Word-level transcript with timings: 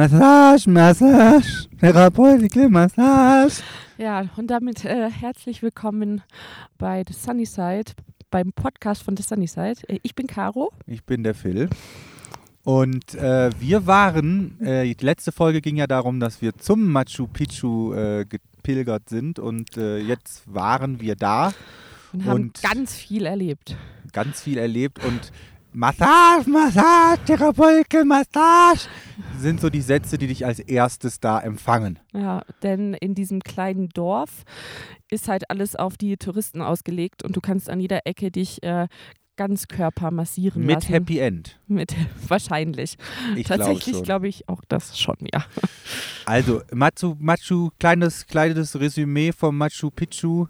Massage, 0.00 0.68
Massage, 0.68 1.68
Therapeutische 1.80 2.68
Massage. 2.68 3.62
Ja, 3.96 4.26
und 4.36 4.48
damit 4.48 4.84
äh, 4.84 5.08
herzlich 5.10 5.62
willkommen 5.62 6.20
bei 6.76 7.02
The 7.08 7.14
Sunnyside, 7.14 7.92
beim 8.30 8.52
Podcast 8.52 9.02
von 9.02 9.16
The 9.16 9.22
Sunnyside. 9.22 9.76
Äh, 9.88 9.98
Ich 10.02 10.14
bin 10.14 10.26
Caro. 10.26 10.70
Ich 10.86 11.02
bin 11.04 11.22
der 11.22 11.34
Phil. 11.34 11.70
Und 12.62 13.14
äh, 13.14 13.48
wir 13.58 13.86
waren, 13.86 14.60
äh, 14.60 14.94
die 14.94 15.02
letzte 15.02 15.32
Folge 15.32 15.62
ging 15.62 15.76
ja 15.76 15.86
darum, 15.86 16.20
dass 16.20 16.42
wir 16.42 16.52
zum 16.58 16.92
Machu 16.92 17.26
Picchu 17.26 17.94
äh, 17.94 18.26
gepilgert 18.28 19.08
sind 19.08 19.38
und 19.38 19.78
äh, 19.78 19.96
jetzt 19.96 20.42
waren 20.44 21.00
wir 21.00 21.16
da, 21.16 21.54
Und 22.12 22.26
haben 22.26 22.32
Und- 22.42 22.62
ganz 22.62 22.94
viel 22.94 23.24
erlebt. 23.24 23.74
ganz 24.12 24.42
viel 24.42 24.58
erlebt 24.58 25.02
und 25.02 25.32
Massage, 25.76 26.48
Massage, 26.48 27.20
Therapeutische 27.26 28.02
Massage 28.06 28.88
sind 29.38 29.60
so 29.60 29.68
die 29.68 29.82
Sätze, 29.82 30.16
die 30.16 30.26
dich 30.26 30.46
als 30.46 30.58
erstes 30.58 31.20
da 31.20 31.38
empfangen. 31.38 31.98
Ja, 32.14 32.44
denn 32.62 32.94
in 32.94 33.14
diesem 33.14 33.40
kleinen 33.42 33.90
Dorf 33.90 34.44
ist 35.10 35.28
halt 35.28 35.50
alles 35.50 35.76
auf 35.76 35.98
die 35.98 36.16
Touristen 36.16 36.62
ausgelegt 36.62 37.22
und 37.22 37.36
du 37.36 37.42
kannst 37.42 37.68
an 37.68 37.78
jeder 37.78 38.06
Ecke 38.06 38.30
dich 38.30 38.62
äh, 38.62 38.88
Ganzkörper 39.36 40.10
massieren 40.10 40.64
Mit 40.64 40.76
lassen. 40.76 40.88
Happy 40.94 41.18
End. 41.18 41.60
Mit 41.66 41.94
wahrscheinlich. 42.26 42.96
Ich 43.36 43.46
Tatsächlich 43.46 44.02
glaube 44.02 44.28
ich 44.28 44.48
auch 44.48 44.62
das 44.68 44.98
schon, 44.98 45.16
ja. 45.30 45.44
Also, 46.24 46.62
Machu, 46.72 47.16
Machu 47.18 47.68
kleines, 47.78 48.26
kleines 48.26 48.80
Resümee 48.80 49.30
vom 49.30 49.58
Machu 49.58 49.90
Picchu. 49.90 50.46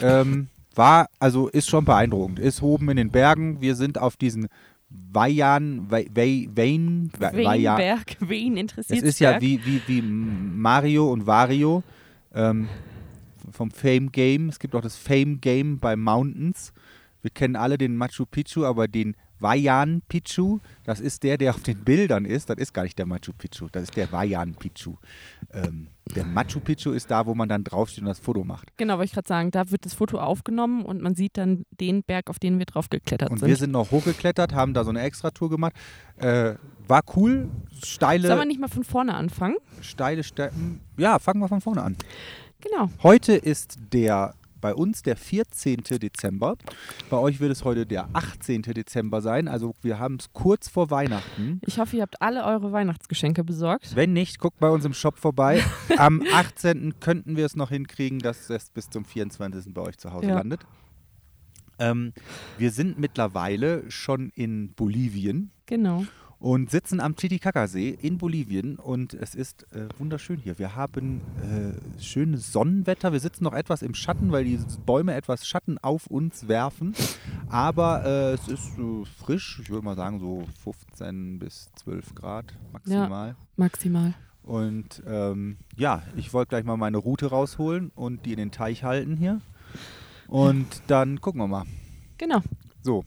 Ähm, 0.00 0.48
war, 0.74 1.08
also 1.18 1.48
ist 1.48 1.68
schon 1.68 1.84
beeindruckend. 1.84 2.38
Ist 2.38 2.62
oben 2.62 2.88
in 2.90 2.96
den 2.96 3.10
Bergen. 3.10 3.60
Wir 3.60 3.74
sind 3.74 3.98
auf 3.98 4.16
diesen 4.16 4.48
Wayan, 4.88 5.90
Wei- 5.90 6.08
Wei- 6.14 6.48
Wein. 6.54 7.10
Weinberg, 7.18 8.16
wen 8.20 8.56
interessiert 8.56 9.02
Es 9.02 9.08
ist 9.08 9.20
ja 9.20 9.40
wie, 9.40 9.64
wie, 9.64 9.80
wie 9.86 10.02
Mario 10.02 11.12
und 11.12 11.26
Wario 11.26 11.82
ähm, 12.34 12.68
vom 13.52 13.70
Fame 13.70 14.10
Game. 14.10 14.48
Es 14.48 14.58
gibt 14.58 14.74
auch 14.74 14.80
das 14.80 14.96
Fame 14.96 15.40
Game 15.40 15.78
bei 15.78 15.96
Mountains. 15.96 16.72
Wir 17.22 17.30
kennen 17.30 17.56
alle 17.56 17.78
den 17.78 17.96
Machu 17.96 18.24
Picchu, 18.26 18.64
aber 18.64 18.88
den 18.88 19.14
Wayan 19.40 20.02
Picchu, 20.08 20.60
das 20.84 21.00
ist 21.00 21.22
der, 21.22 21.38
der 21.38 21.50
auf 21.54 21.62
den 21.62 21.78
Bildern 21.84 22.24
ist. 22.24 22.50
Das 22.50 22.58
ist 22.58 22.72
gar 22.74 22.82
nicht 22.84 22.98
der 22.98 23.06
Machu 23.06 23.32
Picchu, 23.36 23.68
das 23.72 23.84
ist 23.84 23.96
der 23.96 24.10
Wayan 24.12 24.54
Picchu. 24.54 24.96
Ähm, 25.52 25.88
der 26.14 26.24
Machu 26.24 26.60
Picchu 26.60 26.90
ist 26.92 27.10
da, 27.10 27.24
wo 27.26 27.34
man 27.34 27.48
dann 27.48 27.62
draufsteht 27.64 28.02
und 28.02 28.08
das 28.08 28.18
Foto 28.18 28.44
macht. 28.44 28.76
Genau, 28.76 28.94
wollte 28.94 29.06
ich 29.06 29.12
gerade 29.12 29.28
sagen, 29.28 29.50
da 29.50 29.70
wird 29.70 29.84
das 29.86 29.94
Foto 29.94 30.18
aufgenommen 30.18 30.84
und 30.84 31.00
man 31.02 31.14
sieht 31.14 31.36
dann 31.38 31.64
den 31.70 32.02
Berg, 32.02 32.28
auf 32.30 32.38
den 32.38 32.58
wir 32.58 32.66
drauf 32.66 32.90
geklettert 32.90 33.30
Und 33.30 33.38
sind. 33.38 33.48
wir 33.48 33.56
sind 33.56 33.70
noch 33.70 33.90
hochgeklettert, 33.90 34.52
haben 34.54 34.74
da 34.74 34.84
so 34.84 34.90
eine 34.90 35.00
Extratour 35.02 35.50
gemacht. 35.50 35.72
Äh, 36.16 36.54
war 36.88 37.02
cool, 37.16 37.48
steile, 37.84 38.26
Sollen 38.26 38.40
wir 38.40 38.46
nicht 38.46 38.60
mal 38.60 38.68
von 38.68 38.84
vorne 38.84 39.14
anfangen? 39.14 39.56
steile 39.80 40.24
Steppen. 40.24 40.80
Ja, 40.96 41.18
fangen 41.18 41.40
wir 41.40 41.48
von 41.48 41.60
vorne 41.60 41.82
an. 41.82 41.96
Genau. 42.60 42.90
Heute 43.02 43.32
ist 43.34 43.78
der 43.92 44.34
bei 44.60 44.74
uns 44.74 45.02
der 45.02 45.16
14. 45.16 45.82
Dezember. 46.00 46.56
Bei 47.08 47.16
euch 47.16 47.40
wird 47.40 47.50
es 47.52 47.64
heute 47.64 47.86
der 47.86 48.08
18. 48.12 48.62
Dezember 48.62 49.20
sein. 49.22 49.48
Also 49.48 49.74
wir 49.82 49.98
haben 49.98 50.16
es 50.20 50.32
kurz 50.32 50.68
vor 50.68 50.90
Weihnachten. 50.90 51.60
Ich 51.66 51.78
hoffe, 51.78 51.96
ihr 51.96 52.02
habt 52.02 52.20
alle 52.22 52.44
eure 52.44 52.72
Weihnachtsgeschenke 52.72 53.44
besorgt. 53.44 53.94
Wenn 53.96 54.12
nicht, 54.12 54.38
guckt 54.38 54.58
bei 54.60 54.68
uns 54.70 54.84
im 54.84 54.92
Shop 54.94 55.18
vorbei. 55.18 55.62
Am 55.96 56.22
18. 56.32 57.00
könnten 57.00 57.36
wir 57.36 57.46
es 57.46 57.56
noch 57.56 57.70
hinkriegen, 57.70 58.18
dass 58.18 58.50
es 58.50 58.70
bis 58.70 58.90
zum 58.90 59.04
24. 59.04 59.72
bei 59.74 59.82
euch 59.82 59.98
zu 59.98 60.12
Hause 60.12 60.26
Ja. 60.28 60.34
landet. 60.36 60.60
Ähm, 61.78 62.12
wir 62.58 62.70
sind 62.72 62.98
mittlerweile 62.98 63.90
schon 63.90 64.30
in 64.34 64.72
Bolivien 64.74 65.50
Genau. 65.66 66.04
Und 66.40 66.70
sitzen 66.70 67.00
am 67.00 67.16
Titicaca-See 67.16 67.90
in 68.00 68.16
Bolivien 68.16 68.76
und 68.76 69.12
es 69.12 69.34
ist 69.34 69.66
äh, 69.74 69.88
wunderschön 69.98 70.38
hier. 70.38 70.58
Wir 70.58 70.74
haben 70.74 71.20
äh, 71.42 72.02
schönes 72.02 72.50
Sonnenwetter. 72.50 73.12
Wir 73.12 73.20
sitzen 73.20 73.44
noch 73.44 73.52
etwas 73.52 73.82
im 73.82 73.94
Schatten, 73.94 74.32
weil 74.32 74.44
die 74.44 74.58
Bäume 74.86 75.14
etwas 75.14 75.46
Schatten 75.46 75.76
auf 75.78 76.06
uns 76.06 76.48
werfen. 76.48 76.94
Aber 77.50 78.04
äh, 78.06 78.32
es 78.32 78.48
ist 78.48 78.78
äh, 78.78 79.04
frisch. 79.18 79.60
Ich 79.62 79.68
würde 79.68 79.84
mal 79.84 79.96
sagen 79.96 80.18
so 80.18 80.46
15 80.64 81.38
bis 81.38 81.70
12 81.76 82.14
Grad 82.14 82.46
maximal. 82.72 83.36
Maximal. 83.56 84.14
Und 84.42 85.02
ähm, 85.06 85.58
ja, 85.76 86.02
ich 86.16 86.32
wollte 86.32 86.48
gleich 86.48 86.64
mal 86.64 86.78
meine 86.78 86.96
Route 86.96 87.26
rausholen 87.26 87.92
und 87.94 88.24
die 88.24 88.32
in 88.32 88.38
den 88.38 88.50
Teich 88.50 88.82
halten 88.82 89.18
hier. 89.18 89.42
Und 90.26 90.82
dann 90.86 91.20
gucken 91.20 91.40
wir 91.42 91.48
mal. 91.48 91.64
Genau. 92.16 92.40
So, 92.82 93.04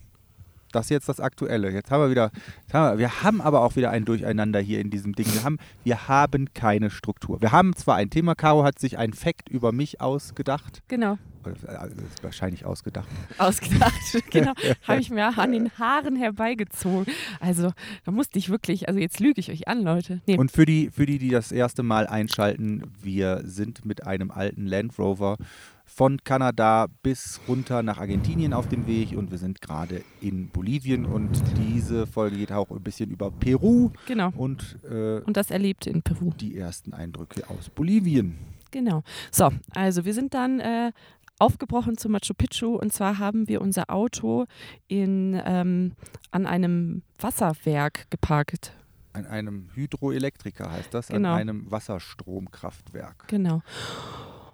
das 0.76 0.86
ist 0.86 0.90
jetzt 0.90 1.10
das 1.10 1.20
Aktuelle. 1.20 1.72
Jetzt 1.72 1.92
haben 1.92 2.02
wir 2.02 2.10
wieder, 2.10 2.32
haben 2.72 2.94
wir, 2.94 3.00
wir 3.00 3.24
haben 3.24 3.42
aber 3.42 3.62
auch 3.62 3.76
wieder 3.76 3.92
ein 3.92 4.06
Durcheinander 4.06 4.60
hier 4.60 4.80
in 4.80 4.90
diesem 4.90 5.14
Ding. 5.14 5.32
Wir 5.34 5.44
haben, 5.44 5.58
wir 5.84 6.08
haben 6.08 6.54
keine 6.54 6.90
Struktur. 6.90 7.42
Wir 7.42 7.52
haben 7.52 7.76
zwar 7.76 7.96
ein 7.96 8.10
Thema, 8.10 8.36
Caro 8.36 8.64
hat 8.64 8.80
sich 8.80 8.98
ein 8.98 9.14
Fact 9.14 9.50
über 9.50 9.72
mich 9.72 10.02
ausgedacht. 10.02 10.82
Genau. 10.88 11.18
Äh, 11.46 11.88
ist 12.06 12.24
wahrscheinlich 12.24 12.66
ausgedacht. 12.66 13.08
Ausgedacht. 13.38 13.94
genau. 14.30 14.54
Habe 14.88 15.02
ich 15.02 15.10
mir 15.10 15.38
an 15.38 15.52
den 15.52 15.72
Haaren 15.78 16.16
herbeigezogen. 16.16 17.06
Also, 17.40 17.72
da 18.06 18.12
musste 18.12 18.40
ich 18.40 18.50
wirklich, 18.50 18.88
also 18.88 19.00
jetzt 19.00 19.20
lüge 19.20 19.40
ich 19.40 19.52
euch 19.52 19.68
an, 19.68 19.84
Leute. 19.84 20.22
Nee, 20.26 20.38
Und 20.38 20.52
für 20.52 20.66
die, 20.66 20.90
für 20.90 21.06
die, 21.06 21.18
die 21.18 21.30
das 21.30 21.52
erste 21.52 21.84
Mal 21.84 22.08
einschalten, 22.08 22.84
wir 23.02 23.42
sind 23.46 23.86
mit 23.86 24.06
einem 24.08 24.32
alten 24.32 24.66
Land 24.66 24.98
Rover 24.98 25.38
von 25.86 26.18
Kanada 26.24 26.88
bis 27.04 27.40
runter 27.48 27.84
nach 27.84 28.00
Argentinien 28.00 28.54
auf 28.54 28.68
dem 28.68 28.88
Weg 28.88 29.16
und 29.18 29.32
wir 29.32 29.38
sind 29.38 29.62
gerade 29.62 30.04
in 30.22 30.50
Bolivien 30.50 31.06
und 31.06 31.30
diese 31.58 32.08
Folge 32.08 32.38
geht 32.38 32.52
auch 32.52 32.72
ein 32.72 32.82
bisschen 32.82 33.12
über 33.12 33.30
Peru 33.32 33.92
genau. 34.08 34.32
und 34.36 34.78
äh, 34.90 35.20
Und 35.22 35.38
das 35.38 35.52
erlebt 35.52 35.86
in 35.86 36.02
Peru. 36.02 36.32
die 36.40 36.58
ersten 36.58 36.94
Eindrücke 36.94 37.50
aus 37.50 37.70
Bolivien. 37.70 38.38
Genau. 38.72 39.04
So, 39.32 39.52
also 39.76 40.04
wir 40.06 40.14
sind 40.16 40.34
dann 40.34 40.60
äh, 40.60 40.92
aufgebrochen 41.38 41.98
zu 41.98 42.10
Machu 42.10 42.34
Picchu 42.36 42.76
und 42.76 42.92
zwar 42.94 43.20
haben 43.20 43.48
wir 43.48 43.62
unser 43.62 43.90
Auto 43.92 44.46
in, 44.88 45.40
ähm, 45.46 45.94
an 46.32 46.46
einem 46.48 47.04
Wasserwerk 47.20 48.10
geparkt. 48.10 48.74
An 49.12 49.28
einem 49.28 49.70
Hydroelektriker 49.76 50.72
heißt 50.72 50.92
das, 50.94 51.10
Genau. 51.10 51.34
an 51.34 51.40
einem 51.42 51.70
Wasserstromkraftwerk. 51.70 53.28
Genau. 53.28 53.62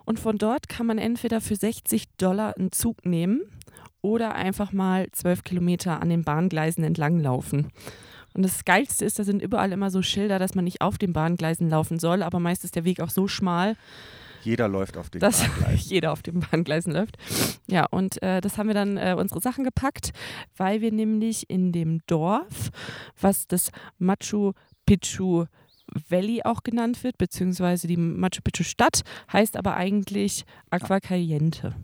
Und 0.09 0.19
von 0.19 0.39
dort 0.39 0.67
kann 0.69 0.87
man 0.87 0.97
entweder 0.97 1.39
für 1.39 1.55
60 1.55 2.05
Dollar 2.17 2.57
einen 2.57 2.71
Zug 2.71 3.05
nehmen 3.05 3.41
oder 4.01 4.33
einfach 4.33 4.73
mal 4.73 5.05
12 5.11 5.43
Kilometer 5.43 6.01
an 6.01 6.09
den 6.09 6.23
Bahngleisen 6.23 6.83
entlang 6.83 7.19
laufen. 7.19 7.67
Und 8.33 8.41
das 8.41 8.65
Geilste 8.65 9.05
ist, 9.05 9.19
da 9.19 9.23
sind 9.23 9.39
überall 9.39 9.71
immer 9.71 9.91
so 9.91 10.01
Schilder, 10.01 10.39
dass 10.39 10.55
man 10.55 10.63
nicht 10.63 10.81
auf 10.81 10.97
den 10.97 11.13
Bahngleisen 11.13 11.69
laufen 11.69 11.99
soll, 11.99 12.23
aber 12.23 12.39
meist 12.39 12.63
ist 12.63 12.75
der 12.75 12.85
Weg 12.85 13.01
auch 13.01 13.11
so 13.11 13.27
schmal, 13.27 13.75
Jeder 14.41 14.67
läuft 14.67 14.97
auf 14.97 15.11
den 15.11 15.19
dass 15.19 15.41
Bahngleisen. 15.47 15.91
jeder 15.91 16.11
auf 16.11 16.23
den 16.23 16.39
Bahngleisen 16.39 16.91
läuft. 16.91 17.17
Ja, 17.67 17.85
und 17.85 18.19
äh, 18.23 18.41
das 18.41 18.57
haben 18.57 18.65
wir 18.65 18.73
dann 18.73 18.97
äh, 18.97 19.15
unsere 19.15 19.41
Sachen 19.41 19.63
gepackt, 19.63 20.09
weil 20.57 20.81
wir 20.81 20.91
nämlich 20.91 21.47
in 21.51 21.71
dem 21.71 21.99
Dorf, 22.07 22.71
was 23.21 23.45
das 23.45 23.69
Machu 23.99 24.53
Picchu 24.87 25.45
Valley 26.09 26.41
auch 26.43 26.63
genannt 26.63 27.03
wird, 27.03 27.17
beziehungsweise 27.17 27.87
die 27.87 27.97
Machu 27.97 28.41
Picchu 28.43 28.63
Stadt, 28.63 29.01
heißt 29.31 29.57
aber 29.57 29.75
eigentlich 29.75 30.45
Aqua 30.69 30.99
Caliente. 30.99 31.75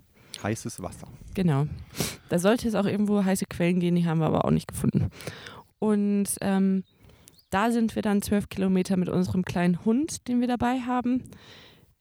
Heißes 0.44 0.82
Wasser. 0.82 1.08
Genau. 1.34 1.68
Da 2.30 2.40
sollte 2.40 2.68
es 2.68 2.76
auch 2.76 2.86
irgendwo 2.86 3.24
heiße 3.24 3.46
Quellen 3.46 3.80
gehen, 3.80 3.96
die 3.96 4.06
haben 4.06 4.20
wir 4.20 4.28
aber 4.28 4.46
auch 4.46 4.52
nicht 4.52 4.68
gefunden. 4.68 5.10
Und 5.80 6.26
ähm, 6.42 6.84
da 7.50 7.72
sind 7.72 7.96
wir 7.96 8.02
dann 8.02 8.22
zwölf 8.22 8.50
Kilometer 8.50 8.98
mit 8.98 9.10
unserem 9.10 9.44
kleinen 9.46 9.84
Hund, 9.86 10.28
den 10.28 10.42
wir 10.42 10.48
dabei 10.48 10.80
haben, 10.82 11.24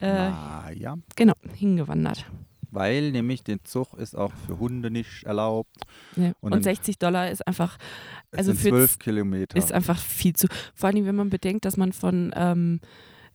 äh, 0.00 0.08
Ah, 0.10 0.70
ja. 0.74 0.96
genau, 1.16 1.34
hingewandert. 1.54 2.26
Weil 2.74 3.12
nämlich 3.12 3.44
den 3.44 3.64
Zug 3.64 3.94
ist 3.94 4.16
auch 4.16 4.32
für 4.46 4.58
Hunde 4.58 4.90
nicht 4.90 5.22
erlaubt. 5.24 5.76
Ja. 6.16 6.28
Und 6.28 6.34
Und, 6.40 6.54
dann- 6.54 6.62
60 6.62 6.98
Dollar 6.98 7.30
ist 7.30 7.46
einfach, 7.46 7.78
Also 8.32 8.52
für 8.52 8.68
zwölf 8.70 8.98
Kilometer. 8.98 9.56
ist 9.56 9.72
einfach 9.72 9.98
viel 9.98 10.34
zu. 10.34 10.48
Vor 10.74 10.88
allem, 10.90 11.06
wenn 11.06 11.14
man 11.16 11.30
bedenkt, 11.30 11.64
dass 11.64 11.76
man 11.76 11.92
von 11.92 12.32
ähm, 12.34 12.80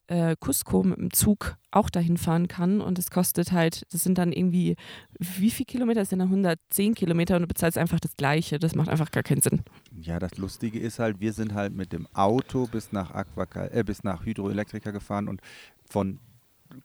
äh, 0.08 0.36
Cusco 0.40 0.81
mit 0.84 0.98
dem 0.98 1.14
Zug 1.14 1.56
auch 1.72 1.90
dahin 1.92 2.18
fahren 2.18 2.48
kann 2.48 2.81
und 2.81 2.98
es 2.98 3.12
kostet 3.12 3.52
halt, 3.52 3.84
das 3.94 4.02
sind 4.04 4.18
dann 4.18 4.31
irgendwie, 4.31 4.75
wie 5.19 5.52
viele 5.52 5.66
Kilometer? 5.68 6.00
Das 6.00 6.10
sind 6.10 6.18
dann 6.18 6.30
110 6.30 6.96
Kilometer 6.96 7.36
und 7.36 7.44
du 7.44 7.48
bezahlst 7.48 7.78
einfach 7.78 8.00
das 8.00 8.18
Gleiche. 8.18 8.58
Das 8.58 8.74
macht 8.74 8.90
einfach 8.90 9.12
gar 9.12 9.22
keinen 9.22 9.42
Sinn. 9.42 9.62
Ja, 10.02 10.18
das 10.18 10.36
Lustige 10.38 10.80
ist 10.80 10.98
halt, 10.98 11.19
wir 11.19 11.31
sind 11.31 11.54
halt 11.54 11.75
mit 11.75 11.94
dem 11.94 12.08
Auto 12.14 12.66
bis 12.66 12.92
nach 12.92 13.12
Aquacal, 13.12 13.69
äh, 13.72 13.84
bis 13.84 14.04
nach 14.04 14.25
Hydroelektriker 14.25 14.92
gefahren 14.92 15.28
und 15.28 15.42
von 15.88 16.19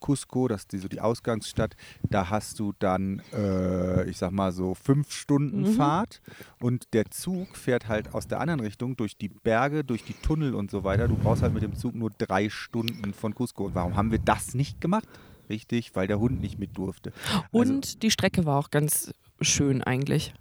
Cusco, 0.00 0.48
das 0.48 0.62
ist 0.62 0.72
die, 0.72 0.78
so 0.78 0.88
die 0.88 1.00
Ausgangsstadt, 1.00 1.76
da 2.02 2.30
hast 2.30 2.58
du 2.58 2.72
dann, 2.78 3.22
äh, 3.32 4.08
ich 4.08 4.18
sag 4.18 4.32
mal 4.32 4.52
so 4.52 4.74
fünf 4.74 5.12
Stunden 5.12 5.62
Mhm. 5.62 5.74
Fahrt 5.74 6.20
und 6.60 6.92
der 6.92 7.10
Zug 7.10 7.56
fährt 7.56 7.88
halt 7.88 8.14
aus 8.14 8.26
der 8.26 8.40
anderen 8.40 8.60
Richtung 8.60 8.96
durch 8.96 9.16
die 9.16 9.28
Berge, 9.28 9.84
durch 9.84 10.04
die 10.04 10.14
Tunnel 10.14 10.54
und 10.54 10.70
so 10.70 10.84
weiter. 10.84 11.08
Du 11.08 11.16
brauchst 11.16 11.42
halt 11.42 11.54
mit 11.54 11.62
dem 11.62 11.74
Zug 11.74 11.94
nur 11.94 12.10
drei 12.10 12.48
Stunden 12.48 13.12
von 13.14 13.34
Cusco. 13.34 13.64
Und 13.66 13.74
warum 13.74 13.96
haben 13.96 14.10
wir 14.10 14.18
das 14.18 14.54
nicht 14.54 14.80
gemacht? 14.80 15.08
Richtig, 15.48 15.94
weil 15.94 16.06
der 16.06 16.18
Hund 16.18 16.40
nicht 16.40 16.58
mit 16.58 16.76
durfte. 16.76 17.12
Also, 17.28 17.46
Und 17.52 18.02
die 18.02 18.10
Strecke 18.10 18.46
war 18.46 18.58
auch 18.58 18.70
ganz 18.70 19.12
schön 19.40 19.82
eigentlich. 19.82 20.34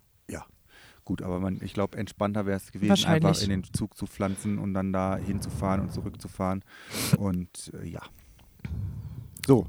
Gut, 1.06 1.22
aber 1.22 1.40
man, 1.40 1.60
ich 1.62 1.74
glaube, 1.74 1.98
entspannter 1.98 2.46
wäre 2.46 2.58
es 2.58 2.72
gewesen, 2.72 3.06
einfach 3.06 3.42
in 3.42 3.50
den 3.50 3.64
Zug 3.74 3.98
zu 3.98 4.08
pflanzen 4.08 4.58
und 4.58 4.74
dann 4.74 4.94
da 4.94 5.18
hinzufahren 5.18 5.82
und 5.82 5.92
zurückzufahren. 5.92 6.64
Und 7.18 7.72
äh, 7.82 7.88
ja. 7.88 8.02
So. 9.46 9.68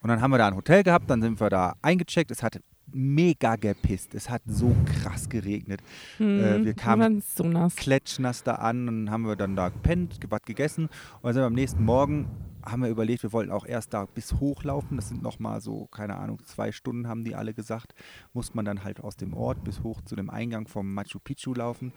Und 0.00 0.08
dann 0.08 0.20
haben 0.20 0.30
wir 0.30 0.38
da 0.38 0.46
ein 0.48 0.56
Hotel 0.56 0.82
gehabt, 0.82 1.10
dann 1.10 1.20
sind 1.22 1.40
wir 1.40 1.50
da 1.50 1.74
eingecheckt. 1.82 2.30
Es 2.30 2.42
hat 2.42 2.58
mega 2.90 3.56
gepisst. 3.56 4.14
Es 4.14 4.30
hat 4.30 4.42
so 4.46 4.74
krass 5.02 5.28
geregnet. 5.28 5.80
Hm, 6.18 6.40
Äh, 6.40 6.64
wir 6.64 6.74
kamen 6.74 7.20
so 7.20 7.44
nass. 7.44 7.76
klatschnass 7.76 8.42
da 8.44 8.54
an 8.54 8.88
und 8.88 9.10
haben 9.10 9.24
wir 9.26 9.36
dann 9.36 9.56
da 9.56 9.68
gepennt, 9.68 10.18
was 10.30 10.40
gegessen. 10.42 10.84
Und 10.86 11.24
dann 11.24 11.32
sind 11.34 11.42
wir 11.42 11.46
am 11.46 11.52
nächsten 11.54 11.84
Morgen, 11.84 12.28
haben 12.64 12.82
wir 12.82 12.88
überlegt, 12.90 13.22
wir 13.22 13.32
wollten 13.32 13.50
auch 13.52 13.64
erst 13.66 13.94
da 13.94 14.06
bis 14.06 14.34
hochlaufen. 14.34 14.96
Das 14.96 15.08
sind 15.08 15.22
nochmal 15.22 15.60
so, 15.60 15.86
keine 15.86 16.16
Ahnung, 16.16 16.38
zwei 16.44 16.72
Stunden 16.72 17.08
haben 17.08 17.24
die 17.24 17.34
alle 17.34 17.54
gesagt. 17.54 17.94
Muss 18.32 18.54
man 18.54 18.64
dann 18.64 18.84
halt 18.84 19.00
aus 19.00 19.16
dem 19.16 19.34
Ort 19.34 19.62
bis 19.64 19.82
hoch 19.82 20.00
zu 20.02 20.16
dem 20.16 20.28
Eingang 20.30 20.66
vom 20.68 20.92
Machu 20.92 21.18
Picchu 21.18 21.54
laufen. 21.54 21.92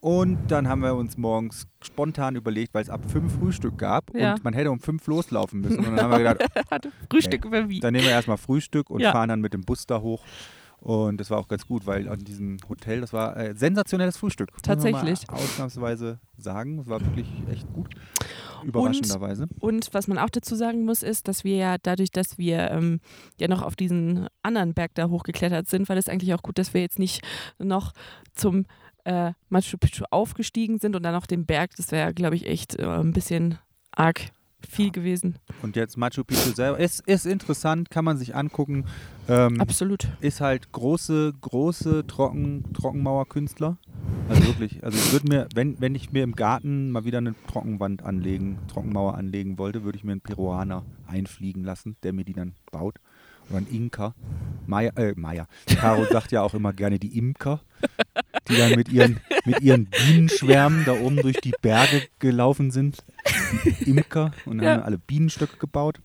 Und 0.00 0.38
dann 0.50 0.68
haben 0.68 0.80
wir 0.82 0.94
uns 0.94 1.16
morgens 1.16 1.66
spontan 1.82 2.36
überlegt, 2.36 2.74
weil 2.74 2.82
es 2.82 2.90
ab 2.90 3.00
fünf 3.10 3.34
Frühstück 3.38 3.78
gab 3.78 4.14
Ja. 4.14 4.34
und 4.34 4.44
man 4.44 4.54
hätte 4.54 4.70
um 4.70 4.80
fünf 4.80 5.06
loslaufen 5.06 5.60
müssen. 5.60 5.78
Und 5.78 5.96
dann 5.96 6.00
haben 6.00 6.10
wir 6.22 6.34
gedacht, 6.34 6.88
Frühstück 7.10 7.44
über 7.44 7.68
wie. 7.68 7.80
dann 7.80 7.92
nehmen 7.92 8.04
wir 8.04 8.12
erstmal 8.12 8.36
Frühstück 8.36 8.90
und 8.90 9.00
Ja. 9.00 9.12
fahren 9.12 9.28
dann 9.30 9.40
mit 9.40 9.52
dem 9.54 9.62
Bus 9.62 9.86
da 9.86 10.00
hoch. 10.00 10.22
Und 10.84 11.18
das 11.18 11.30
war 11.30 11.38
auch 11.38 11.48
ganz 11.48 11.66
gut, 11.66 11.86
weil 11.86 12.10
an 12.10 12.18
diesem 12.18 12.58
Hotel, 12.68 13.00
das 13.00 13.14
war 13.14 13.38
äh, 13.38 13.54
sensationelles 13.56 14.18
Frühstück. 14.18 14.52
Muss 14.52 14.60
man 14.66 14.76
Tatsächlich. 14.76 15.26
Mal 15.26 15.36
ausnahmsweise 15.36 16.20
sagen. 16.36 16.78
Es 16.78 16.86
war 16.86 17.00
wirklich 17.00 17.26
echt 17.50 17.66
gut. 17.72 17.88
Überraschenderweise. 18.62 19.46
Und 19.60 19.88
was 19.94 20.08
man 20.08 20.18
auch 20.18 20.28
dazu 20.28 20.54
sagen 20.56 20.84
muss, 20.84 21.02
ist, 21.02 21.26
dass 21.26 21.42
wir 21.42 21.56
ja 21.56 21.76
dadurch, 21.82 22.10
dass 22.10 22.36
wir 22.36 22.70
ähm, 22.70 23.00
ja 23.40 23.48
noch 23.48 23.62
auf 23.62 23.76
diesen 23.76 24.26
anderen 24.42 24.74
Berg 24.74 24.90
da 24.94 25.08
hochgeklettert 25.08 25.68
sind, 25.68 25.88
war 25.88 25.96
das 25.96 26.10
eigentlich 26.10 26.34
auch 26.34 26.42
gut, 26.42 26.58
dass 26.58 26.74
wir 26.74 26.82
jetzt 26.82 26.98
nicht 26.98 27.22
noch 27.58 27.92
zum 28.34 28.66
äh, 29.04 29.32
Machu 29.48 29.78
Picchu 29.78 30.04
aufgestiegen 30.10 30.78
sind 30.78 30.94
und 30.94 31.02
dann 31.02 31.14
noch 31.14 31.26
den 31.26 31.46
Berg. 31.46 31.70
Das 31.78 31.92
wäre, 31.92 32.12
glaube 32.12 32.36
ich, 32.36 32.46
echt 32.46 32.78
äh, 32.78 32.84
ein 32.84 33.14
bisschen 33.14 33.58
arg 33.90 34.32
viel 34.66 34.86
Ja. 34.86 34.92
gewesen. 34.92 35.36
Und 35.62 35.76
jetzt 35.76 35.96
Machu 35.96 36.24
Picchu 36.24 36.52
selber. 36.54 36.78
Ist, 36.78 37.00
ist 37.06 37.26
interessant, 37.26 37.90
kann 37.90 38.04
man 38.04 38.16
sich 38.16 38.34
angucken. 38.34 38.84
Ähm, 39.28 39.60
Absolut. 39.60 40.08
ist 40.20 40.40
halt 40.40 40.72
große, 40.72 41.32
große 41.40 42.06
Trocken, 42.06 42.64
Trockenmauerkünstler. 42.74 43.78
Also 44.28 44.46
wirklich, 44.46 44.82
also 44.84 44.96
ich 44.98 45.12
würde 45.12 45.28
mir, 45.28 45.48
wenn, 45.54 45.80
wenn 45.80 45.94
ich 45.94 46.12
mir 46.12 46.22
im 46.22 46.34
Garten 46.34 46.90
mal 46.90 47.04
wieder 47.04 47.18
eine 47.18 47.34
Trockenwand 47.48 48.02
anlegen, 48.02 48.58
Trockenmauer 48.68 49.14
anlegen 49.16 49.58
wollte, 49.58 49.84
würde 49.84 49.96
ich 49.96 50.04
mir 50.04 50.12
einen 50.12 50.20
Peruaner 50.20 50.84
einfliegen 51.06 51.64
lassen, 51.64 51.96
der 52.02 52.12
mir 52.12 52.24
die 52.24 52.32
dann 52.34 52.54
baut. 52.70 52.96
Oder 53.50 53.58
ein 53.58 53.66
Inka. 53.70 54.14
Maya, 54.66 54.90
äh, 54.96 55.12
Maya. 55.16 55.46
Caro 55.66 56.04
sagt 56.10 56.32
ja 56.32 56.42
auch 56.42 56.54
immer 56.54 56.72
gerne 56.72 56.98
die 56.98 57.18
Imker, 57.18 57.60
die 58.48 58.56
dann 58.56 58.74
mit 58.74 58.88
ihren, 58.90 59.20
mit 59.44 59.60
ihren 59.60 59.86
Bienenschwärmen 59.86 60.84
da 60.84 60.92
oben 60.92 61.16
durch 61.16 61.36
die 61.40 61.52
Berge 61.62 62.02
gelaufen 62.18 62.70
sind. 62.70 62.98
Die 63.64 63.90
Imker 63.90 64.32
und 64.44 64.60
Ja. 64.62 64.74
haben 64.74 64.82
alle 64.82 64.98
Bienenstöcke 64.98 65.56
gebaut. 65.56 66.00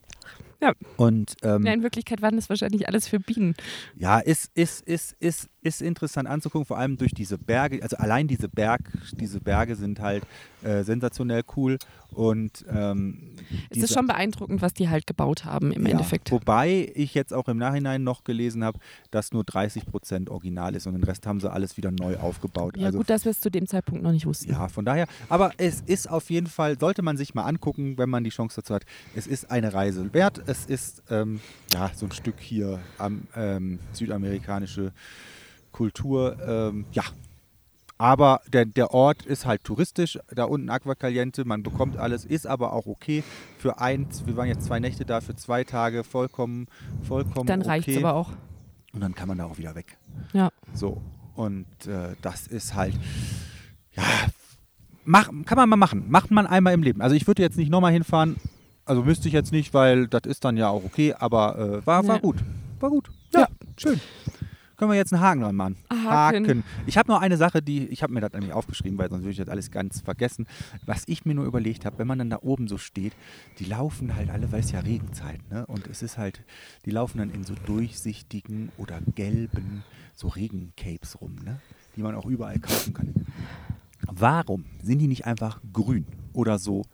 Ja. 0.62 0.74
Und 0.98 1.36
ähm, 1.42 1.66
Ja, 1.66 1.72
in 1.72 1.84
Wirklichkeit 1.84 2.22
waren 2.22 2.36
das 2.36 2.50
wahrscheinlich 2.50 2.86
alles 2.90 3.08
für 3.08 3.20
Bienen. 3.22 3.56
ja, 3.96 4.20
ist, 4.20 4.52
ist, 4.56 4.86
ist, 4.86 5.16
ist, 5.22 5.48
ist 5.62 5.82
interessant 5.82 6.28
anzugucken, 6.28 6.66
vor 6.66 6.78
allem 6.78 6.98
durch 6.98 7.14
diese 7.14 7.38
Berge. 7.38 7.82
Also 7.82 7.96
allein 7.96 8.28
diese, 8.28 8.50
Berg, 8.50 8.82
diese 9.14 9.40
Berge 9.40 9.78
sind 9.78 10.02
halt 10.02 10.24
äh, 10.62 10.84
sensationell 10.84 11.44
cool. 11.56 11.78
Und 12.10 12.66
ähm, 12.70 13.36
Es 13.70 13.78
ist 13.78 13.94
schon 13.94 14.08
beeindruckend, 14.08 14.62
was 14.62 14.74
die 14.74 14.90
halt 14.90 15.08
gebaut 15.08 15.46
haben 15.46 15.72
im 15.72 15.86
ja, 15.86 15.92
Endeffekt. 15.92 16.32
Wobei 16.32 16.92
ich 16.96 17.14
jetzt 17.14 17.34
auch 17.34 17.48
im 17.48 17.58
Nachhinein 17.58 18.04
noch 18.04 18.24
gelesen 18.24 18.64
habe, 18.64 18.80
dass 19.12 19.32
nur 19.32 19.44
30 19.44 19.86
Prozent 19.86 20.30
original 20.30 20.76
ist 20.76 20.88
und 20.88 20.94
den 20.94 21.04
Rest 21.04 21.26
haben 21.26 21.40
sie 21.40 21.52
alles 21.52 21.78
wieder 21.78 21.92
neu 21.92 22.18
aufgebaut. 22.18 22.78
Ja, 22.78 22.88
also 22.88 23.00
gut, 23.00 23.10
dass 23.10 23.26
wir 23.26 23.32
es 23.32 23.40
zu 23.40 23.50
dem 23.50 23.68
Zeitpunkt 23.68 24.04
noch 24.04 24.12
nicht 24.12 24.26
wussten. 24.26 24.52
ja, 24.52 24.68
von 24.68 24.86
daher. 24.86 25.08
Aber 25.30 25.52
es 25.58 25.82
ist 25.82 26.10
auf 26.10 26.30
jeden 26.30 26.48
Fall, 26.48 26.80
sollte 26.80 27.02
man 27.02 27.18
sich 27.18 27.34
mal 27.34 27.44
angucken, 27.44 27.98
wenn 27.98 28.10
man 28.10 28.24
die 28.24 28.30
Chance 28.30 28.62
dazu 28.62 28.74
hat. 28.74 28.86
Es 29.16 29.28
ist 29.28 29.52
eine 29.52 29.74
Reise 29.74 30.14
wert. 30.14 30.42
Es 30.46 30.66
ist 30.66 31.04
ähm, 31.10 31.40
ja 31.74 31.92
so 31.96 32.06
ein 32.06 32.12
Stück 32.12 32.40
hier 32.40 32.80
am 32.98 33.28
ähm, 33.36 33.80
südamerikanische 33.94 34.92
Kultur. 35.72 36.38
Ähm, 36.46 36.86
ja. 36.92 37.04
Aber 38.02 38.40
der, 38.48 38.66
der 38.66 38.92
Ort 38.94 39.26
ist 39.26 39.46
halt 39.46 39.66
touristisch. 39.66 40.18
Da 40.34 40.46
unten 40.46 40.70
Aquacaliente, 40.70 41.44
man 41.44 41.64
bekommt 41.64 41.98
alles, 41.98 42.24
ist 42.24 42.48
aber 42.48 42.72
auch 42.72 42.86
okay. 42.88 43.24
Für 43.58 43.80
eins, 43.80 44.26
wir 44.26 44.38
waren 44.38 44.48
jetzt 44.48 44.64
zwei 44.66 44.80
Nächte 44.80 45.04
da, 45.06 45.20
für 45.20 45.36
zwei 45.36 45.66
Tage 45.66 46.06
vollkommen, 46.06 46.68
vollkommen 47.04 47.46
Dann 47.46 47.60
okay. 47.60 47.70
reicht 47.70 47.88
es 47.90 47.98
aber 47.98 48.14
auch. 48.14 48.32
Und 48.94 49.02
dann 49.02 49.14
kann 49.14 49.28
man 49.28 49.38
da 49.38 49.46
auch 49.46 49.58
wieder 49.58 49.76
weg. 49.76 49.98
Ja. 50.32 50.50
So. 50.74 51.02
Und 51.36 51.66
äh, 51.88 52.16
das 52.22 52.48
ist 52.48 52.74
halt, 52.74 52.96
ja, 53.94 54.04
mach, 55.04 55.30
kann 55.46 55.58
man 55.58 55.68
mal 55.68 55.76
machen. 55.76 56.06
Macht 56.10 56.32
man 56.32 56.48
einmal 56.48 56.74
im 56.74 56.84
Leben. 56.84 57.02
Also 57.02 57.18
ich 57.18 57.28
würde 57.28 57.42
jetzt 57.42 57.58
nicht 57.58 57.70
nochmal 57.70 57.92
hinfahren. 57.92 58.38
Also 58.86 59.04
müsste 59.04 59.28
ich 59.28 59.34
jetzt 59.34 59.52
nicht, 59.52 59.74
weil 59.74 60.08
das 60.08 60.22
ist 60.24 60.46
dann 60.46 60.56
ja 60.56 60.70
auch 60.70 60.86
okay. 60.86 61.14
Aber 61.20 61.58
äh, 61.60 61.86
war, 61.86 62.08
war 62.08 62.16
Ja. 62.16 62.22
gut. 62.22 62.38
War 62.80 62.90
gut. 62.90 63.12
Ja, 63.34 63.42
Ja. 63.42 63.48
schön. 63.76 64.00
Können 64.80 64.92
wir 64.92 64.98
jetzt 64.98 65.12
einen 65.12 65.22
Haken 65.22 65.42
dran 65.42 65.56
machen? 65.58 65.76
Haken. 65.92 66.64
Ich 66.86 66.98
habe 66.98 67.12
noch 67.12 67.20
eine 67.20 67.36
Sache, 67.36 67.62
die, 67.62 67.88
ich 67.88 68.02
habe 68.02 68.14
mir 68.14 68.22
das 68.22 68.32
nämlich 68.32 68.54
aufgeschrieben, 68.54 68.98
weil 68.98 69.10
sonst 69.10 69.24
würde 69.24 69.32
ich 69.32 69.38
das 69.38 69.50
alles 69.50 69.72
ganz 69.72 70.00
vergessen. 70.00 70.48
Was 70.86 71.04
ich 71.06 71.26
mir 71.26 71.36
nur 71.36 71.44
überlegt 71.44 71.84
habe, 71.84 72.00
wenn 72.00 72.08
man 72.08 72.18
dann 72.18 72.30
da 72.30 72.40
oben 72.42 72.70
so 72.70 72.78
steht, 72.78 73.12
die 73.60 73.66
laufen 73.66 74.16
halt 74.16 74.30
alle, 74.30 74.54
weil 74.54 74.62
es 74.62 74.72
ja 74.72 74.80
Regenzeit, 74.80 75.42
ne? 75.52 75.66
Und 75.66 75.88
es 75.88 76.02
ist 76.02 76.18
halt, 76.18 76.46
die 76.86 76.92
laufen 76.92 77.18
dann 77.18 77.30
in 77.30 77.44
so 77.44 77.56
durchsichtigen 77.66 78.72
oder 78.78 79.02
gelben, 79.16 79.84
so 80.16 80.30
Regencapes 80.30 81.20
rum, 81.20 81.36
ne? 81.44 81.60
Die 81.98 82.02
man 82.02 82.16
auch 82.16 82.26
überall 82.26 82.60
kaufen 82.60 82.94
kann. 82.94 83.14
Warum 84.10 84.64
sind 84.82 85.00
die 85.00 85.08
nicht 85.08 85.26
einfach 85.26 85.60
grün 85.74 86.06
oder 86.32 86.58
so 86.58 86.86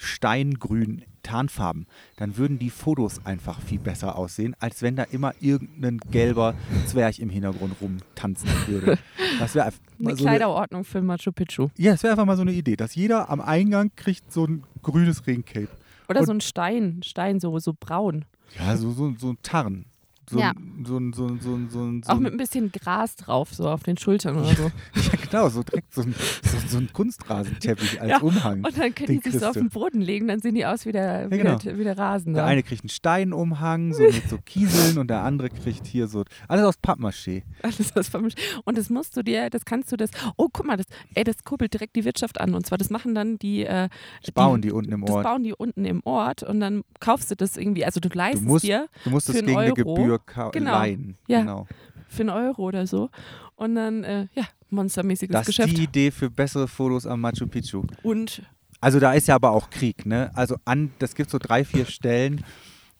steingrün 0.00 1.04
Tarnfarben? 1.22 1.86
Dann 2.16 2.36
würden 2.36 2.58
die 2.58 2.70
Fotos 2.70 3.24
einfach 3.26 3.60
viel 3.60 3.78
besser 3.78 4.16
aussehen, 4.16 4.56
als 4.58 4.82
wenn 4.82 4.96
da 4.96 5.02
immer 5.04 5.32
irgendein 5.40 5.98
gelber 6.10 6.54
Zwerg 6.86 7.18
im 7.18 7.28
Hintergrund 7.30 7.74
rumtanzen 7.80 8.48
würde. 8.66 8.98
Das 9.38 9.54
wäre 9.54 9.72
Eine 9.98 10.16
so 10.16 10.24
Kleiderordnung 10.24 10.84
für 10.84 11.02
Machu 11.02 11.32
Picchu. 11.32 11.68
ja, 11.76 11.92
es 11.92 12.02
wäre 12.02 12.12
einfach 12.12 12.26
mal 12.26 12.36
so 12.36 12.42
eine 12.42 12.52
Idee, 12.52 12.76
dass 12.76 12.94
jeder 12.94 13.28
am 13.30 13.40
Eingang 13.40 13.90
kriegt 13.96 14.32
so 14.32 14.46
ein 14.46 14.64
grünes 14.82 15.26
Regencape. 15.26 15.68
Oder 16.08 16.20
Und- 16.20 16.26
so 16.26 16.32
ein 16.32 16.40
Stein, 16.40 17.00
Stein 17.04 17.38
so, 17.40 17.58
so 17.58 17.74
braun. 17.78 18.24
Ja, 18.58 18.76
so, 18.76 18.90
so, 18.92 19.14
so 19.16 19.30
ein 19.30 19.38
Tarn. 19.42 19.84
So, 20.30 20.38
Ja. 20.38 20.50
ein- 20.50 20.84
so, 20.86 20.96
ein- 20.96 21.12
so, 21.12 21.26
ein- 21.26 21.40
so, 21.40 21.54
ein- 21.56 21.68
so, 21.70 21.80
ein- 21.82 22.02
Auch 22.06 22.20
mit 22.20 22.32
ein 22.32 22.36
bisschen 22.38 22.70
Gras 22.70 23.16
drauf, 23.16 23.52
so 23.52 23.68
auf 23.68 23.82
den 23.82 23.96
Schultern 23.98 24.36
oder 24.38 24.54
so. 24.54 24.70
Ja, 24.94 25.18
genau, 25.28 25.48
so 25.48 25.62
direkt 25.64 25.92
so 25.92 26.02
ein, 26.02 26.14
so, 26.44 26.56
so 26.68 26.78
ein 26.78 26.92
Kunstrasenteppich 26.92 28.00
als 28.00 28.10
Ja, 28.10 28.18
Umhang. 28.20 28.64
Und 28.64 28.78
dann 28.78 28.94
können 28.94 29.08
Den 29.08 29.20
die 29.20 29.30
sich 29.30 29.40
so 29.40 29.46
auf 29.46 29.54
du. 29.54 29.60
den 29.60 29.68
Boden 29.70 30.00
legen, 30.00 30.28
dann 30.28 30.40
sehen 30.40 30.54
die 30.54 30.64
aus 30.66 30.86
wie 30.86 30.92
der, 30.92 31.30
wie 31.30 31.38
genau. 31.38 31.56
der, 31.56 31.78
wie 31.78 31.84
der 31.84 31.98
Rasen. 31.98 32.34
Der 32.34 32.44
eine 32.44 32.62
kriegt 32.62 32.82
einen 32.82 32.90
Steinumhang, 32.90 33.92
so 33.92 34.02
mit 34.02 34.28
so 34.28 34.38
Kieseln 34.44 34.98
und 34.98 35.08
der 35.08 35.22
andere 35.24 35.50
kriegt 35.50 35.86
hier 35.86 36.06
so, 36.06 36.24
alles 36.48 36.64
aus 36.64 36.76
Pappmaché. 36.82 37.42
Alles 37.62 37.94
was 37.94 38.08
vermischt. 38.08 38.38
Und 38.64 38.78
das 38.78 38.88
musst 38.90 39.16
du 39.16 39.22
dir, 39.22 39.50
das 39.50 39.64
kannst 39.64 39.90
du 39.92 39.96
das. 39.96 40.10
Oh, 40.36 40.48
guck 40.52 40.66
mal, 40.66 40.76
das, 40.76 40.86
ey, 41.14 41.24
das 41.24 41.42
kurbelt 41.44 41.74
direkt 41.74 41.96
die 41.96 42.04
Wirtschaft 42.04 42.40
an. 42.40 42.54
Und 42.54 42.66
zwar, 42.66 42.78
das 42.78 42.90
machen 42.90 43.14
dann 43.14 43.38
die. 43.38 43.64
Äh, 43.64 43.88
Das 44.22 44.32
bauen 44.32 44.62
die 44.62 44.70
unten 44.72 44.92
im 44.92 45.04
Das 45.04 45.14
Ort. 45.16 45.24
bauen 45.24 45.42
die 45.42 45.52
unten 45.54 45.84
im 45.84 46.00
Ort 46.04 46.42
und 46.42 46.60
dann 46.60 46.82
kaufst 47.00 47.30
du 47.30 47.34
das 47.36 47.56
irgendwie. 47.56 47.84
Also 47.84 48.00
du 48.00 48.08
leistest 48.12 48.44
musst 48.44 48.64
dir 48.64 48.88
Du 49.04 49.10
musst 49.10 49.26
für 49.26 49.32
das 49.32 49.42
gegen 49.44 49.56
eine 49.56 49.74
Euro. 49.74 49.94
Gebühr 49.96 50.19
ka- 50.26 50.50
Genau. 50.50 50.72
leihen. 50.72 51.16
Ja. 51.28 51.40
Genau. 51.40 51.66
für 52.08 52.22
einen 52.22 52.30
Euro 52.30 52.62
oder 52.62 52.86
so. 52.88 53.08
Und 53.54 53.76
dann, 53.76 54.02
äh, 54.04 54.26
ja, 54.34 54.44
monstermäßiges 54.70 55.32
Das 55.32 55.48
ist 55.48 55.56
Geschäft. 55.56 55.76
die 55.76 55.84
Idee 55.84 56.10
für 56.10 56.28
bessere 56.30 56.66
Fotos 56.66 57.06
am 57.06 57.20
Machu 57.20 57.46
Picchu. 57.46 57.84
Und 58.02 58.42
Also 58.80 58.98
da 58.98 59.12
ist 59.12 59.28
ja 59.28 59.34
aber 59.34 59.50
auch 59.52 59.68
Krieg, 59.70 60.06
ne? 60.06 60.30
Also 60.34 60.56
an, 60.64 60.90
das 60.98 61.14
gibt 61.14 61.30
so 61.30 61.38
drei, 61.38 61.64
vier 61.64 61.84
Stellen, 61.84 62.42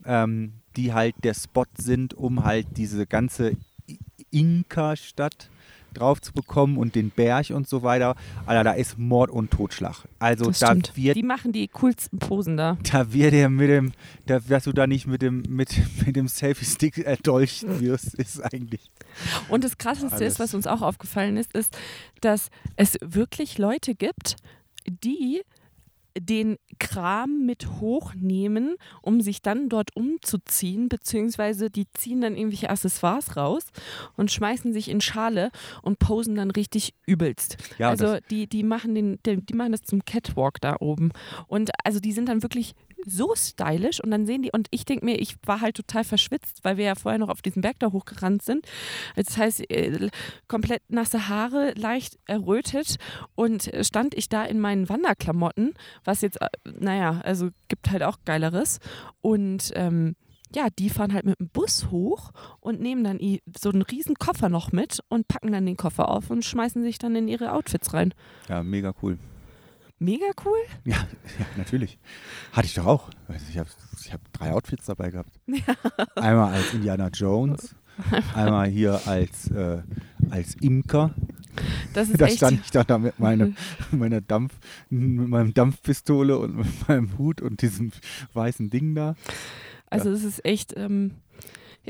ähm, 0.05 0.53
die 0.77 0.93
halt 0.93 1.15
der 1.25 1.35
Spot 1.35 1.65
sind, 1.77 2.13
um 2.15 2.45
halt 2.45 2.67
diese 2.77 3.07
ganze 3.07 3.57
Inka-Stadt 4.31 5.51
drauf 5.95 6.21
zu 6.21 6.33
bekommen 6.33 6.77
und 6.77 6.95
den 6.95 7.11
Berg 7.11 7.51
und 7.51 7.69
so 7.69 7.83
weiter. 7.83 8.17
Alter, 8.47 8.65
da 8.65 8.73
ist 8.73 8.99
Mord 8.99 9.31
und 9.31 9.51
Totschlag. 9.51 10.07
Also 10.19 10.47
das 10.47 10.59
da 10.61 10.69
stimmt. 10.69 10.97
wird 10.97 11.17
Die 11.17 11.23
machen 11.23 11.53
die 11.53 11.69
coolsten 11.69 12.19
Posen 12.19 12.57
da. 12.57 12.77
da 12.91 13.13
wird 13.13 13.33
er 13.33 13.49
mit 13.49 13.69
dem, 13.71 13.93
da 14.27 14.49
wirst 14.49 14.67
du 14.67 14.73
da 14.73 14.87
nicht 14.87 15.07
mit 15.07 15.23
dem, 15.23 15.43
mit, 15.49 15.71
mit 16.07 16.17
dem 16.17 16.29
Selfie-Stick 16.29 16.99
erdolcht 16.99 17.65
wirst, 17.81 18.15
ist 18.15 18.41
eigentlich. 18.41 18.91
Und 19.49 19.65
das 19.65 19.79
Krasseste 19.79 20.17
Alles. 20.17 20.35
ist, 20.35 20.41
was 20.41 20.55
uns 20.55 20.67
auch 20.67 20.83
aufgefallen 20.83 21.37
ist, 21.37 21.53
ist, 21.53 21.77
dass 22.21 22.51
es 22.77 22.99
wirklich 23.01 23.59
Leute 23.59 23.95
gibt, 23.95 24.37
die 24.87 25.43
den 26.19 26.57
Kram 26.79 27.47
mit 27.47 27.69
hochnehmen, 27.81 28.77
um 29.03 29.21
sich 29.21 29.43
dann 29.43 29.69
dort 29.69 29.95
umzuziehen, 29.97 30.89
beziehungsweise 30.89 31.71
die 31.71 31.87
ziehen 31.93 32.21
dann 32.21 32.37
irgendwelche 32.37 32.71
Accessoires 32.71 33.37
raus 33.37 33.67
und 34.17 34.31
schmeißen 34.31 34.73
sich 34.73 34.89
in 34.89 35.01
Schale 35.01 35.51
und 35.83 35.99
posen 35.99 36.35
dann 36.35 36.51
richtig 36.51 36.95
übelst. 37.07 37.57
Ja, 37.79 37.91
also 37.91 38.19
die, 38.31 38.47
die 38.47 38.63
machen 38.63 38.95
den, 38.95 39.19
die, 39.25 39.45
die 39.45 39.55
machen 39.55 39.73
das 39.73 39.83
zum 39.83 40.05
Catwalk 40.05 40.61
da 40.61 40.77
oben. 40.81 41.13
Und 41.47 41.71
also 41.85 42.01
die 42.01 42.13
sind 42.13 42.29
dann 42.29 42.43
wirklich 42.43 42.75
so 43.07 43.35
stylisch 43.35 44.03
und 44.03 44.11
dann 44.11 44.27
sehen 44.27 44.43
die, 44.43 44.51
und 44.53 44.69
ich 44.71 44.85
denke 44.85 45.05
mir, 45.05 45.21
ich 45.21 45.37
war 45.45 45.61
halt 45.61 45.77
total 45.77 46.05
verschwitzt, 46.05 46.61
weil 46.63 46.77
wir 46.77 46.85
ja 46.85 46.95
vorher 46.95 47.19
noch 47.19 47.29
auf 47.29 47.43
diesen 47.43 47.63
Berg 47.63 47.79
da 47.79 47.93
hochgerannt 47.93 48.43
sind. 48.43 48.67
Das 49.17 49.37
heißt, 49.37 49.71
äh, 49.71 50.09
komplett 50.49 50.83
nasse 50.89 51.29
Haare, 51.29 51.73
leicht 51.77 52.19
errötet 52.27 52.97
und 53.35 53.73
äh, 53.73 53.85
stand 53.85 54.15
ich 54.15 54.29
da 54.29 54.45
in 54.45 54.61
meinen 54.61 54.89
Wanderklamotten, 54.89 55.75
was 56.05 56.21
jetzt, 56.21 56.41
äh, 56.41 56.49
naja, 56.79 57.21
also 57.25 57.51
gibt 57.69 57.91
halt 57.91 58.03
auch 58.03 58.19
Geileres. 58.25 58.79
Und 59.21 59.73
ähm, 59.75 60.17
ja, 60.55 60.69
die 60.79 60.91
fahren 60.91 61.13
halt 61.13 61.25
mit 61.25 61.39
dem 61.39 61.49
Bus 61.49 61.91
hoch 61.91 62.33
und 62.61 62.81
nehmen 62.81 63.05
dann 63.05 63.19
so 63.59 63.71
einen 63.71 63.83
riesen 63.83 64.17
Koffer 64.17 64.49
noch 64.49 64.73
mit 64.73 65.01
und 65.09 65.29
packen 65.29 65.53
dann 65.53 65.67
den 65.67 65.77
Koffer 65.77 66.09
auf 66.09 66.31
und 66.31 66.45
schmeißen 66.45 66.83
sich 66.83 66.99
dann 66.99 67.15
in 67.15 67.29
ihre 67.29 67.53
Outfits 67.53 67.95
rein. 67.95 68.13
Ja, 68.49 68.63
mega 68.63 68.93
cool. 69.03 69.19
Mega 70.03 70.27
cool. 70.47 70.59
Ja, 70.85 70.97
ja 70.97 71.47
natürlich. 71.59 71.99
Hatte 72.53 72.67
ich 72.67 72.75
doch 72.75 72.87
auch. 72.87 73.11
Also 73.29 73.45
ich 73.51 73.59
habe 73.59 73.69
ich 74.03 74.13
hab 74.13 74.33
drei 74.33 74.53
Outfits 74.53 74.87
dabei 74.87 75.11
gehabt. 75.11 75.31
Einmal 76.17 76.55
als 76.55 76.73
Indiana 76.73 77.09
Jones, 77.09 77.75
einmal 78.35 78.69
hier 78.69 78.99
als, 79.07 79.51
äh, 79.51 79.83
als 80.31 80.55
Imker. 80.55 81.15
Das 81.93 82.09
ist 82.09 82.19
Da 82.19 82.27
echt. 82.27 82.39
stand 82.39 82.61
ich 82.65 82.71
dann 82.71 82.87
da 82.87 82.97
mit, 82.97 83.19
meine, 83.19 83.55
meiner 83.91 84.23
Dampf, 84.23 84.55
mit 84.89 85.29
meinem 85.29 85.53
Dampfpistole 85.53 86.39
und 86.39 86.57
mit 86.57 86.89
meinem 86.89 87.19
Hut 87.19 87.43
und 87.43 87.61
diesem 87.61 87.93
weißen 88.33 88.71
Ding 88.71 88.95
da. 88.95 89.17
Also 89.91 90.11
es 90.11 90.25
ist 90.25 90.45
echt, 90.47 90.73
ähm, 90.79 91.17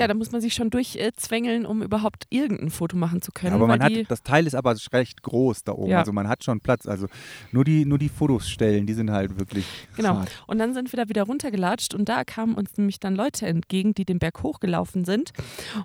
ja, 0.00 0.08
da 0.08 0.14
muss 0.14 0.32
man 0.32 0.40
sich 0.40 0.54
schon 0.54 0.70
durchzwängeln, 0.70 1.66
um 1.66 1.82
überhaupt 1.82 2.24
irgendein 2.30 2.70
Foto 2.70 2.96
machen 2.96 3.22
zu 3.22 3.32
können. 3.32 3.54
aber 3.54 3.66
man 3.66 3.82
hat, 3.82 3.92
das 4.08 4.22
Teil 4.22 4.46
ist 4.46 4.54
aber 4.54 4.74
recht 4.92 5.22
groß 5.22 5.64
da 5.64 5.72
oben. 5.72 5.90
Ja. 5.90 5.98
Also 6.00 6.12
man 6.12 6.28
hat 6.28 6.42
schon 6.44 6.60
Platz. 6.60 6.86
Also 6.86 7.06
nur 7.52 7.64
die, 7.64 7.84
nur 7.84 7.98
die 7.98 8.08
Fotostellen, 8.08 8.86
die 8.86 8.94
sind 8.94 9.10
halt 9.10 9.38
wirklich 9.38 9.64
Genau. 9.96 10.16
hart. 10.20 10.30
Und 10.46 10.58
dann 10.58 10.74
sind 10.74 10.92
wir 10.92 10.96
da 11.04 11.08
wieder 11.08 11.22
runtergelatscht 11.24 11.94
und 11.94 12.08
da 12.08 12.24
kamen 12.24 12.54
uns 12.54 12.76
nämlich 12.76 12.98
dann 13.00 13.14
Leute 13.14 13.46
entgegen, 13.46 13.94
die 13.94 14.04
den 14.04 14.18
Berg 14.18 14.42
hochgelaufen 14.42 15.04
sind. 15.04 15.32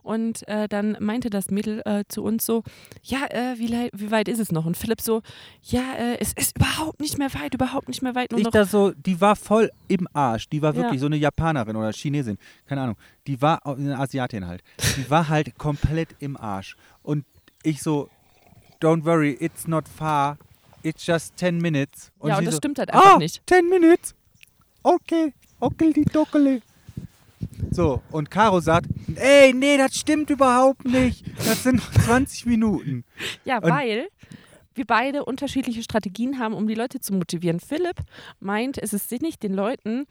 Und 0.03 0.47
äh, 0.47 0.67
dann 0.67 0.97
meinte 0.99 1.29
das 1.29 1.51
Mädel 1.51 1.81
äh, 1.85 2.03
zu 2.07 2.23
uns 2.23 2.45
so, 2.45 2.63
ja, 3.03 3.25
äh, 3.29 3.57
wie, 3.59 3.69
wie 3.93 4.11
weit 4.11 4.27
ist 4.27 4.39
es 4.39 4.51
noch? 4.51 4.65
Und 4.65 4.77
Philipp 4.77 5.01
so, 5.01 5.21
ja, 5.63 5.81
äh, 5.97 6.17
es 6.19 6.33
ist 6.33 6.57
überhaupt 6.57 7.01
nicht 7.01 7.17
mehr 7.17 7.33
weit, 7.33 7.53
überhaupt 7.53 7.87
nicht 7.87 8.01
mehr 8.01 8.15
weit. 8.15 8.31
Nur 8.31 8.39
Ich 8.39 8.45
noch 8.45 8.51
da 8.51 8.65
so, 8.65 8.91
die 8.91 9.19
war 9.19 9.35
voll 9.35 9.69
im 9.87 10.07
Arsch. 10.13 10.47
Die 10.49 10.61
war 10.61 10.73
Ja. 10.73 10.83
wirklich 10.83 10.99
so 10.99 11.05
eine 11.07 11.17
Japanerin 11.17 11.75
oder 11.75 11.91
Chinesin, 11.91 12.37
keine 12.65 12.81
Ahnung. 12.81 12.95
Die 13.27 13.41
war 13.41 13.65
eine 13.65 13.97
Asiatin 13.99 14.47
halt. 14.47 14.61
Die 14.97 15.09
war 15.09 15.29
halt 15.29 15.57
komplett 15.57 16.09
im 16.19 16.37
Arsch. 16.37 16.75
Und 17.01 17.25
ich 17.63 17.81
so, 17.81 18.09
don't 18.81 19.05
worry, 19.05 19.35
it's 19.39 19.67
not 19.67 19.87
far. 19.87 20.37
It's 20.83 21.05
just 21.05 21.37
10 21.37 21.57
minutes. 21.57 22.11
ja, 22.23 22.37
und 22.37 22.45
das 22.45 22.55
so, 22.55 22.57
stimmt 22.59 22.77
halt 22.77 22.91
einfach 22.91 23.15
ah, 23.15 23.17
nicht. 23.17 23.41
10 23.47 23.69
minutes. 23.69 24.13
Okay, 24.83 25.33
okay, 25.59 25.91
die 25.91 26.05
Dockele. 26.05 26.61
So, 27.71 28.01
und 28.11 28.29
Caro 28.29 28.59
sagt, 28.59 28.87
ey, 29.15 29.51
nee, 29.53 29.77
das 29.77 29.95
stimmt 29.95 30.29
überhaupt 30.29 30.85
nicht. 30.85 31.25
Das 31.37 31.63
sind 31.63 31.77
noch 31.77 31.91
20 32.05 32.45
Minuten. 32.45 33.03
Ja, 33.45 33.57
Und- 33.57 33.71
weil 33.71 34.07
wir 34.75 34.85
beide 34.85 35.25
unterschiedliche 35.25 35.81
Strategien 35.81 36.37
haben, 36.37 36.53
um 36.53 36.67
die 36.67 36.75
Leute 36.75 36.99
zu 36.99 37.13
motivieren. 37.13 37.59
Philipp 37.59 37.97
meint, 38.39 38.77
es 38.77 38.93
ist 38.93 39.09
sinnig, 39.09 39.39
den 39.39 39.53
Leuten 39.53 40.05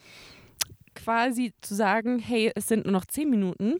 quasi 0.95 1.53
zu 1.61 1.75
sagen, 1.75 2.19
hey, 2.19 2.53
es 2.55 2.67
sind 2.67 2.85
nur 2.85 2.93
noch 2.93 3.05
10 3.05 3.29
Minuten. 3.29 3.77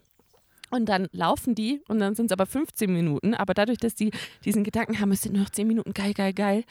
Und 0.71 0.87
dann 0.87 1.07
laufen 1.13 1.55
die 1.55 1.83
und 1.87 2.01
dann 2.01 2.17
sind 2.17 2.27
es 2.27 2.33
aber 2.33 2.47
15 2.47 2.93
Minuten. 2.93 3.35
Aber 3.35 3.55
dadurch, 3.55 3.79
dass 3.79 3.95
die 3.95 4.11
diesen 4.45 4.65
Gedanken 4.65 4.99
haben, 4.99 5.13
es 5.13 5.23
sind 5.23 5.35
nur 5.35 5.45
noch 5.45 5.51
10 5.51 5.69
Minuten, 5.69 5.93
geil, 5.93 6.15
geil, 6.15 6.33
geil, 6.33 6.65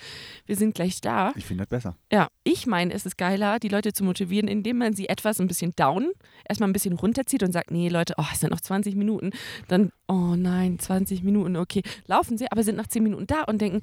wir 0.46 0.58
sind 0.58 0.76
gleich 0.76 1.00
da. 1.00 1.32
Ich 1.38 1.46
finde 1.46 1.64
das 1.64 1.70
besser. 1.70 1.96
Ja, 2.12 2.28
ich 2.44 2.68
meine, 2.68 2.94
es 2.94 3.06
ist 3.06 3.18
geiler, 3.18 3.60
die 3.60 3.70
Leute 3.70 3.94
zu 3.94 4.04
motivieren, 4.04 4.50
indem 4.50 4.80
man 4.80 4.94
sie 4.94 5.08
etwas 5.08 5.40
ein 5.40 5.48
bisschen 5.48 5.72
down, 5.78 6.12
erstmal 6.44 6.70
ein 6.70 6.74
bisschen 6.74 6.94
runterzieht 6.96 7.44
und 7.44 7.54
sagt, 7.54 7.72
nee, 7.72 7.88
Leute, 7.88 8.16
oh, 8.18 8.26
es 8.34 8.42
sind 8.42 8.50
noch 8.50 8.60
20 8.60 8.96
Minuten. 8.96 9.32
Dann, 9.70 9.92
oh 10.10 10.36
nein, 10.36 10.80
20 10.80 11.24
Minuten, 11.24 11.56
okay. 11.56 11.82
Laufen 12.06 12.38
sie, 12.38 12.52
aber 12.52 12.64
sind 12.64 12.76
nach 12.76 12.88
10 12.88 13.04
Minuten 13.04 13.26
da 13.26 13.44
und 13.44 13.62
denken, 13.62 13.80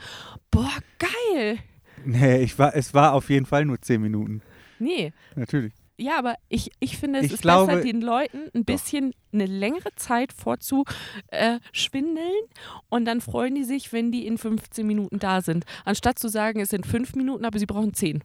boah, 0.51 0.71
geil. 0.99 1.61
Nee, 2.05 2.43
ich 2.43 2.59
war, 2.59 2.75
es 2.77 2.93
war 2.93 3.15
auf 3.15 3.31
jeden 3.31 3.47
Fall 3.47 3.65
nur 3.65 3.81
10 3.81 4.03
Minuten. 4.03 4.43
Nee, 4.79 5.13
Natürlich. 5.35 5.73
Ja, 6.01 6.19
aber 6.19 6.35
ich, 6.49 6.71
ich 6.81 6.97
finde, 6.97 7.21
es 7.21 7.27
Ich 7.27 7.33
ist 7.35 7.43
glaube- 7.43 7.67
besser, 7.73 7.83
den 7.85 8.01
Leuten 8.01 8.39
ein 8.55 8.65
bisschen 8.65 9.13
eine 9.33 9.47
längere 9.47 9.95
Zeit 9.97 10.33
vorzuschwindeln 10.33 10.97
äh, 11.29 11.61
schwindeln 11.73 12.33
und 12.89 13.05
dann 13.05 13.21
freuen 13.21 13.55
die 13.55 13.65
sich, 13.65 13.93
wenn 13.93 14.11
die 14.11 14.27
in 14.27 14.39
15 14.39 14.87
Minuten 14.87 15.19
da 15.19 15.41
sind. 15.43 15.65
Anstatt 15.85 16.19
zu 16.19 16.29
sagen, 16.29 16.61
es 16.61 16.71
sind 16.71 16.87
5 16.87 17.15
Minuten, 17.15 17.45
aber 17.45 17.59
sie 17.59 17.67
brauchen 17.67 17.95
10. 17.95 18.25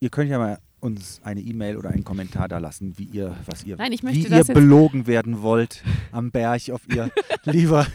Ihr 0.00 0.10
könnt 0.10 0.30
ja 0.30 0.38
mal 0.38 0.58
uns 0.80 1.20
eine 1.24 1.40
E-Mail 1.40 1.76
oder 1.76 1.90
einen 1.90 2.04
Kommentar 2.04 2.48
da 2.48 2.58
lassen, 2.58 2.96
wie 2.98 3.04
ihr, 3.04 3.36
was 3.46 3.64
ihr, 3.64 3.76
Nein, 3.76 3.92
wie 4.02 4.22
ihr 4.26 4.44
belogen 4.44 5.06
werden 5.06 5.42
wollt 5.42 5.82
am 6.12 6.30
Berg, 6.30 6.62
ob 6.72 6.80
ihr 6.94 7.10
lieber 7.44 7.86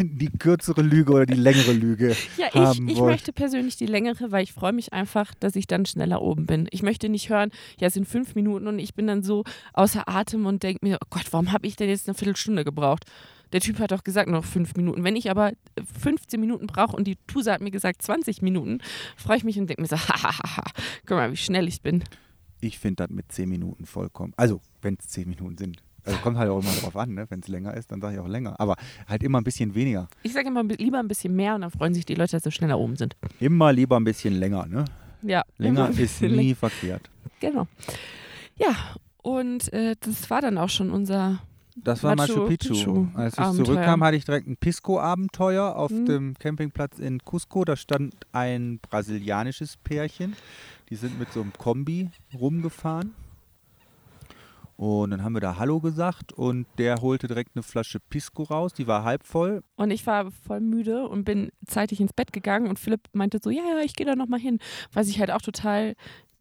die 0.00 0.30
kürzere 0.30 0.82
Lüge 0.82 1.12
oder 1.12 1.26
die 1.26 1.34
längere 1.34 1.72
Lüge 1.72 2.14
Ja, 2.36 2.48
ich, 2.48 2.54
haben 2.54 2.88
ich 2.88 2.98
wollt. 2.98 3.12
möchte 3.12 3.32
persönlich 3.32 3.76
die 3.76 3.86
längere, 3.86 4.32
weil 4.32 4.44
ich 4.44 4.52
freue 4.52 4.72
mich 4.72 4.92
einfach, 4.92 5.34
dass 5.34 5.56
ich 5.56 5.66
dann 5.66 5.86
schneller 5.86 6.20
oben 6.20 6.46
bin. 6.46 6.68
Ich 6.70 6.82
möchte 6.82 7.08
nicht 7.08 7.30
hören, 7.30 7.50
ja, 7.78 7.88
es 7.88 7.94
sind 7.94 8.06
fünf 8.06 8.34
Minuten 8.34 8.66
und 8.66 8.78
ich 8.78 8.94
bin 8.94 9.06
dann 9.06 9.22
so 9.22 9.44
außer 9.72 10.08
Atem 10.08 10.46
und 10.46 10.62
denke 10.62 10.84
mir, 10.86 10.98
oh 11.02 11.06
Gott, 11.10 11.26
warum 11.30 11.52
habe 11.52 11.66
ich 11.66 11.76
denn 11.76 11.88
jetzt 11.88 12.08
eine 12.08 12.14
Viertelstunde 12.14 12.64
gebraucht? 12.64 13.04
Der 13.52 13.60
Typ 13.60 13.78
hat 13.78 13.92
doch 13.92 14.02
gesagt 14.04 14.28
noch 14.28 14.44
fünf 14.44 14.74
Minuten. 14.74 15.04
Wenn 15.04 15.16
ich 15.16 15.30
aber 15.30 15.52
15 16.00 16.40
Minuten 16.40 16.66
brauche 16.66 16.96
und 16.96 17.06
die 17.06 17.16
Tuse 17.26 17.52
hat 17.52 17.60
mir 17.60 17.70
gesagt 17.70 18.02
20 18.02 18.42
Minuten, 18.42 18.80
freue 19.16 19.36
ich 19.36 19.44
mich 19.44 19.58
und 19.58 19.68
denke 19.68 19.82
mir 19.82 19.88
so, 19.88 19.96
hahaha, 19.98 20.64
guck 21.06 21.16
mal, 21.16 21.30
wie 21.30 21.36
schnell 21.36 21.68
ich 21.68 21.80
bin. 21.80 22.02
Ich 22.66 22.80
finde 22.80 23.06
das 23.06 23.10
mit 23.10 23.30
10 23.30 23.48
Minuten 23.48 23.86
vollkommen. 23.86 24.32
Also, 24.36 24.60
wenn 24.82 24.96
es 24.98 25.06
10 25.08 25.28
Minuten 25.28 25.56
sind. 25.56 25.82
Also 26.04 26.18
kommt 26.18 26.36
halt 26.36 26.50
auch 26.50 26.60
immer 26.60 26.72
drauf 26.72 26.96
an, 26.96 27.14
ne? 27.14 27.26
wenn 27.30 27.40
es 27.40 27.48
länger 27.48 27.74
ist, 27.74 27.90
dann 27.90 28.00
sage 28.00 28.14
ich 28.14 28.20
auch 28.20 28.28
länger. 28.28 28.58
Aber 28.60 28.76
halt 29.08 29.24
immer 29.24 29.40
ein 29.40 29.44
bisschen 29.44 29.74
weniger. 29.74 30.08
Ich 30.22 30.32
sage 30.32 30.48
immer 30.48 30.62
lieber 30.62 31.00
ein 31.00 31.08
bisschen 31.08 31.34
mehr 31.34 31.56
und 31.56 31.62
dann 31.62 31.70
freuen 31.70 31.94
sich 31.94 32.04
die 32.04 32.14
Leute, 32.14 32.32
dass 32.32 32.44
sie 32.44 32.52
schneller 32.52 32.78
oben 32.78 32.96
sind. 32.96 33.16
Immer 33.40 33.72
lieber 33.72 33.96
ein 33.96 34.04
bisschen 34.04 34.34
länger. 34.34 34.66
Ne? 34.66 34.84
Ja, 35.22 35.42
Länger 35.58 35.90
ist 35.90 36.22
nie 36.22 36.54
verkehrt. 36.54 37.10
Genau. 37.40 37.66
Ja, 38.56 38.74
und 39.22 39.72
äh, 39.72 39.96
das 39.98 40.30
war 40.30 40.40
dann 40.40 40.58
auch 40.58 40.68
schon 40.68 40.90
unser 40.90 41.40
Das 41.76 42.02
war 42.02 42.16
Machu, 42.16 42.32
Machu 42.38 42.46
Picchu. 42.48 42.74
Picchu 42.74 43.08
Als 43.14 43.34
ich 43.34 43.38
Abenteuer. 43.40 43.64
zurückkam, 43.66 44.02
hatte 44.04 44.16
ich 44.16 44.24
direkt 44.24 44.46
ein 44.48 44.56
Pisco-Abenteuer 44.56 45.76
auf 45.76 45.90
Mhm. 45.90 46.06
dem 46.06 46.34
Campingplatz 46.38 46.98
in 46.98 47.18
Cusco. 47.24 47.64
Da 47.64 47.76
stand 47.76 48.14
ein 48.32 48.78
brasilianisches 48.80 49.76
Pärchen. 49.76 50.34
Die 50.90 50.96
sind 50.96 51.18
mit 51.18 51.32
so 51.32 51.42
einem 51.42 51.52
Kombi 51.52 52.10
rumgefahren. 52.38 53.14
Und 54.76 55.10
dann 55.10 55.22
haben 55.24 55.32
wir 55.32 55.40
da 55.40 55.56
Hallo 55.58 55.80
gesagt 55.80 56.34
und 56.34 56.66
der 56.76 56.96
holte 57.00 57.28
direkt 57.28 57.52
eine 57.56 57.62
Flasche 57.62 57.98
Pisco 57.98 58.42
raus. 58.42 58.74
Die 58.74 58.86
war 58.86 59.04
halb 59.04 59.24
voll. 59.24 59.62
Und 59.76 59.90
ich 59.90 60.06
war 60.06 60.30
voll 60.30 60.60
müde 60.60 61.08
und 61.08 61.24
bin 61.24 61.50
zeitig 61.66 61.98
ins 61.98 62.12
Bett 62.12 62.30
gegangen 62.30 62.66
und 62.68 62.78
Philipp 62.78 63.00
meinte 63.14 63.38
so, 63.42 63.48
ja, 63.48 63.62
ja, 63.62 63.82
ich 63.82 63.94
gehe 63.94 64.04
da 64.04 64.14
nochmal 64.16 64.38
hin. 64.40 64.58
Was 64.92 65.08
ich 65.08 65.18
halt 65.18 65.30
auch 65.30 65.40
total 65.40 65.94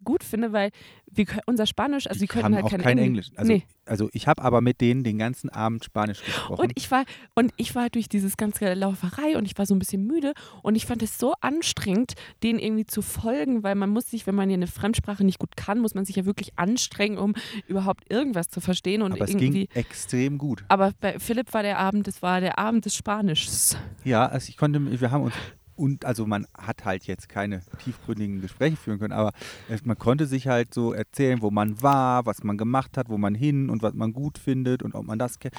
gut 0.06 0.24
finde, 0.24 0.54
weil 0.54 0.72
wir, 1.12 1.26
unser 1.46 1.66
Spanisch, 1.66 2.08
also 2.08 2.20
Die 2.20 2.26
die 2.26 2.28
können 2.28 2.56
halt 2.56 2.66
auch 2.66 2.70
kein, 2.70 2.82
kein 2.82 2.98
Englisch. 2.98 3.28
Englisch. 3.28 3.40
Also, 3.40 3.52
nee. 3.52 3.64
also 3.86 4.10
ich 4.14 4.28
habe 4.28 4.42
aber 4.42 4.62
mit 4.62 4.80
denen 4.82 5.04
den 5.04 5.18
ganzen 5.18 5.50
Abend 5.50 5.84
Spanisch 5.84 6.24
gesprochen. 6.24 6.62
Und 6.62 6.72
ich 6.76 6.90
war 6.92 7.04
und 7.34 7.52
ich 7.58 7.76
war 7.76 7.90
durch 7.90 8.08
dieses 8.08 8.38
ganze 8.38 8.74
Lauferei 8.74 9.38
und 9.38 9.46
ich 9.46 9.58
war 9.58 9.66
so 9.66 9.76
ein 9.76 9.80
bisschen 9.80 10.06
müde 10.06 10.34
und 10.62 10.76
ich 10.76 10.86
fand 10.86 11.04
es 11.04 11.18
so 11.18 11.34
anstrengend, 11.42 12.14
denen 12.44 12.60
irgendwie 12.60 12.86
zu 12.86 13.02
folgen, 13.02 13.64
weil 13.64 13.76
man 13.76 13.90
muss 13.90 14.10
sich, 14.10 14.28
wenn 14.28 14.36
man 14.36 14.50
ja 14.50 14.56
eine 14.56 14.68
Fremdsprache 14.68 15.24
nicht 15.24 15.40
gut 15.40 15.58
kann, 15.58 15.80
muss 15.80 15.96
man 15.96 16.06
sich 16.06 16.16
ja 16.16 16.26
wirklich 16.26 16.58
anstrengen, 16.58 17.18
um 17.18 17.34
überhaupt 17.68 18.12
irgendwas 18.12 18.50
zu 18.50 18.62
verstehen 18.62 19.02
und 19.02 19.12
aber 19.12 19.26
es 19.26 19.32
irgendwie. 19.32 19.68
ging 19.68 19.68
extrem 19.74 20.38
gut. 20.38 20.64
Aber 20.68 20.92
bei 21.02 21.20
Philipp 21.20 21.54
war 21.54 21.64
der 21.64 21.80
Abend, 21.80 22.08
das 22.08 22.22
war 22.22 22.40
der 22.42 22.60
Abend 22.60 22.86
des 22.86 22.96
Spanischs. 22.96 23.78
Ja, 24.04 24.26
also 24.26 24.50
ich 24.50 24.58
konnte, 24.58 25.00
wir 25.00 25.12
haben 25.12 25.24
uns 25.24 25.34
und 25.75 26.05
also 26.05 26.25
man 26.25 26.48
hat 26.58 26.86
halt 26.86 27.05
jetzt 27.08 27.29
keine 27.29 27.62
tiefgründigen 27.84 28.41
Gespräche 28.41 28.75
führen 28.77 29.00
können, 29.00 29.13
aber 29.13 29.32
es- 29.70 29.86
man 29.86 29.98
konnte 29.98 30.25
sich 30.25 30.48
halt 30.48 30.74
so 30.74 30.94
erzählen, 30.94 31.41
wo 31.41 31.51
man 31.51 31.82
war, 31.82 32.25
was 32.25 32.44
man 32.44 32.58
gemacht 32.58 32.98
hat, 32.98 33.10
wo 33.10 33.17
man 33.17 33.36
hin 33.36 33.70
und 33.70 33.82
was 33.84 33.94
man 33.94 34.13
gut 34.13 34.38
findet 34.38 34.84
und 34.84 34.96
ob 34.96 35.05
man 35.05 35.20
das 35.20 35.39
kennt. 35.39 35.53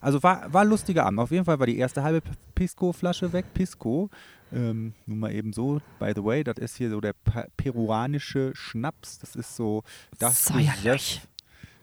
Also 0.00 0.22
war, 0.22 0.52
war 0.52 0.62
ein 0.62 0.68
lustiger 0.68 1.06
Abend. 1.06 1.20
Auf 1.20 1.30
jeden 1.30 1.44
Fall 1.44 1.58
war 1.58 1.66
die 1.66 1.78
erste 1.78 2.02
halbe 2.02 2.22
Pisco-Flasche 2.54 3.32
weg. 3.32 3.46
Pisco, 3.54 4.10
ähm, 4.52 4.94
nun 5.06 5.18
mal 5.20 5.32
eben 5.32 5.52
so, 5.52 5.80
by 5.98 6.12
the 6.14 6.22
way, 6.24 6.44
das 6.44 6.58
ist 6.58 6.76
hier 6.76 6.90
so 6.90 7.00
der 7.00 7.14
peruanische 7.56 8.52
Schnaps. 8.54 9.18
Das 9.18 9.36
ist 9.36 9.56
so 9.56 9.82
das 10.18 10.44
Säuerlich. 10.46 10.82
Gesöff, 11.22 11.28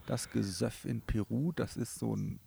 das 0.06 0.30
Gesöff 0.30 0.86
in 0.86 1.02
Peru. 1.02 1.52
Das 1.56 1.78
ist 1.78 1.98
so 2.00 2.16
ein 2.16 2.40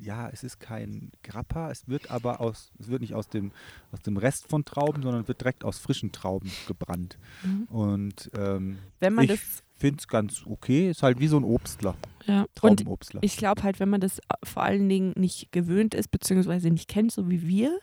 ja, 0.00 0.28
es 0.30 0.42
ist 0.44 0.60
kein 0.60 1.10
Grappa, 1.22 1.70
es 1.70 1.88
wird 1.88 2.10
aber 2.10 2.40
aus, 2.40 2.72
es 2.78 2.88
wird 2.88 3.02
nicht 3.02 3.14
aus 3.14 3.28
dem, 3.28 3.52
aus 3.92 4.00
dem 4.00 4.16
Rest 4.16 4.48
von 4.48 4.64
Trauben, 4.64 5.02
sondern 5.02 5.28
wird 5.28 5.40
direkt 5.40 5.64
aus 5.64 5.78
frischen 5.78 6.12
Trauben 6.12 6.50
gebrannt. 6.66 7.18
Mhm. 7.42 7.64
Und 7.64 8.30
ähm, 8.36 8.78
Wenn 9.00 9.14
man 9.14 9.28
ich 9.28 9.40
finde 9.76 9.98
es 10.00 10.08
ganz 10.08 10.42
okay, 10.46 10.90
ist 10.90 11.02
halt 11.02 11.20
wie 11.20 11.28
so 11.28 11.36
ein 11.36 11.44
Obstler, 11.44 11.96
ja. 12.26 12.42
Und 12.42 12.54
Traubenobstler. 12.54 13.20
ich 13.22 13.36
glaube 13.36 13.62
halt, 13.62 13.80
wenn 13.80 13.90
man 13.90 14.00
das 14.00 14.20
vor 14.42 14.62
allen 14.62 14.88
Dingen 14.88 15.12
nicht 15.16 15.52
gewöhnt 15.52 15.94
ist, 15.94 16.10
beziehungsweise 16.10 16.70
nicht 16.70 16.88
kennt, 16.88 17.12
so 17.12 17.28
wie 17.28 17.46
wir, 17.46 17.78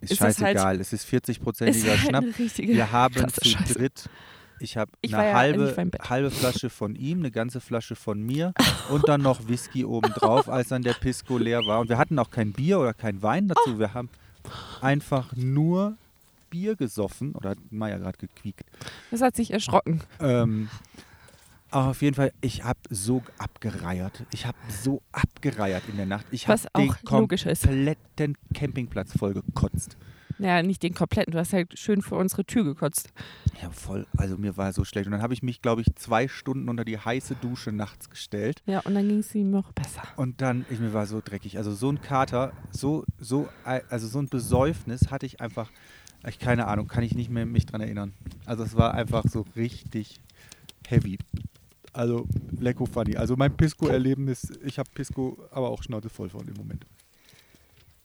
ist 0.00 0.12
ist 0.12 0.12
es 0.12 0.20
halt- 0.20 0.36
scheißegal, 0.36 0.80
es 0.80 0.92
ist 0.92 1.12
ist 1.12 1.12
40-prozentiger 1.28 2.12
halt 2.12 2.38
richtige 2.38 2.72
Wir 2.74 2.92
haben 2.92 3.14
zu 3.28 3.48
Scheiße. 3.48 3.74
dritt, 3.74 4.08
ich 4.62 4.76
habe 4.76 4.92
eine 5.02 5.12
ja- 5.12 5.34
halbe, 5.34 5.74
halbe 6.08 6.30
Flasche 6.30 6.70
von 6.70 6.94
ihm, 6.94 7.18
eine 7.18 7.30
ganze 7.30 7.60
Flasche 7.60 7.96
von 7.96 8.22
mir 8.22 8.54
und 8.90 9.08
dann 9.08 9.20
noch 9.20 9.48
Whisky 9.48 9.84
obendrauf, 9.84 10.48
als 10.48 10.68
dann 10.68 10.82
der 10.82 10.94
Pisco 10.94 11.38
leer 11.38 11.66
war. 11.66 11.80
Und 11.80 11.88
wir 11.88 11.98
hatten 11.98 12.18
auch 12.18 12.30
kein 12.30 12.52
Bier 12.52 12.78
oder 12.78 12.94
kein 12.94 13.22
Wein 13.22 13.48
dazu. 13.48 13.78
Wir 13.78 13.94
haben 13.94 14.08
einfach 14.80 15.34
nur 15.34 15.96
Bier 16.50 16.76
gesoffen. 16.76 17.32
Oder 17.32 17.50
hat 17.50 17.58
Maya 17.70 17.98
gerade 17.98 18.18
gequiekt. 18.18 18.64
Das 19.10 19.20
hat 19.20 19.34
sich 19.34 19.52
erschrocken. 19.52 20.00
Ähm, 20.20 20.68
aber 21.70 21.90
auf 21.90 22.02
jeden 22.02 22.14
Fall, 22.14 22.32
ich 22.42 22.62
habe 22.64 22.78
so 22.90 23.22
abgereiert. 23.38 24.24
Ich 24.32 24.46
habe 24.46 24.58
so 24.68 25.00
abgereiert 25.10 25.82
in 25.88 25.96
der 25.96 26.06
Nacht. 26.06 26.26
Ich 26.30 26.46
habe 26.46 26.60
Was 26.62 26.68
den 26.76 26.94
kompletten 27.04 28.36
Campingplatz 28.54 29.16
voll 29.16 29.32
gekotzt. 30.42 30.56
Ja, 30.56 30.62
nicht 30.62 30.82
den 30.82 30.94
kompletten. 30.94 31.32
Du 31.32 31.38
hast 31.38 31.52
halt 31.52 31.78
schön 31.78 32.02
vor 32.02 32.18
unsere 32.18 32.44
Tür 32.44 32.64
gekotzt. 32.64 33.10
Ja, 33.62 33.70
voll. 33.70 34.06
Also 34.16 34.36
mir 34.36 34.56
war 34.56 34.72
so 34.72 34.84
schlecht. 34.84 35.06
Und 35.06 35.12
dann 35.12 35.22
habe 35.22 35.34
ich 35.34 35.42
mich, 35.42 35.62
glaube 35.62 35.82
ich, 35.82 35.94
zwei 35.94 36.28
Stunden 36.28 36.68
unter 36.68 36.84
die 36.84 36.98
heiße 36.98 37.36
Dusche 37.36 37.72
nachts 37.72 38.10
gestellt. 38.10 38.62
Ja, 38.66 38.80
und 38.80 38.94
dann 38.94 39.08
ging 39.08 39.18
es 39.18 39.34
ihm 39.34 39.50
noch 39.50 39.72
besser. 39.72 40.02
Und 40.16 40.40
dann, 40.40 40.64
ich, 40.70 40.78
mir 40.80 40.92
war 40.92 41.06
so 41.06 41.20
dreckig. 41.24 41.58
Also 41.58 41.72
so 41.72 41.90
ein 41.90 42.00
Kater, 42.00 42.52
so, 42.70 43.04
so, 43.18 43.48
also 43.64 44.06
so 44.06 44.18
ein 44.18 44.28
Besäufnis 44.28 45.10
hatte 45.10 45.26
ich 45.26 45.40
einfach, 45.40 45.70
ich 46.26 46.38
keine 46.38 46.66
Ahnung, 46.66 46.88
kann 46.88 47.04
ich 47.04 47.14
nicht 47.14 47.30
mehr 47.30 47.46
mich 47.46 47.66
dran 47.66 47.80
erinnern. 47.80 48.12
Also 48.46 48.64
es 48.64 48.76
war 48.76 48.94
einfach 48.94 49.24
so 49.28 49.46
richtig 49.56 50.20
heavy. 50.86 51.18
Also 51.92 52.26
lecko 52.58 52.86
funny. 52.86 53.16
Also 53.16 53.36
mein 53.36 53.54
Pisco-Erleben 53.56 54.28
ist, 54.28 54.58
ich 54.64 54.78
habe 54.78 54.88
Pisco 54.94 55.38
aber 55.50 55.68
auch 55.68 55.82
Schnauze 55.82 56.08
voll 56.08 56.30
von 56.30 56.46
im 56.48 56.54
Moment. 56.54 56.86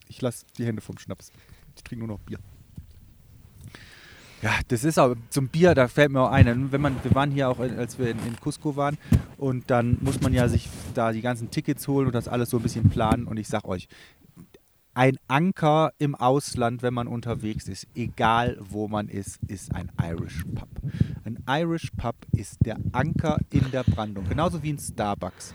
Ich 0.10 0.22
lasse 0.22 0.46
die 0.58 0.66
Hände 0.66 0.82
vom 0.82 0.98
Schnaps. 0.98 1.32
Ich 1.78 1.84
trinke 1.84 2.06
nur 2.06 2.18
noch 2.18 2.24
Bier. 2.24 2.40
Ja, 4.42 4.52
das 4.68 4.84
ist 4.84 5.00
aber 5.00 5.16
zum 5.30 5.48
Bier, 5.48 5.74
da 5.74 5.88
fällt 5.88 6.12
mir 6.12 6.22
auch 6.22 6.32
ein, 6.32 6.72
wenn 6.72 6.82
man, 6.82 7.04
wir 7.04 7.16
waren 7.16 7.32
hier 7.32 7.50
auch, 7.50 7.60
als 7.60 7.98
wir 7.98 8.12
in, 8.12 8.20
in 8.20 8.36
Cusco 8.40 8.76
waren 8.76 8.98
und 9.38 9.72
dann 9.72 9.98
muss 10.02 10.22
man 10.22 10.32
ja 10.32 10.48
sich 10.48 10.70
da 10.94 11.12
die 11.12 11.22
ganzen 11.22 11.50
Tickets 11.50 11.88
holen 11.88 12.06
und 12.06 12.14
das 12.14 12.28
alles 12.28 12.52
so 12.52 12.58
ein 12.58 12.64
bisschen 12.64 12.90
planen 12.90 13.26
und 13.26 13.38
ich 13.38 13.48
sag 13.48 13.66
euch, 13.66 13.88
ein 14.94 15.18
Anker 15.28 15.92
im 16.00 16.16
Ausland, 16.16 16.82
wenn 16.82 16.94
man 16.94 17.08
unterwegs 17.08 17.68
ist, 17.68 17.88
egal 17.94 18.58
wo 18.60 18.88
man 18.88 19.10
ist, 19.10 19.40
ist 19.48 19.74
ein 19.74 19.92
Irish 20.02 20.44
Pub. 20.56 20.70
Ein 21.24 21.44
Irish 21.48 21.92
Pub 21.96 22.16
ist 22.32 22.58
der 22.66 22.78
Anker 22.94 23.38
in 23.52 23.70
der 23.72 23.84
Brandung, 23.84 24.28
genauso 24.28 24.64
wie 24.64 24.74
ein 24.74 24.80
Starbucks. 24.80 25.54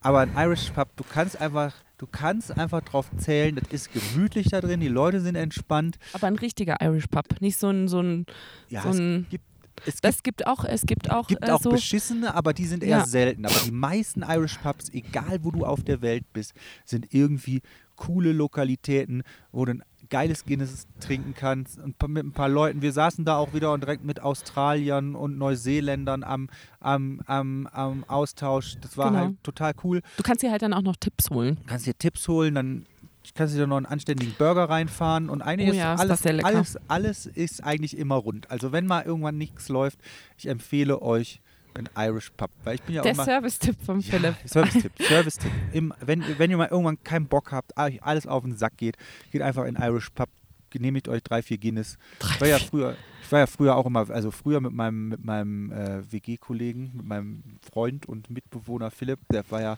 Aber 0.00 0.20
ein 0.20 0.32
Irish 0.34 0.70
Pub, 0.70 0.88
du 0.96 1.04
kannst 1.04 1.38
einfach, 1.38 1.74
du 2.00 2.06
kannst 2.10 2.56
einfach 2.56 2.80
drauf 2.80 3.10
zählen, 3.18 3.54
das 3.56 3.68
ist 3.70 3.92
gemütlich 3.92 4.48
da 4.48 4.60
drin, 4.62 4.80
die 4.80 4.88
Leute 4.88 5.20
sind 5.20 5.34
entspannt. 5.36 5.98
Aber 6.14 6.26
ein 6.28 6.36
richtiger 6.36 6.78
Irish 6.80 7.06
Pub. 7.08 7.24
Nicht 7.40 7.58
so 7.58 7.68
ein, 7.68 7.88
so 7.88 8.00
ein, 8.00 8.24
Ja, 8.70 8.82
so 8.82 8.88
es 8.88 8.98
ein 8.98 9.26
gibt, 9.28 9.44
es 9.86 10.00
gibt 10.00 10.22
gibt 10.24 10.46
auch, 10.46 10.64
es 10.64 10.82
gibt 10.86 11.10
auch, 11.10 11.26
gibt 11.26 11.46
äh, 11.46 11.50
auch 11.50 11.60
so, 11.60 11.70
beschissene, 11.70 12.34
aber 12.34 12.54
die 12.54 12.66
sind 12.66 12.82
eher 12.82 12.98
Ja. 12.98 13.04
selten. 13.04 13.44
Aber 13.44 13.60
die 13.60 13.70
meisten 13.70 14.22
Irish 14.22 14.56
Pubs, 14.58 14.88
egal 14.90 15.38
wo 15.42 15.50
du 15.50 15.64
auf 15.64 15.82
der 15.82 16.00
Welt 16.00 16.24
bist, 16.32 16.54
sind 16.86 17.12
irgendwie 17.12 17.60
coole 17.96 18.32
Lokalitäten, 18.32 19.22
wo 19.52 19.66
du 19.66 19.72
ein 19.72 19.82
geiles 20.10 20.44
Guinness 20.44 20.86
trinken 21.00 21.34
kannst 21.34 21.78
und 21.78 21.96
mit 22.08 22.24
ein 22.24 22.32
paar 22.32 22.48
Leuten. 22.48 22.82
Wir 22.82 22.92
saßen 22.92 23.24
da 23.24 23.36
auch 23.36 23.54
wieder 23.54 23.72
und 23.72 23.80
direkt 23.82 24.04
mit 24.04 24.20
Australiern 24.20 25.14
und 25.14 25.38
Neuseeländern 25.38 26.24
am, 26.24 26.48
am, 26.80 27.20
am, 27.26 27.66
am 27.72 28.04
Austausch. 28.04 28.76
Das 28.80 28.96
war 28.98 29.10
Genau. 29.10 29.18
halt 29.20 29.44
total 29.44 29.72
cool. 29.84 30.02
du 30.16 30.22
kannst 30.22 30.42
dir 30.42 30.50
halt 30.50 30.62
dann 30.62 30.74
auch 30.74 30.82
noch 30.82 30.96
Tipps 30.96 31.30
holen. 31.30 31.58
kannst 31.66 31.86
dir 31.86 31.96
Tipps 31.96 32.26
holen, 32.28 32.54
dann 32.54 32.86
kannst 33.34 33.54
du 33.54 33.58
dir 33.58 33.66
noch 33.66 33.76
einen 33.76 33.86
anständigen 33.86 34.34
Burger 34.36 34.64
reinfahren 34.68 35.28
und 35.28 35.42
eigentlich 35.42 35.70
Oh 35.70 35.74
ja, 35.74 35.94
ist 35.94 36.00
alles, 36.00 36.26
alles, 36.44 36.78
alles 36.88 37.26
ist 37.26 37.62
eigentlich 37.62 37.96
immer 37.96 38.16
rund. 38.16 38.50
Also 38.50 38.72
wenn 38.72 38.86
mal 38.86 39.04
irgendwann 39.04 39.38
nichts 39.38 39.68
läuft, 39.68 40.00
ich 40.36 40.46
empfehle 40.48 41.00
euch 41.02 41.40
ein 41.74 41.88
Irish 41.96 42.30
Pub, 42.36 42.50
weil 42.64 42.76
ich 42.76 42.82
bin 42.82 42.94
ja 42.94 43.02
Der 43.02 43.14
Service-Tipp 43.14 43.76
vom 43.84 44.00
ja, 44.00 44.10
Philipp. 44.10 44.34
Service-Tipp, 44.46 44.92
Service-Tipp. 45.00 45.52
Wenn, 46.00 46.24
wenn 46.38 46.50
ihr 46.50 46.56
mal 46.56 46.68
irgendwann 46.68 47.02
keinen 47.02 47.26
Bock 47.26 47.52
habt, 47.52 47.76
alles 47.76 48.26
auf 48.26 48.42
den 48.42 48.56
Sack 48.56 48.76
geht, 48.76 48.96
geht 49.30 49.42
einfach 49.42 49.64
in 49.64 49.76
Irish 49.76 50.10
Pub, 50.10 50.28
genehmigt 50.70 51.08
euch 51.08 51.22
drei, 51.22 51.42
vier 51.42 51.58
Guinness. 51.58 51.98
Ich 52.20 52.40
war 52.40 52.48
ja 52.48 52.58
früher, 52.58 52.96
ich 53.22 53.32
war 53.32 53.40
ja 53.40 53.46
früher 53.46 53.76
auch 53.76 53.86
immer, 53.86 54.08
also 54.10 54.30
früher 54.30 54.60
mit 54.60 54.72
meinem, 54.72 55.08
mit 55.08 55.24
meinem 55.24 55.72
äh, 55.72 56.12
WG-Kollegen, 56.12 56.92
mit 56.94 57.06
meinem 57.06 57.42
Freund 57.72 58.06
und 58.06 58.30
Mitbewohner 58.30 58.90
Philipp, 58.90 59.20
der 59.32 59.48
war 59.50 59.60
ja, 59.60 59.76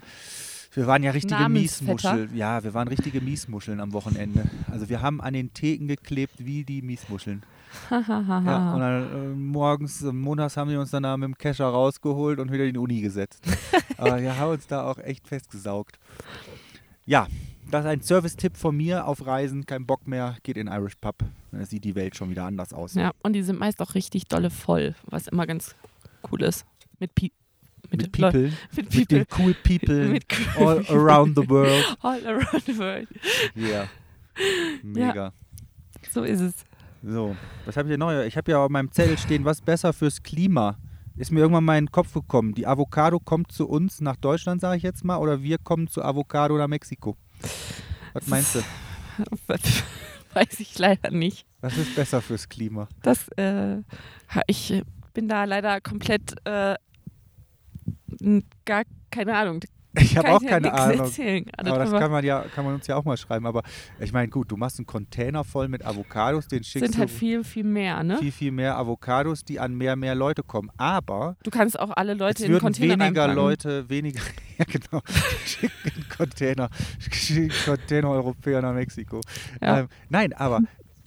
wir 0.74 0.86
waren 0.86 1.02
ja 1.02 1.10
richtige. 1.10 1.48
Miesmuscheln. 1.48 2.34
Ja, 2.34 2.64
wir 2.64 2.72
waren 2.72 2.88
richtige 2.88 3.20
Miesmuscheln 3.20 3.80
am 3.80 3.92
Wochenende. 3.92 4.44
Also 4.70 4.88
wir 4.88 5.02
haben 5.02 5.20
an 5.20 5.34
den 5.34 5.52
Theken 5.52 5.86
geklebt 5.86 6.34
wie 6.38 6.64
die 6.64 6.80
Miesmuscheln. 6.80 7.42
Ja, 7.90 8.74
und 8.74 8.80
dann 8.80 9.32
äh, 9.32 9.34
morgens, 9.34 10.02
äh, 10.02 10.12
montags 10.12 10.56
haben 10.56 10.70
die 10.70 10.76
uns 10.76 10.90
dann 10.90 11.02
da 11.02 11.16
mit 11.16 11.26
dem 11.26 11.38
Kescher 11.38 11.66
rausgeholt 11.66 12.38
und 12.38 12.50
wieder 12.52 12.64
in 12.64 12.74
die 12.74 12.78
Uni 12.78 13.00
gesetzt. 13.00 13.42
Aber 13.98 14.20
wir 14.20 14.36
haben 14.38 14.52
uns 14.52 14.66
da 14.66 14.84
auch 14.84 14.98
echt 14.98 15.26
festgesaugt. 15.28 15.98
Ja, 17.04 17.26
das 17.70 17.84
ist 17.84 17.90
ein 17.90 18.00
Service-Tipp 18.02 18.56
von 18.56 18.76
mir 18.76 19.06
auf 19.06 19.26
Reisen. 19.26 19.66
Kein 19.66 19.86
Bock 19.86 20.06
mehr, 20.06 20.36
geht 20.42 20.56
in 20.56 20.66
Irish 20.68 20.94
Pub. 20.96 21.16
Dann 21.50 21.64
sieht 21.64 21.84
die 21.84 21.94
Welt 21.94 22.16
schon 22.16 22.30
wieder 22.30 22.44
anders 22.44 22.72
aus. 22.72 22.94
ja, 22.94 23.12
und 23.22 23.32
die 23.34 23.42
sind 23.42 23.58
meist 23.58 23.80
auch 23.82 23.94
richtig 23.94 24.26
dolle 24.28 24.50
voll, 24.50 24.94
was 25.06 25.26
immer 25.28 25.46
ganz 25.46 25.74
cool 26.30 26.42
ist. 26.42 26.64
Mit, 26.98 27.14
Pi 27.14 27.32
Mit 27.90 28.16
Leu- 28.18 28.30
People, 28.30 28.52
mit 28.76 28.76
mit 28.76 28.90
People. 28.90 29.06
den 29.06 29.26
cool 29.38 29.54
People 29.54 30.08
Mit 30.08 30.24
cool 30.56 30.68
all 30.68 30.86
around 30.96 31.36
the 31.36 31.48
world. 31.48 31.96
All 32.02 32.24
around 32.26 32.62
the 32.66 32.78
world. 32.78 33.08
Yeah. 33.56 33.88
Mega. 34.82 35.32
So 36.10 36.22
ist 36.22 36.40
es. 36.40 36.54
So, 37.04 37.36
was 37.64 37.76
habe 37.76 37.88
ich 37.88 37.92
denn 37.92 38.00
neu? 38.00 38.24
Ich 38.26 38.36
habe 38.36 38.52
ja 38.52 38.64
auf 38.64 38.70
meinem 38.70 38.92
Zettel 38.92 39.18
stehen, 39.18 39.44
was 39.44 39.60
besser 39.60 39.92
fürs 39.92 40.22
Klima. 40.22 40.78
Ist 41.16 41.32
mir 41.32 41.40
irgendwann 41.40 41.64
mal 41.64 41.76
in 41.76 41.86
den 41.86 41.92
Kopf 41.92 42.14
gekommen. 42.14 42.54
Die 42.54 42.66
Avocado 42.66 43.18
kommt 43.18 43.50
zu 43.50 43.68
uns 43.68 44.00
nach 44.00 44.16
Deutschland, 44.16 44.60
sage 44.60 44.76
ich 44.76 44.82
jetzt 44.82 45.04
mal, 45.04 45.16
oder 45.18 45.42
wir 45.42 45.58
kommen 45.58 45.88
zu 45.88 46.02
Avocado 46.02 46.56
nach 46.56 46.68
Mexiko. 46.68 47.16
Was 48.12 48.26
meinst 48.28 48.54
du? 48.54 48.60
Weiß 50.34 50.60
ich 50.60 50.78
leider 50.78 51.10
nicht. 51.10 51.44
Was 51.60 51.76
ist 51.76 51.94
besser 51.94 52.22
fürs 52.22 52.48
Klima? 52.48 52.88
Das, 53.02 53.28
äh, 53.36 53.82
ich 54.46 54.82
bin 55.12 55.28
da 55.28 55.44
leider 55.44 55.80
komplett, 55.80 56.34
äh, 56.44 56.76
gar 58.64 58.84
keine 59.10 59.36
Ahnung. 59.36 59.60
Ich 59.98 60.16
habe 60.16 60.30
auch 60.30 60.42
keine 60.42 60.72
Ahnung. 60.72 61.00
Erzählen, 61.00 61.44
Aber 61.56 61.78
das 61.78 61.90
kann 61.90 62.10
man 62.10 62.24
ja, 62.24 62.44
kann 62.54 62.64
man 62.64 62.74
uns 62.74 62.86
ja 62.86 62.96
auch 62.96 63.04
mal 63.04 63.16
schreiben. 63.16 63.46
Aber 63.46 63.62
ich 64.00 64.12
meine, 64.12 64.28
gut, 64.28 64.50
du 64.50 64.56
machst 64.56 64.78
einen 64.78 64.86
Container 64.86 65.44
voll 65.44 65.68
mit 65.68 65.84
Avocados, 65.84 66.48
den 66.48 66.64
schickst 66.64 66.92
sind 66.92 66.98
halt 66.98 67.10
du 67.10 67.14
viel, 67.14 67.44
viel 67.44 67.64
mehr, 67.64 68.02
ne? 68.02 68.18
viel, 68.18 68.32
viel 68.32 68.52
mehr 68.52 68.76
Avocados, 68.78 69.44
die 69.44 69.60
an 69.60 69.74
mehr, 69.74 69.96
mehr 69.96 70.14
Leute 70.14 70.42
kommen. 70.42 70.70
Aber 70.76 71.36
Du 71.42 71.50
kannst 71.50 71.78
auch 71.78 71.90
alle 71.94 72.14
Leute 72.14 72.44
in 72.44 72.52
den 72.52 72.60
Container 72.60 73.04
weniger 73.04 73.22
reinpacken. 73.22 73.34
Leute, 73.34 73.90
weniger, 73.90 74.20
ja 74.58 74.64
genau, 74.64 75.02
schicken 75.44 75.72
einen 75.84 76.08
Container, 76.08 76.70
schicken 77.10 77.50
einen 77.50 77.64
Container 77.64 78.10
Europäer 78.10 78.62
nach 78.62 78.74
Mexiko. 78.74 79.20
Ja. 79.60 79.80
Ähm, 79.80 79.88
nein, 80.08 80.32
aber 80.32 80.60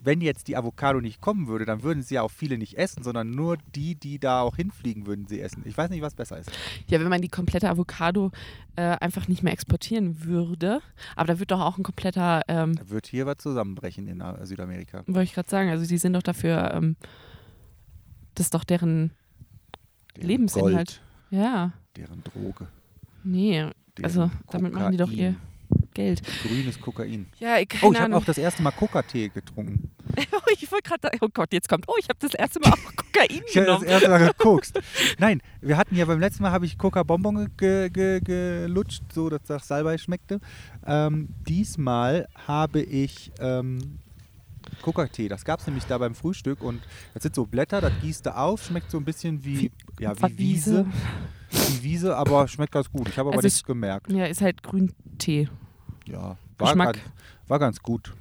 wenn 0.06 0.22
jetzt 0.22 0.48
die 0.48 0.56
Avocado 0.56 1.02
nicht 1.02 1.20
kommen 1.22 1.48
würde, 1.48 1.66
dann 1.66 1.84
würden 1.84 2.04
sie 2.04 2.16
ja 2.16 2.22
auch 2.22 2.32
viele 2.32 2.58
nicht 2.58 2.78
essen, 2.78 3.04
sondern 3.04 3.32
nur 3.32 3.58
die, 3.76 3.96
die 3.96 4.20
da 4.20 4.42
auch 4.42 4.56
hinfliegen, 4.56 5.06
würden 5.08 5.28
sie 5.28 5.42
essen. 5.42 5.64
Ich 5.66 5.78
weiß 5.78 5.90
nicht, 5.90 6.02
was 6.02 6.14
besser 6.16 6.38
ist. 6.40 6.52
Ja, 6.88 7.00
wenn 7.00 7.10
man 7.10 7.22
die 7.22 7.30
komplette 7.30 7.70
Avocado 7.70 8.32
äh, 8.76 8.82
einfach 8.82 9.28
nicht 9.28 9.44
mehr 9.44 9.52
exportieren 9.54 10.24
würde. 10.24 10.82
Aber 11.16 11.28
da 11.28 11.40
wird 11.40 11.52
doch 11.52 11.60
auch 11.62 11.78
ein 11.78 11.84
kompletter, 11.84 12.42
ähm, 12.48 12.76
Da 12.76 12.90
wird 12.90 13.08
hier 13.08 13.26
was 13.26 13.38
zusammenbrechen 13.38 14.08
in 14.08 14.22
äh, 14.22 14.46
Südamerika. 14.46 15.04
wollte 15.08 15.24
ich 15.24 15.34
gerade 15.34 15.50
sagen, 15.50 15.70
also 15.70 15.86
die 15.86 15.98
sind 15.98 16.14
doch 16.14 16.24
dafür, 16.24 16.72
ähm, 16.74 16.96
das 18.36 18.48
ist 18.48 18.54
doch 18.54 18.64
deren, 18.64 19.12
Deren 20.16 20.28
Lebensinhalt. 20.28 21.02
ja, 21.30 21.74
Gold, 21.96 22.10
deren 22.10 22.24
Droge. 22.24 22.68
nee, 23.24 23.54
Deren 23.98 24.04
also 24.04 24.32
damit 24.52 24.74
machen 24.74 24.92
die 24.92 24.98
doch 24.98 25.10
ihr 25.10 25.32
Kokain. 25.34 25.55
Geld. 25.96 26.22
Grünes 26.44 26.80
Kokain. 26.80 27.26
Ja, 27.40 27.58
ich, 27.58 27.70
Oh, 27.82 27.92
ich 27.92 28.00
habe 28.00 28.16
auch 28.16 28.24
das 28.26 28.38
erste 28.38 28.62
Mal 28.62 28.72
Coca-Tee 28.72 29.30
getrunken. 29.30 29.90
Oh, 30.32 30.52
ich 30.54 30.72
wollte 30.72 30.90
gerade, 30.90 31.18
oh 31.22 31.28
Gott, 31.34 31.52
jetzt 31.52 31.68
kommt, 31.68 31.86
oh, 31.88 31.96
ich 32.00 32.08
habe 32.08 32.20
das 32.20 32.34
erste 32.36 32.60
Mal 32.60 32.70
auch 32.72 32.96
Kokain 32.96 33.42
Ich 33.48 33.58
habe 33.58 33.66
das 33.66 33.80
genommen. 33.80 33.86
erste 33.88 34.10
Mal 34.10 34.28
gekokst. 34.28 34.80
Nein, 35.20 35.42
wir 35.62 35.76
hatten 35.78 35.96
ja 35.96 36.06
beim 36.06 36.20
letzten 36.20 36.44
Mal 36.44 36.52
habe 36.52 36.66
ich 36.66 36.78
Coca-Bonbon 36.78 37.50
ge, 37.58 37.90
ge, 37.90 38.20
gelutscht, 38.22 39.02
so 39.12 39.30
dass 39.30 39.42
das 39.48 39.68
Salbei 39.68 39.98
schmeckte. 39.98 40.40
Ähm, 40.86 41.30
diesmal 41.48 42.28
habe 42.48 42.82
ich 42.82 43.32
ähm, 43.40 44.00
Coca-Tee. 44.84 45.28
Das 45.28 45.44
gab 45.44 45.60
es 45.60 45.68
nämlich 45.68 45.86
da 45.86 45.98
beim 45.98 46.14
Frühstück 46.16 46.62
und 46.62 46.82
das 47.14 47.24
sind 47.24 47.36
so 47.36 47.46
Blätter, 47.46 47.82
das 47.82 47.94
gießt 48.02 48.26
du 48.28 48.38
auf, 48.38 48.64
schmeckt 48.64 48.92
so 48.92 48.98
ein 48.98 49.06
bisschen 49.06 49.44
wie, 49.44 49.72
ja, 50.00 50.14
wie 50.22 50.38
Wiese. 50.38 50.86
Wie 51.50 51.84
Wiese, 51.84 52.16
aber 52.16 52.48
schmeckt 52.48 52.74
ganz 52.74 52.90
gut. 52.92 53.10
Ich 53.10 53.18
habe 53.18 53.30
aber 53.30 53.38
Also 53.38 53.46
nichts 53.48 53.64
gemerkt. 53.64 54.12
Ja, 54.12 54.26
ist 54.26 54.42
halt 54.42 54.62
Grüntee. 54.62 55.50
Ja, 56.06 56.38
war, 56.58 56.68
Geschmack. 56.70 56.94
Ganz, 56.96 57.06
war 57.48 57.60
ganz 57.60 57.80
gut. 57.82 58.14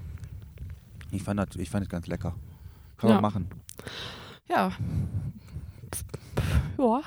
Ich 1.10 1.22
fand 1.22 1.38
das, 1.38 1.56
ich 1.56 1.70
fand 1.70 1.84
es 1.84 1.88
ganz 1.90 2.06
lecker. 2.06 2.34
Kann 2.96 3.10
Ja. 3.10 3.14
man 3.16 3.22
machen. 3.22 3.46
Ja. 4.48 4.72
Ja, 6.78 7.02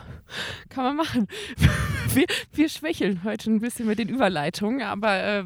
kann 0.70 0.84
man 0.86 0.96
machen. 0.96 1.28
Wir, 2.14 2.26
wir 2.54 2.70
schwächeln 2.70 3.24
heute 3.26 3.52
ein 3.52 3.60
bisschen 3.60 3.86
mit 3.86 4.00
den 4.00 4.08
Überleitungen, 4.10 4.82
aber 4.82 5.22
äh, 5.22 5.44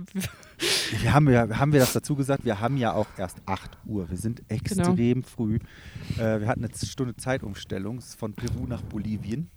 Wir 1.02 1.12
haben, 1.13 1.28
ja, 1.30 1.58
haben 1.58 1.74
wir 1.74 1.80
das 1.82 1.91
dazu 1.91 2.15
gesagt? 2.15 2.46
Wir 2.46 2.62
haben 2.62 2.78
ja 2.78 2.94
auch 2.94 3.08
erst 3.17 3.39
8 3.46 3.78
Uhr. 3.86 4.10
Wir 4.10 4.15
sind 4.17 4.44
extrem 4.48 5.24
früh. 5.24 5.56
Äh, 6.17 6.39
wir 6.39 6.48
hatten 6.48 6.63
eine 6.63 6.74
Stunde 6.74 7.15
Zeitumstellung 7.17 8.00
von 8.00 8.34
Peru 8.34 8.67
nach 8.67 8.82
Bolivien. 8.84 9.50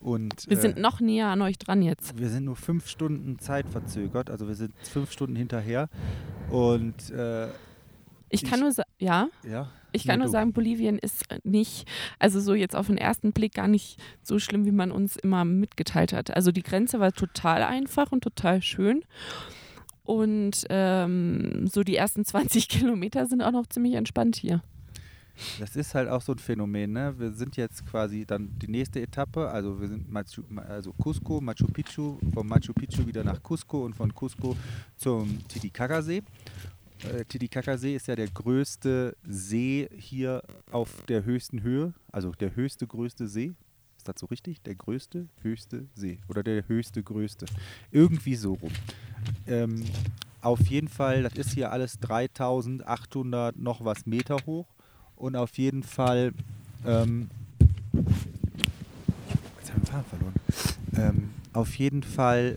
Und, 0.00 0.48
wir 0.48 0.56
äh, 0.56 0.60
sind 0.60 0.78
noch 0.78 1.00
näher 1.00 1.26
an 1.26 1.42
euch 1.42 1.58
dran 1.58 1.82
jetzt. 1.82 2.16
wir 2.18 2.28
sind 2.28 2.44
nur 2.44 2.56
fünf 2.56 2.86
Stunden 2.88 3.38
Zeit 3.38 3.68
verzögert. 3.68 4.30
Also 4.30 4.46
wir 4.46 4.54
sind 4.54 4.72
fünf 4.82 5.10
Stunden 5.10 5.34
hinterher. 5.36 5.88
Und 6.50 7.10
äh, 7.10 7.48
Ich 8.30 8.44
kann 8.44 8.54
ich- 8.58 8.60
nur 8.60 8.72
sagen, 8.72 8.90
ja, 8.98 9.28
ja. 9.48 9.68
ich 9.92 10.06
kann 10.06 10.18
nur 10.18 10.26
du. 10.26 10.32
sagen, 10.32 10.52
Bolivien 10.52 10.98
ist 10.98 11.24
nicht, 11.44 11.88
also 12.18 12.40
so 12.40 12.54
jetzt 12.54 12.76
auf 12.76 12.86
den 12.86 12.98
ersten 12.98 13.32
Blick 13.32 13.54
gar 13.54 13.66
nicht 13.68 14.00
so 14.22 14.38
schlimm, 14.38 14.64
wie 14.66 14.70
man 14.72 14.92
uns 14.92 15.16
immer 15.16 15.44
mitgeteilt 15.44 16.12
hat. 16.12 16.34
Also 16.34 16.52
die 16.52 16.62
Grenze 16.62 17.00
war 17.00 17.12
total 17.12 17.62
einfach 17.64 18.12
und 18.12 18.22
total 18.22 18.62
schön. 18.62 19.02
Und 20.04 20.64
ähm, 20.70 21.66
so 21.66 21.82
die 21.82 21.96
ersten 21.96 22.24
20 22.24 22.68
Kilometer 22.68 23.26
sind 23.26 23.42
auch 23.42 23.52
noch 23.52 23.66
ziemlich 23.66 23.94
entspannt 23.94 24.36
hier. 24.36 24.62
Das 25.58 25.76
ist 25.76 25.94
halt 25.94 26.08
auch 26.08 26.22
so 26.22 26.32
ein 26.32 26.38
Phänomen. 26.38 26.92
Ne? 26.92 27.14
Wir 27.18 27.32
sind 27.32 27.56
jetzt 27.56 27.86
quasi 27.86 28.24
dann 28.26 28.50
die 28.58 28.68
nächste 28.68 29.00
Etappe. 29.00 29.48
Also 29.48 29.80
wir 29.80 29.88
sind 29.88 30.10
Machu, 30.10 30.42
also 30.56 30.92
Cusco, 30.92 31.40
Machu 31.40 31.66
Picchu, 31.66 32.18
von 32.32 32.46
Machu 32.46 32.72
Picchu 32.72 33.06
wieder 33.06 33.24
nach 33.24 33.42
Cusco 33.42 33.84
und 33.84 33.94
von 33.94 34.12
Cusco 34.12 34.56
zum 34.96 35.46
Titicaca-See. 35.48 36.22
Äh, 37.04 37.24
Titicaca-See 37.24 37.94
ist 37.94 38.08
ja 38.08 38.16
der 38.16 38.28
größte 38.28 39.16
See 39.22 39.88
hier 39.96 40.42
auf 40.70 41.04
der 41.06 41.24
höchsten 41.24 41.62
Höhe. 41.62 41.94
Also 42.10 42.32
der 42.32 42.56
höchste, 42.56 42.86
größte 42.86 43.28
See. 43.28 43.54
Ist 43.96 44.08
das 44.08 44.16
so 44.18 44.26
richtig? 44.26 44.62
Der 44.62 44.74
größte, 44.74 45.28
höchste 45.42 45.86
See. 45.94 46.20
Oder 46.28 46.42
der 46.42 46.66
höchste, 46.68 47.02
größte. 47.02 47.46
Irgendwie 47.90 48.34
so 48.34 48.54
rum. 48.54 48.72
Ähm, 49.46 49.84
auf 50.40 50.60
jeden 50.66 50.88
Fall, 50.88 51.22
das 51.22 51.34
ist 51.34 51.52
hier 51.52 51.72
alles 51.72 51.98
3800 52.00 53.56
noch 53.56 53.84
was 53.84 54.06
Meter 54.06 54.36
hoch. 54.46 54.66
Und 55.18 55.36
auf 55.36 55.58
jeden 55.58 55.82
Fall. 55.82 56.32
Ähm, 56.86 57.28
jetzt 57.92 59.72
haben 59.72 59.74
wir 59.74 59.74
den 59.74 59.86
Faden 59.86 60.04
verloren. 60.04 60.34
Ähm, 60.96 61.30
auf 61.52 61.74
jeden 61.74 62.04
Fall 62.04 62.56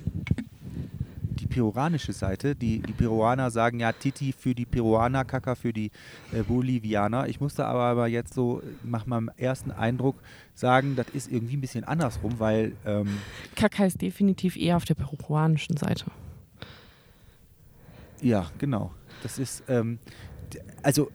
die 1.39 1.47
peruanische 1.47 2.13
Seite. 2.13 2.55
Die, 2.55 2.79
die 2.79 2.93
Peruaner 2.93 3.49
sagen 3.49 3.79
ja 3.79 3.91
Titi 3.91 4.31
für 4.31 4.53
die 4.53 4.65
Peruaner, 4.65 5.25
Kaka 5.25 5.55
für 5.55 5.73
die 5.73 5.89
äh, 6.31 6.43
Bolivianer. 6.43 7.27
Ich 7.27 7.41
musste 7.41 7.65
aber, 7.65 7.83
aber 7.85 8.07
jetzt 8.07 8.35
so 8.35 8.61
nach 8.83 9.07
meinem 9.07 9.31
ersten 9.37 9.71
Eindruck 9.71 10.17
sagen, 10.53 10.95
das 10.95 11.07
ist 11.13 11.31
irgendwie 11.31 11.57
ein 11.57 11.61
bisschen 11.61 11.83
andersrum, 11.83 12.39
weil 12.39 12.73
ähm, 12.85 13.17
Kaka 13.55 13.85
ist 13.85 14.01
definitiv 14.01 14.55
eher 14.55 14.77
auf 14.77 14.85
der 14.85 14.93
peruanischen 14.93 15.77
Seite. 15.77 16.05
Ja, 18.21 18.51
genau. 18.59 18.91
Das 19.23 19.39
ist, 19.39 19.63
ähm, 19.67 19.97
also 20.83 21.09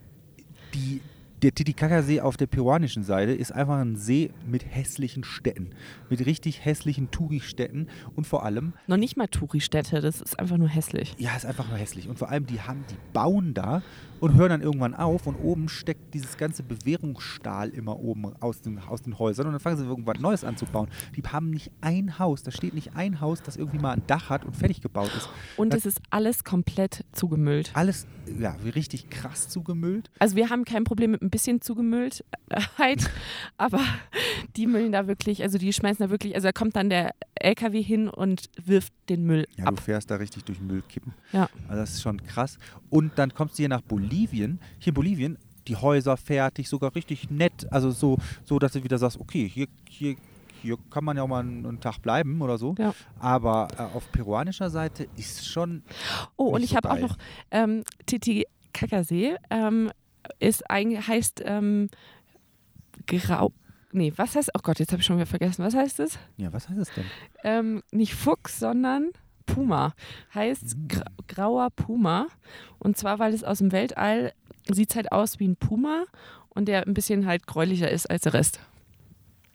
die, 0.74 1.00
der 1.42 1.54
Titicaca-See 1.54 2.20
auf 2.20 2.36
der 2.36 2.46
peruanischen 2.46 3.02
Seite 3.04 3.32
ist 3.32 3.52
einfach 3.52 3.76
ein 3.78 3.96
See 3.96 4.30
mit 4.46 4.64
hässlichen 4.64 5.22
Städten. 5.24 5.70
Mit 6.08 6.24
richtig 6.24 6.64
hässlichen 6.64 7.10
Touri-Städten 7.10 7.88
und 8.14 8.26
vor 8.26 8.44
allem, 8.44 8.72
Noch 8.86 8.96
nicht 8.96 9.16
mal 9.16 9.28
Touri-Städte, 9.28 10.00
das 10.00 10.20
ist 10.22 10.38
einfach 10.38 10.56
nur 10.56 10.68
hässlich. 10.68 11.14
ja, 11.18 11.36
ist 11.36 11.44
einfach 11.46 11.68
nur 11.68 11.76
hässlich. 11.78 12.08
Und 12.08 12.18
vor 12.18 12.30
allem, 12.30 12.46
die 12.46 12.60
haben, 12.60 12.84
die 12.90 12.96
bauen 13.12 13.52
da 13.54 13.82
und 14.18 14.34
hören 14.34 14.48
dann 14.48 14.62
irgendwann 14.62 14.94
auf 14.94 15.26
und 15.26 15.34
oben 15.36 15.68
steckt 15.68 16.14
dieses 16.14 16.38
ganze 16.38 16.62
Bewährungsstahl 16.62 17.68
immer 17.68 17.98
oben 17.98 18.32
aus 18.40 18.62
den, 18.62 18.78
aus 18.78 19.02
den 19.02 19.18
Häusern 19.18 19.46
und 19.46 19.52
dann 19.52 19.60
fangen 19.60 19.76
sie 19.76 19.84
irgendwas 19.84 20.18
Neues 20.18 20.42
an 20.44 20.56
zu 20.56 20.64
bauen. 20.64 20.88
Die 21.16 21.22
haben 21.22 21.50
nicht 21.50 21.70
ein 21.82 22.18
Haus, 22.18 22.42
da 22.42 22.50
steht 22.50 22.72
nicht 22.72 22.96
ein 22.96 23.20
Haus, 23.20 23.42
das 23.42 23.56
irgendwie 23.56 23.78
mal 23.78 23.92
ein 23.92 24.02
Dach 24.06 24.30
hat 24.30 24.44
und 24.44 24.56
fertig 24.56 24.80
gebaut 24.80 25.10
ist. 25.14 25.28
Und 25.58 25.72
Das- 25.72 25.80
es 25.80 25.86
ist 25.96 26.00
alles 26.10 26.44
komplett 26.44 27.04
zugemüllt. 27.12 27.70
Alles, 27.74 28.06
ja, 28.40 28.56
wie 28.62 28.70
richtig 28.70 29.10
krass 29.10 29.48
zugemüllt. 29.50 30.10
Also 30.18 30.34
wir 30.36 30.48
haben 30.48 30.64
kein 30.64 30.84
Problem 30.84 31.10
mit 31.10 31.20
ein 31.26 31.30
bisschen 31.30 31.60
Zugemülltheit, 31.60 33.10
aber 33.58 33.80
die 34.56 34.66
müllen 34.66 34.92
da 34.92 35.06
wirklich, 35.06 35.42
also 35.42 35.58
die 35.58 35.72
schmeißen 35.72 36.06
da 36.06 36.10
wirklich, 36.10 36.34
also 36.34 36.48
da 36.48 36.52
kommt 36.52 36.76
dann 36.76 36.88
der 36.90 37.14
LKW 37.34 37.82
hin 37.82 38.08
und 38.08 38.46
wirft 38.64 38.92
den 39.08 39.24
Müll 39.24 39.46
Ja, 39.56 39.66
ab. 39.66 39.76
du 39.76 39.82
fährst 39.82 40.10
da 40.10 40.16
richtig 40.16 40.44
durch 40.44 40.60
Müllkippen. 40.60 41.14
Ja. 41.32 41.48
Also 41.68 41.80
das 41.80 41.90
ist 41.94 42.02
schon 42.02 42.22
krass. 42.22 42.58
Und 42.90 43.18
dann 43.18 43.34
kommst 43.34 43.58
du 43.58 43.62
hier 43.62 43.68
nach 43.68 43.82
Bolivien. 43.82 44.60
Hier 44.78 44.90
in 44.90 44.94
Bolivien, 44.94 45.38
die 45.68 45.76
Häuser 45.76 46.16
fertig, 46.16 46.68
sogar 46.68 46.94
richtig 46.94 47.30
nett. 47.30 47.70
Also 47.72 47.90
so, 47.90 48.18
so 48.44 48.58
dass 48.58 48.72
du 48.72 48.84
wieder 48.84 48.98
sagst, 48.98 49.20
okay, 49.20 49.48
hier, 49.48 49.66
hier, 49.88 50.16
hier 50.62 50.76
kann 50.90 51.04
man 51.04 51.16
ja 51.16 51.22
auch 51.22 51.28
mal 51.28 51.40
einen, 51.40 51.80
Tag 51.80 51.98
bleiben 52.00 52.40
oder 52.40 52.58
so. 52.58 52.74
Ja. 52.78 52.94
Aber 53.18 53.68
äh, 53.76 53.82
auf 53.96 54.10
peruanischer 54.12 54.70
Seite 54.70 55.08
ist 55.16 55.46
schon. 55.46 55.82
Oh, 56.36 56.54
und 56.54 56.62
ich 56.62 56.70
so 56.70 56.76
habe 56.76 56.90
auch 56.90 56.98
noch 56.98 57.16
ähm, 57.50 57.82
Titicacasee 58.06 59.36
ähm, 59.50 59.90
ist 60.38 60.68
ein, 60.70 61.06
heißt 61.06 61.42
ähm, 61.44 61.88
Grau. 63.06 63.52
Nee, 63.92 64.12
was 64.16 64.36
heißt, 64.36 64.50
oh 64.54 64.60
Gott, 64.62 64.78
jetzt 64.78 64.92
habe 64.92 65.00
ich 65.00 65.06
schon 65.06 65.16
wieder 65.16 65.26
vergessen. 65.26 65.64
Was 65.64 65.74
heißt 65.74 66.00
es? 66.00 66.18
Ja, 66.36 66.52
was 66.52 66.68
heißt 66.68 66.78
das 66.78 66.90
denn? 66.94 67.04
Ähm, 67.44 67.82
nicht 67.92 68.14
Fuchs, 68.14 68.58
sondern 68.58 69.10
Puma. 69.46 69.94
Heißt 70.34 70.76
Mhm. 70.76 70.88
gra 70.88 71.04
grauer 71.28 71.70
Puma. 71.70 72.26
Und 72.78 72.96
zwar, 72.96 73.18
weil 73.18 73.32
es 73.32 73.44
aus 73.44 73.58
dem 73.58 73.72
Weltall 73.72 74.32
sieht 74.70 74.94
halt 74.96 75.12
aus 75.12 75.38
wie 75.38 75.48
ein 75.48 75.56
Puma 75.56 76.04
und 76.48 76.66
der 76.66 76.86
ein 76.86 76.94
bisschen 76.94 77.26
halt 77.26 77.46
gräulicher 77.46 77.90
ist 77.90 78.10
als 78.10 78.22
der 78.22 78.34
Rest. 78.34 78.60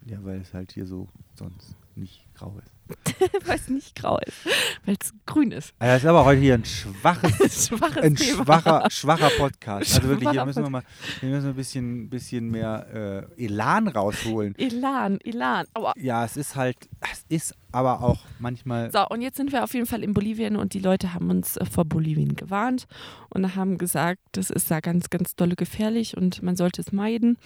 Ja, 0.05 0.23
weil 0.23 0.39
es 0.41 0.53
halt 0.53 0.71
hier 0.71 0.87
so 0.87 1.07
sonst 1.35 1.75
nicht 1.95 2.25
grau 2.33 2.57
ist. 2.63 2.71
weil 3.45 3.55
es 3.55 3.67
nicht 3.69 3.95
grau 3.95 4.17
ist, 4.25 4.37
weil 4.85 4.95
es 4.99 5.13
grün 5.25 5.51
ist. 5.51 5.73
Also 5.79 5.93
das 5.93 6.03
ist 6.03 6.09
aber 6.09 6.25
heute 6.25 6.41
hier 6.41 6.55
ein 6.55 6.65
schwaches 6.65 7.67
Schwaches 7.67 8.03
ein 8.03 8.15
Thema. 8.15 8.43
schwacher, 8.43 8.87
schwacher 8.89 9.29
Podcast. 9.37 9.95
Also 9.95 10.09
wirklich, 10.09 10.29
hier 10.29 10.45
müssen 10.45 10.63
wir 10.63 10.69
mal 10.69 10.83
hier 11.19 11.29
müssen 11.29 11.43
wir 11.43 11.49
ein 11.51 11.55
bisschen, 11.55 12.09
bisschen 12.09 12.49
mehr 12.49 13.27
äh, 13.37 13.45
Elan 13.45 13.87
rausholen. 13.87 14.55
Elan, 14.57 15.19
Elan. 15.23 15.65
Aua. 15.73 15.93
Ja, 15.97 16.25
es 16.25 16.37
ist 16.37 16.55
halt, 16.55 16.77
es 17.11 17.25
ist 17.29 17.55
aber 17.71 18.01
auch 18.01 18.19
manchmal. 18.39 18.91
So, 18.91 19.07
und 19.07 19.21
jetzt 19.21 19.37
sind 19.37 19.51
wir 19.51 19.63
auf 19.63 19.73
jeden 19.73 19.85
Fall 19.85 20.03
in 20.03 20.13
Bolivien 20.13 20.55
und 20.55 20.73
die 20.73 20.79
Leute 20.79 21.13
haben 21.13 21.29
uns 21.29 21.57
äh, 21.57 21.65
vor 21.65 21.85
Bolivien 21.85 22.35
gewarnt 22.35 22.87
und 23.29 23.55
haben 23.55 23.77
gesagt, 23.77 24.19
das 24.33 24.49
ist 24.49 24.69
da 24.69 24.79
ganz, 24.79 25.09
ganz 25.09 25.35
dolle 25.35 25.55
gefährlich 25.55 26.17
und 26.17 26.41
man 26.43 26.55
sollte 26.55 26.81
es 26.81 26.91
meiden. 26.91 27.37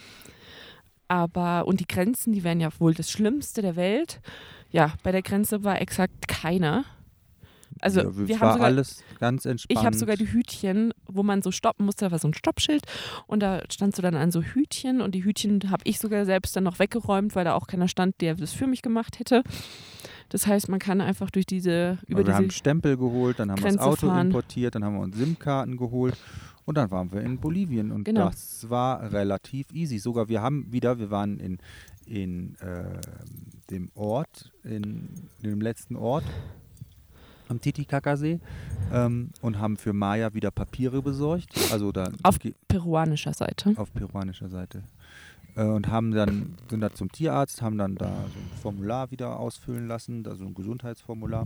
Aber, 1.08 1.68
und 1.68 1.80
die 1.80 1.88
Grenzen, 1.88 2.34
die 2.34 2.44
wären 2.44 2.60
ja 2.60 2.70
wohl 2.80 2.94
das 2.94 3.12
Schlimmste 3.12 3.62
der 3.62 3.76
Welt. 3.76 4.22
Ja, 4.76 4.94
bei 5.04 5.12
der 5.12 5.22
Grenze 5.22 5.64
war 5.64 5.80
exakt 5.82 6.28
keiner. 6.28 6.84
Also, 7.82 8.02
ja, 8.02 8.28
wir 8.28 8.40
haben 8.40 8.54
sogar, 8.54 8.66
alles 8.68 9.04
ganz 9.20 9.46
entspannt. 9.46 9.80
ich 9.80 9.86
habe 9.86 9.96
sogar 9.98 10.16
die 10.16 10.32
Hütchen, 10.32 10.94
wo 11.08 11.24
man 11.24 11.42
so 11.42 11.52
stoppen 11.52 11.86
musste, 11.86 12.06
da 12.06 12.12
war 12.12 12.20
so 12.20 12.28
ein 12.28 12.34
Stoppschild 12.34 12.84
und 13.28 13.42
da 13.42 13.62
stand 13.70 13.96
so 13.96 14.02
dann 14.02 14.16
an 14.16 14.32
so 14.32 14.42
Hütchen 14.42 15.02
und 15.02 15.14
die 15.14 15.24
Hütchen 15.26 15.60
habe 15.70 15.84
ich 15.86 16.00
sogar 16.00 16.26
selbst 16.26 16.56
dann 16.56 16.64
noch 16.64 16.80
weggeräumt, 16.80 17.36
weil 17.36 17.44
da 17.46 17.54
auch 17.54 17.68
keiner 17.68 17.88
stand, 17.88 18.22
der 18.22 18.36
das 18.36 18.54
für 18.54 18.68
mich 18.68 18.82
gemacht 18.82 19.20
hätte. 19.20 19.44
Das 20.30 20.48
heißt, 20.48 20.70
man 20.70 20.80
kann 20.80 21.02
einfach 21.02 21.30
durch 21.30 21.46
diese, 21.46 21.98
über 22.08 22.20
Aber 22.20 22.28
wir 22.28 22.36
haben 22.36 22.50
Stempel 22.50 22.98
geholt, 22.98 23.40
dann 23.40 23.52
haben 23.52 23.60
wir 23.60 23.64
das 23.66 23.74
Grenze 23.76 23.86
Auto 23.90 24.08
fahren. 24.08 24.28
importiert, 24.28 24.76
dann 24.76 24.84
haben 24.84 24.96
wir 24.96 25.02
uns 25.02 25.18
SIM-Karten 25.18 25.76
geholt 25.78 26.16
und 26.66 26.78
dann 26.78 26.90
waren 26.92 27.12
wir 27.12 27.22
in 27.22 27.38
Bolivien 27.40 27.92
und 27.92 28.06
Genau. 28.06 28.26
das 28.30 28.70
war 28.70 29.12
relativ 29.12 29.68
easy. 29.74 30.00
Sogar 30.00 30.30
wir 30.30 30.42
haben 30.42 30.72
wieder, 30.72 30.98
wir 30.98 31.12
waren 31.12 31.40
in, 31.40 31.60
in 32.06 32.56
äh, 32.60 33.00
dem 33.70 33.90
Ort, 33.96 34.52
in, 34.64 35.10
in 35.42 35.50
dem 35.50 35.62
letzten 35.62 35.96
Ort 35.96 36.24
am 37.48 37.62
Titicacasee 37.62 38.40
ähm, 38.92 39.30
und 39.42 39.60
haben 39.60 39.78
für 39.78 39.94
Maya 39.94 40.34
wieder 40.34 40.52
Papiere 40.52 41.02
besorgt. 41.02 41.54
Also 41.72 41.92
da 41.92 42.10
Auf- 42.24 42.40
peruanischer 42.68 43.34
Seite. 43.34 43.74
auf 43.78 43.94
peruanischer 43.94 44.50
Seite. 44.50 44.84
Äh, 45.56 45.64
und 45.64 45.88
haben 45.88 46.12
dann, 46.12 46.56
sind 46.70 46.82
da 46.82 46.94
zum 46.94 47.12
Tierarzt, 47.12 47.62
haben 47.62 47.78
dann 47.78 47.96
da 47.96 48.08
so 48.08 48.40
ein 48.40 48.60
Formular 48.62 49.12
wieder 49.12 49.40
ausfüllen 49.40 49.88
lassen, 49.88 50.24
da 50.24 50.36
so 50.36 50.46
ein 50.46 50.54
Gesundheitsformular. 50.54 51.46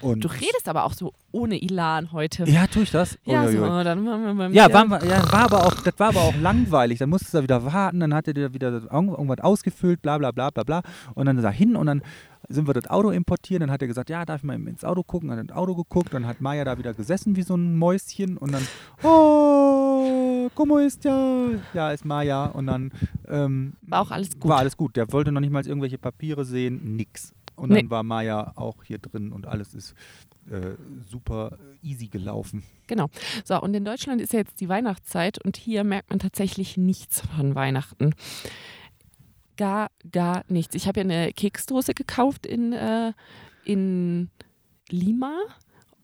Und 0.00 0.24
Du 0.24 0.28
redest 0.28 0.68
aber 0.68 0.84
auch 0.84 0.92
so 0.92 1.12
ohne 1.32 1.56
Ilan 1.60 2.12
heute. 2.12 2.44
Ja, 2.48 2.66
tue 2.66 2.82
ich 2.84 2.90
das? 2.90 3.18
Ja, 3.24 3.42
Uiuiui. 3.44 3.56
so, 3.56 3.84
dann 3.84 4.06
waren 4.06 4.22
wir 4.24 4.34
beim 4.34 4.52
Ja, 4.52 4.68
wir, 4.68 5.04
ja 5.08 5.32
war 5.32 5.44
aber 5.44 5.66
auch, 5.66 5.74
das 5.74 5.94
war 5.98 6.08
aber 6.08 6.20
auch 6.22 6.36
langweilig. 6.36 6.98
Dann 6.98 7.10
musstest 7.10 7.34
du 7.34 7.38
da 7.38 7.42
wieder 7.42 7.64
warten, 7.72 8.00
dann 8.00 8.14
hatte 8.14 8.34
der 8.34 8.54
wieder 8.54 8.70
irgend- 8.70 9.10
irgendwas 9.10 9.40
ausgefüllt, 9.40 10.02
bla 10.02 10.18
bla 10.18 10.30
bla 10.30 10.50
bla 10.50 10.62
bla. 10.64 10.82
Und 11.14 11.26
dann 11.26 11.40
da 11.42 11.50
hin 11.50 11.76
und 11.76 11.86
dann 11.86 12.02
sind 12.48 12.66
wir 12.68 12.74
das 12.74 12.88
Auto 12.88 13.10
importieren. 13.10 13.60
Dann 13.60 13.70
hat 13.70 13.80
er 13.82 13.88
gesagt, 13.88 14.10
ja, 14.10 14.24
darf 14.24 14.40
ich 14.40 14.44
mal 14.44 14.54
ins 14.54 14.84
Auto 14.84 15.02
gucken? 15.02 15.30
Dann 15.30 15.38
hat 15.38 15.44
ins 15.46 15.56
Auto 15.56 15.74
geguckt, 15.74 16.12
dann 16.12 16.26
hat 16.26 16.40
Maya 16.42 16.64
da 16.64 16.76
wieder 16.78 16.92
gesessen 16.92 17.36
wie 17.36 17.42
so 17.42 17.54
ein 17.56 17.76
Mäuschen 17.78 18.36
und 18.36 18.52
dann, 18.52 18.66
oh, 19.02 20.48
como 20.54 20.78
ya? 20.78 20.88
Ja, 21.72 21.90
ist 21.90 22.04
Maya. 22.04 22.46
Und 22.46 22.66
dann 22.66 22.92
ähm, 23.28 23.74
War 23.82 24.02
auch 24.02 24.10
alles 24.10 24.38
gut. 24.38 24.48
war 24.50 24.58
alles 24.58 24.76
gut. 24.76 24.96
Der 24.96 25.10
wollte 25.12 25.32
noch 25.32 25.40
nicht 25.40 25.52
mal 25.52 25.66
irgendwelche 25.66 25.98
Papiere 25.98 26.44
sehen, 26.44 26.96
nix. 26.96 27.32
Und 27.56 27.70
Nee. 27.70 27.82
dann 27.82 27.90
war 27.90 28.02
Maya 28.02 28.52
auch 28.56 28.82
hier 28.84 28.98
drin 28.98 29.32
und 29.32 29.46
alles 29.46 29.74
ist 29.74 29.94
äh, 30.50 30.74
super 31.08 31.56
easy 31.82 32.08
gelaufen. 32.08 32.62
Genau. 32.86 33.08
So, 33.44 33.60
und 33.60 33.74
in 33.74 33.84
Deutschland 33.84 34.20
ist 34.20 34.32
ja 34.32 34.40
jetzt 34.40 34.60
die 34.60 34.68
Weihnachtszeit 34.68 35.42
und 35.44 35.56
hier 35.56 35.84
merkt 35.84 36.10
man 36.10 36.18
tatsächlich 36.18 36.76
nichts 36.76 37.20
von 37.20 37.54
Weihnachten. 37.54 38.14
Gar, 39.56 39.88
gar 40.10 40.44
nichts. 40.48 40.74
Ich 40.74 40.88
habe 40.88 41.00
ja 41.00 41.04
eine 41.04 41.32
Keksdose 41.32 41.94
gekauft 41.94 42.44
in, 42.44 42.72
äh, 42.72 43.12
in 43.64 44.30
Lima, 44.90 45.38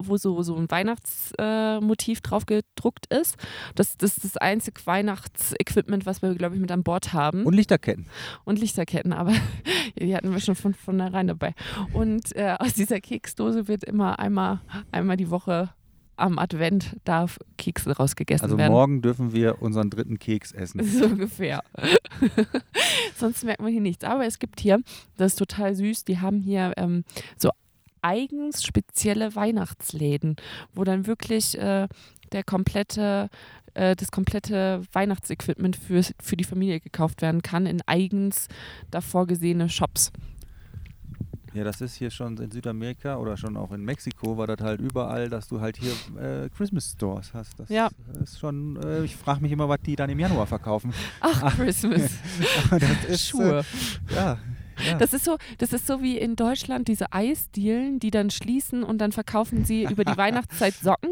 wo 0.07 0.17
so, 0.17 0.41
so 0.43 0.55
ein 0.55 0.69
Weihnachtsmotiv 0.69 2.17
äh, 2.19 2.21
drauf 2.21 2.45
gedruckt 2.45 3.07
ist. 3.13 3.35
Das, 3.75 3.97
das 3.97 4.17
ist 4.17 4.23
das 4.25 4.37
einzige 4.37 4.85
Weihnachtsequipment, 4.85 6.05
was 6.05 6.21
wir, 6.21 6.33
glaube 6.35 6.55
ich, 6.55 6.61
mit 6.61 6.71
an 6.71 6.83
Bord 6.83 7.13
haben. 7.13 7.45
Und 7.45 7.53
Lichterketten. 7.53 8.05
und 8.45 8.59
Lichterketten, 8.59 9.13
aber 9.13 9.33
die 9.99 10.15
hatten 10.15 10.31
wir 10.31 10.39
schon 10.39 10.55
von 10.55 10.73
vornherein 10.73 11.27
dabei. 11.27 11.53
Und 11.93 12.35
äh, 12.35 12.55
aus 12.59 12.73
dieser 12.73 12.99
Keksdose 12.99 13.67
wird 13.67 13.83
immer 13.83 14.19
einmal, 14.19 14.61
einmal 14.91 15.17
die 15.17 15.29
Woche 15.29 15.69
am 16.17 16.37
Advent 16.37 16.97
darf 17.03 17.39
Kekse 17.57 17.91
rausgegessen 17.97 18.45
Also 18.45 18.57
werden. 18.57 18.71
morgen 18.71 19.01
dürfen 19.01 19.33
wir 19.33 19.61
unseren 19.61 19.89
dritten 19.89 20.19
Keks 20.19 20.51
essen. 20.51 20.81
So 20.85 21.05
ungefähr. 21.05 21.63
Sonst 23.15 23.43
merkt 23.43 23.61
man 23.61 23.71
hier 23.71 23.81
nichts. 23.81 24.03
Aber 24.03 24.25
es 24.25 24.37
gibt 24.39 24.59
hier, 24.59 24.81
das 25.17 25.33
ist 25.33 25.39
total 25.39 25.75
süß, 25.75 26.05
die 26.05 26.19
haben 26.19 26.41
hier 26.41 26.73
ähm, 26.77 27.03
so 27.37 27.49
eigens 28.01 28.63
spezielle 28.63 29.35
Weihnachtsläden, 29.35 30.35
wo 30.73 30.83
dann 30.83 31.07
wirklich 31.07 31.57
äh, 31.57 31.87
der 32.31 32.43
komplette, 32.43 33.29
äh, 33.73 33.95
das 33.95 34.11
komplette 34.11 34.81
Weihnachtsequipment 34.93 35.75
für, 35.75 36.01
für 36.21 36.37
die 36.37 36.43
Familie 36.43 36.79
gekauft 36.79 37.21
werden 37.21 37.41
kann 37.41 37.65
in 37.65 37.81
eigens 37.85 38.47
davor 38.89 39.27
gesehene 39.27 39.69
Shops. 39.69 40.11
Ja, 41.53 41.65
das 41.65 41.81
ist 41.81 41.95
hier 41.95 42.11
schon 42.11 42.37
in 42.37 42.49
Südamerika 42.49 43.17
oder 43.17 43.35
schon 43.35 43.57
auch 43.57 43.73
in 43.73 43.83
Mexiko, 43.83 44.37
war 44.37 44.47
das 44.47 44.61
halt 44.61 44.79
überall, 44.79 45.29
dass 45.29 45.49
du 45.49 45.59
halt 45.59 45.75
hier 45.77 45.91
äh, 46.17 46.47
Christmas 46.49 46.93
Stores 46.93 47.33
hast. 47.33 47.59
Das 47.59 47.67
Ja. 47.67 47.89
ist 48.23 48.39
schon, 48.39 48.77
äh, 48.81 49.03
ich 49.03 49.17
frage 49.17 49.41
mich 49.41 49.51
immer, 49.51 49.67
was 49.67 49.81
die 49.81 49.97
dann 49.97 50.09
im 50.09 50.17
Januar 50.17 50.47
verkaufen. 50.47 50.93
Ach, 51.19 51.53
Christmas. 51.57 52.09
Das 52.69 53.03
ist, 53.09 53.27
Schuhe. 53.27 53.65
Äh, 54.11 54.15
ja, 54.15 54.37
ja. 54.85 54.97
Das 54.97 55.13
ist 55.13 55.25
so, 55.25 55.37
das 55.57 55.73
ist 55.73 55.87
so 55.87 56.01
wie 56.01 56.17
in 56.17 56.35
Deutschland 56.35 56.87
diese 56.87 57.11
Eisdielen, 57.13 57.99
die 57.99 58.11
dann 58.11 58.29
schließen 58.29 58.83
und 58.83 58.99
dann 58.99 59.11
verkaufen 59.11 59.65
sie 59.65 59.83
über 59.83 60.05
die 60.05 60.17
Weihnachtszeit 60.17 60.73
Socken 60.73 61.11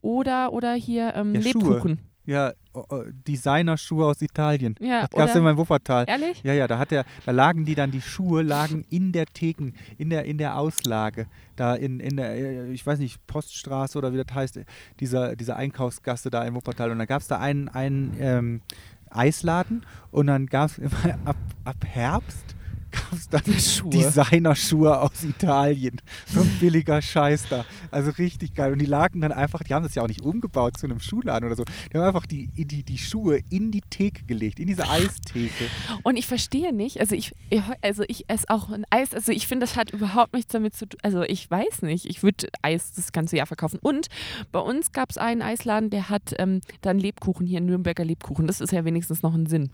oder, 0.00 0.52
oder 0.52 0.74
hier 0.74 1.14
ähm, 1.14 1.34
Ja, 1.34 1.42
Schuhe. 1.42 1.74
Lebkuchen. 1.74 2.00
ja 2.24 2.52
oh, 2.74 2.84
oh, 2.88 3.02
Designer-Schuhe 3.26 4.06
aus 4.06 4.22
Italien. 4.22 4.74
Ja, 4.80 5.02
das 5.02 5.10
gab 5.10 5.28
es 5.28 5.34
in 5.34 5.56
Wuppertal. 5.56 6.04
Ehrlich? 6.08 6.42
Ja, 6.42 6.52
ja, 6.52 6.66
da 6.66 6.78
hat 6.78 6.90
der, 6.90 7.04
da 7.24 7.32
lagen 7.32 7.64
die 7.64 7.74
dann, 7.74 7.90
die 7.90 8.00
Schuhe 8.00 8.42
lagen 8.42 8.84
in 8.90 9.12
der 9.12 9.26
Theken, 9.26 9.74
in 9.98 10.10
der, 10.10 10.24
in 10.24 10.38
der 10.38 10.58
Auslage, 10.58 11.26
da 11.56 11.74
in, 11.74 12.00
in 12.00 12.16
der, 12.16 12.34
äh, 12.34 12.72
ich 12.72 12.86
weiß 12.86 12.98
nicht, 12.98 13.26
Poststraße 13.26 13.98
oder 13.98 14.12
wie 14.12 14.22
das 14.22 14.34
heißt, 14.34 14.60
dieser, 15.00 15.36
dieser 15.36 15.56
Einkaufsgasse 15.56 16.30
da 16.30 16.44
in 16.44 16.54
Wuppertal. 16.54 16.90
Und 16.90 16.98
dann 16.98 17.08
gab 17.08 17.20
es 17.20 17.28
da 17.28 17.38
einen, 17.38 17.68
einen 17.68 18.16
ähm, 18.18 18.62
Eisladen 19.10 19.84
und 20.10 20.26
dann 20.26 20.46
gab 20.46 20.70
es 20.70 20.78
immer 20.78 21.18
ab, 21.24 21.36
ab 21.64 21.76
Herbst 21.84 22.56
gab 22.92 23.12
es 23.12 23.28
dann 23.28 23.42
Schuhe. 23.58 23.90
Designerschuhe 23.90 25.00
aus 25.00 25.24
Italien. 25.24 26.00
So 26.26 26.40
ein 26.40 26.50
billiger 26.60 27.02
Scheiß 27.02 27.48
da. 27.48 27.64
Also 27.90 28.10
richtig 28.12 28.54
geil. 28.54 28.72
Und 28.72 28.78
die 28.78 28.86
lagen 28.86 29.20
dann 29.20 29.32
einfach, 29.32 29.62
die 29.62 29.74
haben 29.74 29.82
das 29.82 29.94
ja 29.94 30.02
auch 30.02 30.08
nicht 30.08 30.22
umgebaut 30.22 30.76
zu 30.76 30.86
einem 30.86 31.00
Schuhladen 31.00 31.46
oder 31.46 31.56
so. 31.56 31.64
Die 31.92 31.96
haben 31.98 32.04
einfach 32.06 32.26
die, 32.26 32.46
die, 32.48 32.82
die 32.84 32.98
Schuhe 32.98 33.40
in 33.50 33.70
die 33.72 33.80
Theke 33.80 34.24
gelegt, 34.24 34.60
in 34.60 34.66
diese 34.68 34.88
Eistheke. 34.88 35.64
Und 36.02 36.16
ich 36.16 36.26
verstehe 36.26 36.72
nicht, 36.72 37.00
also 37.00 37.14
ich, 37.14 37.32
ich- 37.50 37.62
also 37.80 38.04
ich 38.06 38.28
esse 38.28 38.48
auch 38.50 38.70
ein 38.70 38.84
Eis, 38.90 39.14
also 39.14 39.32
ich 39.32 39.46
finde, 39.46 39.64
das 39.66 39.76
hat 39.76 39.90
überhaupt 39.90 40.34
nichts 40.34 40.52
damit 40.52 40.74
zu 40.76 40.86
tun, 40.86 40.98
also 41.02 41.22
ich 41.22 41.50
weiß 41.50 41.82
nicht, 41.82 42.06
ich 42.06 42.22
würde 42.22 42.48
Eis 42.62 42.92
das 42.92 43.12
ganze 43.12 43.36
Jahr 43.36 43.46
verkaufen. 43.46 43.78
Und 43.82 44.08
bei 44.52 44.60
uns 44.60 44.92
gab 44.92 45.10
es 45.10 45.18
einen 45.18 45.42
Eisladen, 45.42 45.90
der 45.90 46.08
hat 46.10 46.34
ähm, 46.38 46.60
dann 46.82 46.98
Lebkuchen 46.98 47.46
hier, 47.46 47.60
Nürnberger 47.60 48.04
Lebkuchen, 48.04 48.46
das 48.46 48.60
ist 48.60 48.72
ja 48.72 48.84
wenigstens 48.84 49.22
noch 49.22 49.34
ein 49.34 49.46
Sinn. 49.46 49.70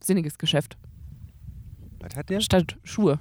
Sinniges 0.00 0.38
Geschäft. 0.38 0.76
Was 2.00 2.16
hat 2.16 2.30
der? 2.30 2.40
Statt 2.40 2.76
Schuhe. 2.84 3.20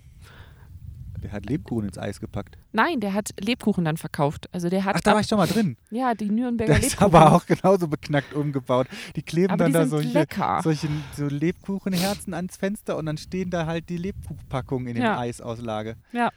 Der 1.22 1.34
hat 1.34 1.46
Lebkuchen 1.48 1.86
ins 1.90 1.98
Eis 1.98 2.22
gepackt. 2.22 2.58
Nein, 2.72 3.02
der 3.02 3.14
hat 3.14 3.32
Lebkuchen 3.42 3.84
dann 3.84 3.98
verkauft. 3.98 4.48
Also 4.54 4.70
der 4.70 4.86
hat 4.86 4.96
Ach, 4.96 5.02
da 5.02 5.14
war 5.16 5.20
ich 5.20 5.28
schon 5.28 5.38
mal 5.38 5.48
drin. 5.48 5.76
ja 5.92 6.14
die 6.14 6.30
Nürnberger 6.30 6.76
Der 6.76 6.82
ist 6.82 6.92
Lebkuchen. 6.92 7.14
aber 7.14 7.34
auch 7.36 7.46
genauso 7.46 7.90
beknackt 7.90 8.34
umgebaut. 8.34 8.88
Die 9.18 9.22
kleben 9.22 9.52
Aber 9.52 9.66
dann 9.66 9.74
die 9.74 9.78
da 9.80 9.86
solche, 9.88 10.10
lecker. 10.14 10.62
solche 10.64 10.88
so 11.18 11.28
Lebkuchenherzen 11.28 12.34
ans 12.34 12.56
Fenster 12.56 12.96
und 12.96 13.06
dann 13.08 13.18
stehen 13.18 13.50
da 13.50 13.66
halt 13.66 13.90
die 13.90 13.98
Lebkuchenpackungen 13.98 14.96
in 14.96 15.02
Ja. 15.02 15.20
Eisauslage. 15.20 15.98
Ja. 16.14 16.30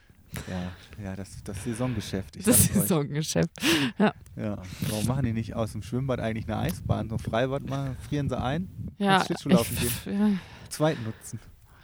Ja, 0.49 0.73
ja 1.05 1.15
das, 1.15 1.45
das 1.45 1.63
Saisongeschäft. 1.63 2.35
Ich 2.37 2.45
das. 2.45 2.65
Saisongeschäft. 2.65 3.51
Ja. 3.99 4.15
Warum 4.89 5.07
machen 5.07 5.27
die 5.27 5.33
nicht 5.33 5.55
aus 5.55 5.73
dem 5.73 5.83
Schwimmbad 5.83 6.19
eigentlich 6.19 6.49
eine 6.49 6.57
Eisbahn? 6.59 7.09
So 7.09 7.17
ein 7.17 7.19
Freibad 7.21 7.69
machen, 7.71 7.97
frieren 8.09 8.29
sie 8.29 8.37
ein, 8.41 8.69
Ja, 8.99 9.19
Jetzt 9.19 9.27
Schlittschuhlaufen 9.27 9.77
ich, 9.77 10.07
ja, 10.07 10.31
zweit 10.71 10.97
nutzen. 11.05 11.39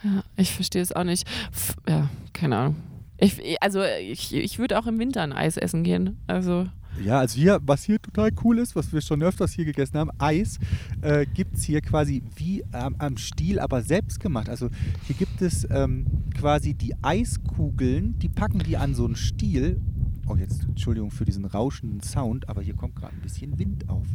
Ja, 0.04 0.22
ich 0.36 0.52
verstehe 0.52 0.82
es 0.82 0.92
auch 0.92 1.04
nicht. 1.04 1.26
F- 1.52 1.76
Ja, 1.88 2.08
keine 2.32 2.56
Ahnung. 2.56 2.76
Ich, 3.20 3.60
also 3.60 3.82
ich, 3.82 4.32
ich 4.34 4.58
würde 4.58 4.78
auch 4.78 4.86
im 4.86 4.98
Winter 4.98 5.22
ein 5.22 5.32
Eis 5.32 5.56
essen 5.56 5.82
gehen. 5.82 6.18
Also 6.28 6.66
Ja, 7.04 7.18
also 7.18 7.36
hier, 7.36 7.58
was 7.62 7.82
hier 7.82 8.00
total 8.00 8.30
cool 8.44 8.58
ist, 8.58 8.76
was 8.76 8.92
wir 8.92 9.00
schon 9.00 9.22
öfters 9.24 9.52
hier 9.52 9.64
gegessen 9.64 9.98
haben, 9.98 10.10
Eis, 10.18 10.58
äh, 11.02 11.26
gibt 11.26 11.56
es 11.56 11.64
hier 11.64 11.80
quasi 11.80 12.22
wie 12.36 12.64
am- 12.72 12.94
am 12.98 13.16
Stiel, 13.16 13.58
aber 13.58 13.82
selbst 13.82 14.20
gemacht. 14.20 14.48
Also 14.48 14.68
hier 15.06 15.16
gibt 15.16 15.42
es 15.42 15.66
ähm, 15.70 16.06
quasi 16.36 16.74
die 16.74 16.94
Eiskugeln, 17.02 18.18
die 18.20 18.28
packen 18.28 18.60
die 18.60 18.76
an 18.76 18.94
so 18.94 19.04
einen 19.04 19.16
Stiel. 19.16 19.80
Oh, 20.28 20.36
jetzt 20.36 20.62
Entschuldigung 20.64 21.10
für 21.10 21.24
diesen 21.24 21.44
rauschenden 21.44 22.00
Sound, 22.02 22.48
aber 22.48 22.62
hier 22.62 22.74
kommt 22.74 22.94
gerade 22.94 23.14
ein 23.14 23.22
bisschen 23.22 23.58
Wind 23.58 23.88
auf. 23.88 24.06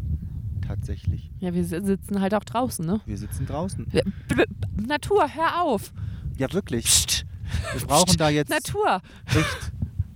Tatsächlich. 0.67 1.31
ja, 1.39 1.53
wir 1.53 1.63
si- 1.65 1.81
sitzen 1.83 2.21
halt 2.21 2.33
auch 2.33 2.43
draußen, 2.43 2.85
ne? 2.85 3.01
Wir 3.05 3.17
sitzen 3.17 3.45
draußen. 3.45 3.85
B 3.87 4.01
Natur, 4.87 5.27
hör 5.33 5.61
auf! 5.63 5.91
Ja, 6.37 6.51
wirklich. 6.53 6.85
Psst, 6.85 7.25
Wir 7.77 7.85
brauchen 7.87 8.17
da 8.17 8.29
jetzt 8.29 8.49
Natur, 8.49 9.01
echt. 9.25 9.71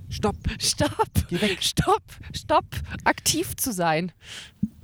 Stopp. 0.10 0.36
stopp! 0.60 1.10
Geh 1.30 1.42
weg. 1.42 1.58
Stopp! 1.62 2.02
Stopp! 2.34 2.66
Aktiv 3.04 3.56
zu 3.58 3.74
sein. 3.74 4.12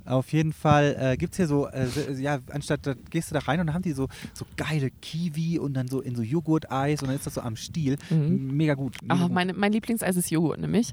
Auf 0.04 0.34
jeden 0.34 0.52
Fall 0.52 0.94
äh, 1.00 1.16
gibt 1.16 1.32
es 1.32 1.38
hier 1.38 1.46
so, 1.46 1.66
äh, 1.66 1.86
so- 1.86 2.12
ja, 2.12 2.38
anstatt, 2.52 2.86
da 2.86 2.92
gehst 3.08 3.30
du 3.30 3.34
da 3.34 3.40
rein 3.40 3.58
und 3.58 3.68
dann 3.68 3.74
haben 3.74 3.80
die 3.82 3.92
so, 3.92 4.08
so 4.34 4.44
geile 4.56 4.90
Kiwi 4.90 5.58
und 5.58 5.72
dann 5.72 5.88
so 5.88 6.02
in 6.02 6.14
so 6.14 6.20
Joghurt-Eis 6.22 7.00
und 7.00 7.08
dann 7.08 7.16
ist 7.16 7.24
das 7.26 7.34
so 7.34 7.40
am 7.40 7.56
Stiel. 7.56 7.96
Mhm. 8.10 8.54
Mega 8.54 8.74
gut. 8.74 8.98
Mega 9.02 9.14
Ah, 9.14 9.22
gut. 9.22 9.32
meine, 9.32 9.54
mein 9.54 9.72
Lieblingseis 9.72 10.14
ist 10.16 10.30
Joghurt 10.30 10.60
nämlich. 10.60 10.92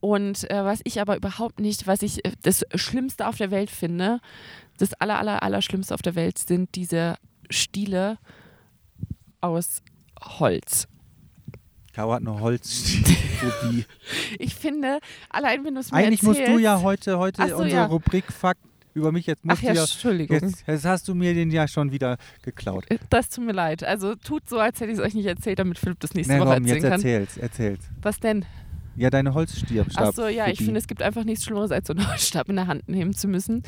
Und 0.00 0.48
äh, 0.50 0.64
was 0.64 0.80
ich 0.84 1.00
aber 1.00 1.16
überhaupt 1.16 1.58
nicht, 1.60 1.86
was 1.86 2.02
ich 2.02 2.24
äh, 2.24 2.32
das 2.42 2.64
Schlimmste 2.74 3.26
auf 3.26 3.36
der 3.36 3.50
Welt 3.50 3.70
finde, 3.70 4.20
das 4.78 4.92
aller, 4.94 5.18
aller, 5.18 5.42
aller 5.42 5.62
Schlimmste 5.62 5.94
auf 5.94 6.02
der 6.02 6.14
Welt 6.14 6.38
sind 6.38 6.74
diese 6.74 7.16
Stiele 7.50 8.18
aus 9.40 9.82
Holz. 10.22 10.86
Caro 11.92 12.12
hat 12.12 12.20
eine 12.20 12.40
Holzphobie. 12.40 13.86
Ich 14.38 14.54
finde, 14.54 15.00
allein 15.30 15.64
wenn 15.64 15.74
du 15.74 15.80
es 15.80 15.90
mir 15.90 15.98
Eigentlich 15.98 16.22
musst 16.22 16.40
erzählst, 16.40 16.58
du 16.60 16.62
ja 16.62 16.80
heute, 16.82 17.18
heute 17.18 17.48
so, 17.48 17.56
unsere 17.56 17.70
ja. 17.70 17.86
Rubrik 17.86 18.24
Fakt 18.30 18.60
über 18.94 19.12
mich 19.12 19.26
jetzt 19.26 19.44
musst 19.44 19.58
Ach 19.58 19.62
ja, 19.62 19.72
ja, 19.74 19.80
Entschuldigung. 19.82 20.38
jetzt, 20.40 20.64
jetzt 20.66 20.84
hast 20.84 21.08
du 21.08 21.14
mir 21.14 21.34
den 21.34 21.50
ja 21.50 21.66
schon 21.68 21.92
wieder 21.92 22.16
geklaut. 22.42 22.84
Das 23.10 23.28
tut 23.28 23.44
mir 23.44 23.52
leid. 23.52 23.82
Also 23.84 24.14
tut 24.14 24.48
so, 24.48 24.58
als 24.58 24.80
hätte 24.80 24.92
ich 24.92 24.98
es 24.98 25.04
euch 25.04 25.14
nicht 25.14 25.26
erzählt, 25.26 25.58
damit 25.58 25.78
Philipp 25.78 26.00
das 26.00 26.14
nächste 26.14 26.34
Nee, 26.34 26.40
Woche 26.40 26.54
komm, 26.54 26.64
erzählen 26.64 26.74
jetzt 26.76 26.82
kann. 26.82 26.92
erzähl's, 26.92 27.36
erzähl's. 27.36 27.84
Was 28.02 28.20
denn? 28.20 28.44
Ja, 28.96 29.10
deine 29.10 29.34
Holzstab. 29.34 29.86
Ach 29.96 30.12
so, 30.14 30.26
ja, 30.26 30.48
ich 30.48 30.58
finde, 30.58 30.78
es 30.78 30.86
gibt 30.86 31.02
einfach 31.02 31.24
nichts 31.24 31.44
Schlimmeres, 31.44 31.70
als 31.70 31.86
so 31.86 31.92
einen 31.94 32.06
Holzstab 32.10 32.48
in 32.48 32.56
der 32.56 32.66
Hand 32.66 32.88
nehmen 32.88 33.14
zu 33.14 33.28
müssen. 33.28 33.62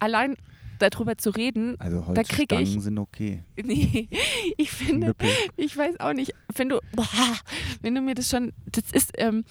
Allein 0.00 0.36
darüber 0.78 1.16
zu 1.16 1.30
reden, 1.30 1.76
Also 1.78 2.04
da 2.14 2.22
krieg 2.24 2.50
ich- 2.52 2.80
sind 2.80 2.98
okay. 2.98 3.44
nee, 3.62 4.08
ich 4.56 4.70
finde, 4.72 5.08
Nüppel. 5.08 5.28
ich 5.56 5.76
weiß 5.76 6.00
auch 6.00 6.12
nicht, 6.12 6.32
wenn 6.56 6.68
du, 6.68 6.80
boah, 6.96 7.06
wenn 7.80 7.94
du 7.94 8.00
mir 8.00 8.14
das 8.14 8.28
schon, 8.28 8.52
das 8.72 8.84
ist, 8.92 9.12
ähm, 9.18 9.44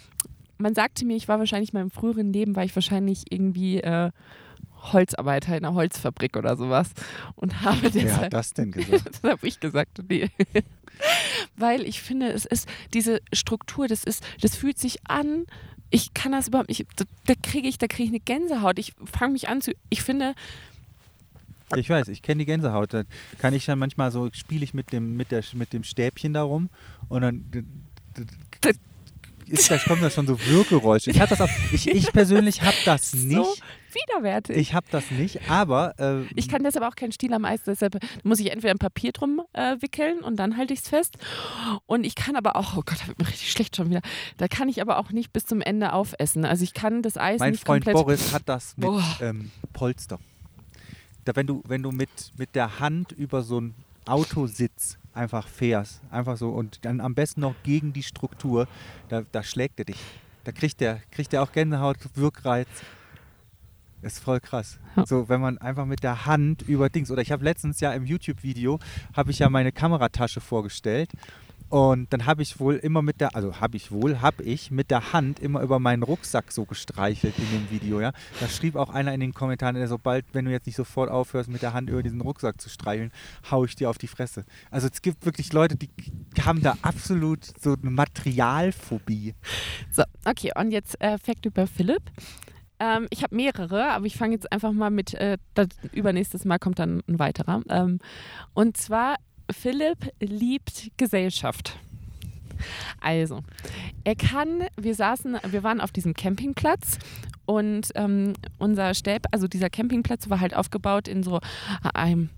man 0.57 0.75
sagte 0.75 1.05
mir, 1.05 1.15
ich 1.15 1.27
war 1.29 1.39
wahrscheinlich 1.39 1.73
in 1.73 1.79
meinem 1.79 1.91
früheren 1.91 2.33
Leben, 2.33 2.55
war 2.55 2.63
ich 2.65 2.75
wahrscheinlich 2.75 3.23
irgendwie 3.31 3.77
äh, 3.81 4.11
Holzarbeiter 4.91 5.57
in 5.57 5.65
einer 5.65 5.75
Holzfabrik 5.75 6.35
oder 6.35 6.57
sowas 6.57 6.91
und 7.35 7.61
habe 7.61 7.83
Wer 7.83 7.89
deshalb, 7.91 8.23
hat 8.25 8.33
das 8.33 8.53
denn 8.53 8.71
gesagt? 8.71 9.05
das 9.23 9.31
habe 9.31 9.47
ich 9.47 9.59
gesagt, 9.59 10.01
nee. 10.09 10.29
Weil 11.55 11.83
ich 11.83 12.01
finde, 12.01 12.31
es 12.31 12.45
ist 12.45 12.67
diese 12.93 13.21
Struktur, 13.31 13.87
das 13.87 14.03
ist, 14.03 14.23
das 14.41 14.55
fühlt 14.55 14.77
sich 14.77 14.99
an. 15.07 15.45
Ich 15.89 16.13
kann 16.13 16.31
das 16.31 16.47
überhaupt 16.47 16.69
nicht. 16.69 16.85
Da, 16.95 17.05
da 17.25 17.33
kriege 17.41 17.67
ich, 17.67 17.77
da 17.77 17.87
kriege 17.87 18.03
ich 18.03 18.09
eine 18.09 18.19
Gänsehaut. 18.19 18.79
Ich 18.79 18.93
fange 19.05 19.33
mich 19.33 19.49
an 19.49 19.61
zu. 19.61 19.73
Ich 19.89 20.01
finde, 20.01 20.33
Ich 21.75 21.89
weiß, 21.89 22.07
ich 22.09 22.21
kenne 22.21 22.39
die 22.39 22.45
Gänsehaut. 22.45 22.93
Da 22.93 23.03
kann 23.39 23.53
ich 23.53 23.65
dann 23.65 23.79
manchmal 23.79 24.11
so, 24.11 24.29
spiele 24.33 24.63
ich 24.63 24.73
mit 24.73 24.91
dem, 24.91 25.17
mit, 25.17 25.31
der, 25.31 25.43
mit 25.53 25.73
dem 25.73 25.83
Stäbchen 25.83 26.33
darum 26.33 26.69
und 27.09 27.21
dann 27.21 27.45
ist, 29.53 29.71
da 29.71 29.77
kommen 29.77 30.01
da 30.01 30.09
schon 30.09 30.27
so 30.27 30.39
Wirkgeräusche. 30.39 31.11
Ich, 31.11 31.17
das 31.17 31.39
auch, 31.41 31.49
ich, 31.71 31.87
ich 31.87 32.11
persönlich 32.11 32.61
habe 32.61 32.75
das 32.85 33.13
nicht. 33.13 33.35
So 33.37 33.55
widerwärtig. 33.93 34.57
Ich 34.57 34.73
habe 34.73 34.87
das 34.89 35.11
nicht, 35.11 35.49
aber. 35.49 35.93
Äh, 35.99 36.23
Ich 36.35 36.49
kann 36.49 36.63
deshalb 36.63 36.85
auch 36.85 36.95
keinen 36.95 37.11
Stiel 37.11 37.33
am 37.33 37.45
Eis, 37.45 37.61
deshalb 37.65 37.99
muss 38.23 38.39
ich 38.39 38.51
entweder 38.51 38.73
ein 38.73 38.79
Papier 38.79 39.11
drum 39.11 39.41
äh, 39.53 39.77
wickeln 39.81 40.19
und 40.19 40.37
dann 40.37 40.57
halte 40.57 40.73
ich 40.73 40.79
es 40.81 40.87
fest. 40.89 41.17
Und 41.85 42.03
ich 42.05 42.15
kann 42.15 42.35
aber 42.35 42.55
auch, 42.55 42.75
oh 42.75 42.81
Gott, 42.85 42.97
da 43.01 43.07
wird 43.07 43.19
mir 43.19 43.27
richtig 43.27 43.51
schlecht 43.51 43.75
schon 43.75 43.89
wieder. 43.89 44.01
Da 44.37 44.47
kann 44.47 44.69
ich 44.69 44.81
aber 44.81 44.97
auch 44.97 45.11
nicht 45.11 45.31
bis 45.31 45.45
zum 45.45 45.61
Ende 45.61 45.93
aufessen. 45.93 46.45
Also 46.45 46.63
ich 46.63 46.73
kann 46.73 47.01
das 47.01 47.17
Eis 47.17 47.39
mein 47.39 47.51
nicht 47.51 47.65
Freund 47.65 47.85
komplett. 47.85 48.05
Boris 48.05 48.33
hat 48.33 48.43
das 48.45 48.75
mit 48.77 48.89
ähm, 49.21 49.51
Polster. 49.73 50.19
Da, 51.25 51.35
wenn 51.35 51.47
du, 51.47 51.63
wenn 51.67 51.83
du 51.83 51.91
mit, 51.91 52.09
mit 52.37 52.55
der 52.55 52.79
Hand 52.79 53.11
über 53.11 53.43
so 53.43 53.57
einen 53.57 53.75
Autositz 54.05 54.97
einfach 55.13 55.47
fährst, 55.47 56.01
einfach 56.09 56.37
so 56.37 56.49
und 56.49 56.85
dann 56.85 56.99
am 56.99 57.15
besten 57.15 57.41
noch 57.41 57.55
gegen 57.63 57.93
die 57.93 58.03
Struktur, 58.03 58.67
da, 59.09 59.23
da 59.31 59.43
schlägt 59.43 59.79
er 59.79 59.85
dich. 59.85 59.99
Da 60.43 60.51
kriegt 60.51 60.81
der, 60.81 61.01
kriegt 61.11 61.31
der 61.31 61.43
auch 61.43 61.51
Gänsehaut, 61.51 61.97
Wirkreiz. 62.15 62.67
Ist 64.01 64.19
voll 64.19 64.41
krass. 64.41 64.79
Ja. 64.97 65.05
So, 65.05 65.29
wenn 65.29 65.39
man 65.39 65.57
einfach 65.59 65.85
mit 65.85 66.03
der 66.03 66.25
Hand 66.25 66.61
über 66.63 66.89
Dings. 66.89 67.09
Oder 67.09 67.21
ich 67.21 67.31
habe 67.31 67.45
letztens 67.45 67.79
ja 67.79 67.93
im 67.93 68.05
YouTube-Video, 68.05 68.79
habe 69.15 69.31
ich 69.31 69.39
ja 69.39 69.49
meine 69.49 69.71
Kameratasche 69.71 70.41
vorgestellt. 70.41 71.09
Und 71.73 72.13
dann 72.13 72.27
habe 72.27 72.43
ich 72.43 72.59
wohl 72.59 72.75
immer 72.75 73.01
mit 73.01 73.19
der, 73.19 73.35
also 73.35 73.59
habe 73.59 73.77
ich 73.77 73.91
wohl, 73.91 74.21
habe 74.21 74.43
ich 74.43 74.69
mit 74.69 74.91
der 74.91 75.11
Hand 75.11 75.39
immer 75.39 75.61
über 75.61 75.79
meinen 75.79 76.03
Rucksack 76.03 76.51
so 76.51 76.65
gestreichelt 76.65 77.33
in 77.39 77.49
dem 77.49 77.71
Video, 77.71 77.99
ja. 77.99 78.11
Da 78.39 78.47
schrieb 78.47 78.75
auch 78.75 78.91
einer 78.91 79.11
in 79.11 79.19
den 79.19 79.33
Kommentaren, 79.33 79.73
der 79.73 79.87
sobald, 79.87 80.23
wenn 80.33 80.45
du 80.45 80.51
jetzt 80.51 80.67
nicht 80.67 80.75
sofort 80.75 81.09
aufhörst, 81.09 81.49
mit 81.49 81.63
der 81.63 81.73
Hand 81.73 81.89
über 81.89 82.03
diesen 82.03 82.21
Rucksack 82.21 82.61
zu 82.61 82.69
streicheln, 82.69 83.11
hau 83.49 83.65
ich 83.65 83.75
dir 83.75 83.89
auf 83.89 83.97
die 83.97 84.05
Fresse. 84.05 84.45
Also 84.69 84.87
es 84.87 85.01
gibt 85.01 85.25
wirklich 85.25 85.51
Leute, 85.51 85.75
die 85.75 85.89
haben 86.43 86.61
da 86.61 86.77
absolut 86.83 87.43
so 87.59 87.73
eine 87.73 87.89
Materialphobie. 87.89 89.33
So, 89.91 90.03
okay, 90.25 90.51
und 90.55 90.69
jetzt 90.69 91.01
äh, 91.01 91.17
Fact 91.17 91.47
über 91.47 91.65
Philipp. 91.65 92.03
Ähm, 92.79 93.07
ich 93.09 93.23
habe 93.23 93.35
mehrere, 93.35 93.93
aber 93.93 94.05
ich 94.05 94.15
fange 94.15 94.35
jetzt 94.35 94.51
einfach 94.51 94.73
mal 94.73 94.91
mit, 94.91 95.15
äh, 95.15 95.39
das 95.55 95.69
übernächstes 95.91 96.45
Mal 96.45 96.59
kommt 96.59 96.77
dann 96.77 97.01
ein 97.07 97.17
weiterer. 97.17 97.63
Ähm, 97.67 97.97
und 98.53 98.77
zwar, 98.77 99.15
Philipp 99.51 100.11
liebt 100.19 100.91
Gesellschaft. 100.97 101.77
Also, 103.01 103.41
er 104.03 104.15
kann, 104.15 104.63
wir 104.77 104.95
saßen, 104.95 105.37
wir 105.49 105.63
waren 105.63 105.81
auf 105.81 105.91
diesem 105.91 106.13
Campingplatz 106.13 106.97
und 107.45 107.89
ähm, 107.95 108.33
unser 108.57 108.93
Stellp, 108.93 109.25
also 109.31 109.47
dieser 109.47 109.69
Campingplatz 109.69 110.29
war 110.29 110.39
halt 110.39 110.55
aufgebaut 110.55 111.07
in 111.07 111.23
so 111.23 111.39
einem 111.93 112.29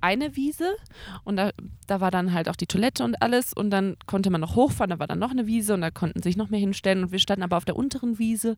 eine 0.00 0.34
Wiese 0.36 0.74
und 1.22 1.36
da, 1.36 1.52
da 1.86 2.00
war 2.00 2.10
dann 2.10 2.32
halt 2.32 2.48
auch 2.48 2.56
die 2.56 2.66
Toilette 2.66 3.04
und 3.04 3.22
alles 3.22 3.52
und 3.52 3.70
dann 3.70 3.96
konnte 4.06 4.30
man 4.30 4.40
noch 4.40 4.56
hochfahren, 4.56 4.90
da 4.90 4.98
war 4.98 5.06
dann 5.06 5.20
noch 5.20 5.30
eine 5.30 5.46
Wiese 5.46 5.74
und 5.74 5.80
da 5.80 5.90
konnten 5.90 6.22
sich 6.22 6.36
noch 6.36 6.50
mehr 6.50 6.58
hinstellen 6.58 7.04
und 7.04 7.12
wir 7.12 7.20
standen 7.20 7.44
aber 7.44 7.56
auf 7.56 7.64
der 7.64 7.76
unteren 7.76 8.18
Wiese 8.18 8.56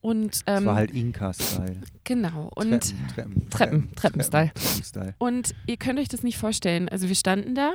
und 0.00 0.42
Das 0.46 0.58
ähm, 0.58 0.66
war 0.66 0.76
halt 0.76 0.92
Inka-Style. 0.92 1.80
genau 2.04 2.50
und 2.54 2.70
Treppen, 2.70 3.08
Treppen, 3.08 3.50
Treppen, 3.50 3.94
Treppen-Style. 3.96 4.52
Treppen-Style. 4.54 5.14
und 5.18 5.54
ihr 5.66 5.76
könnt 5.76 5.98
euch 5.98 6.08
das 6.08 6.22
nicht 6.22 6.38
vorstellen. 6.38 6.88
Also 6.88 7.08
wir 7.08 7.14
standen 7.16 7.54
da 7.54 7.72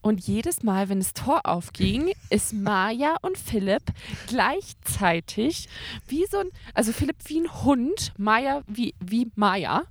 und 0.00 0.20
jedes 0.26 0.62
Mal, 0.62 0.88
wenn 0.88 0.98
das 0.98 1.14
Tor 1.14 1.40
aufging, 1.44 2.10
ist 2.28 2.52
Maja 2.52 3.16
und 3.22 3.38
Philipp 3.38 3.82
gleichzeitig 4.26 5.68
wie 6.08 6.26
so 6.30 6.38
ein, 6.38 6.48
also 6.74 6.92
Philipp 6.92 7.16
wie 7.26 7.40
ein 7.40 7.62
Hund, 7.64 8.12
Maja 8.18 8.62
wie, 8.66 8.94
wie 9.00 9.30
Maja, 9.36 9.84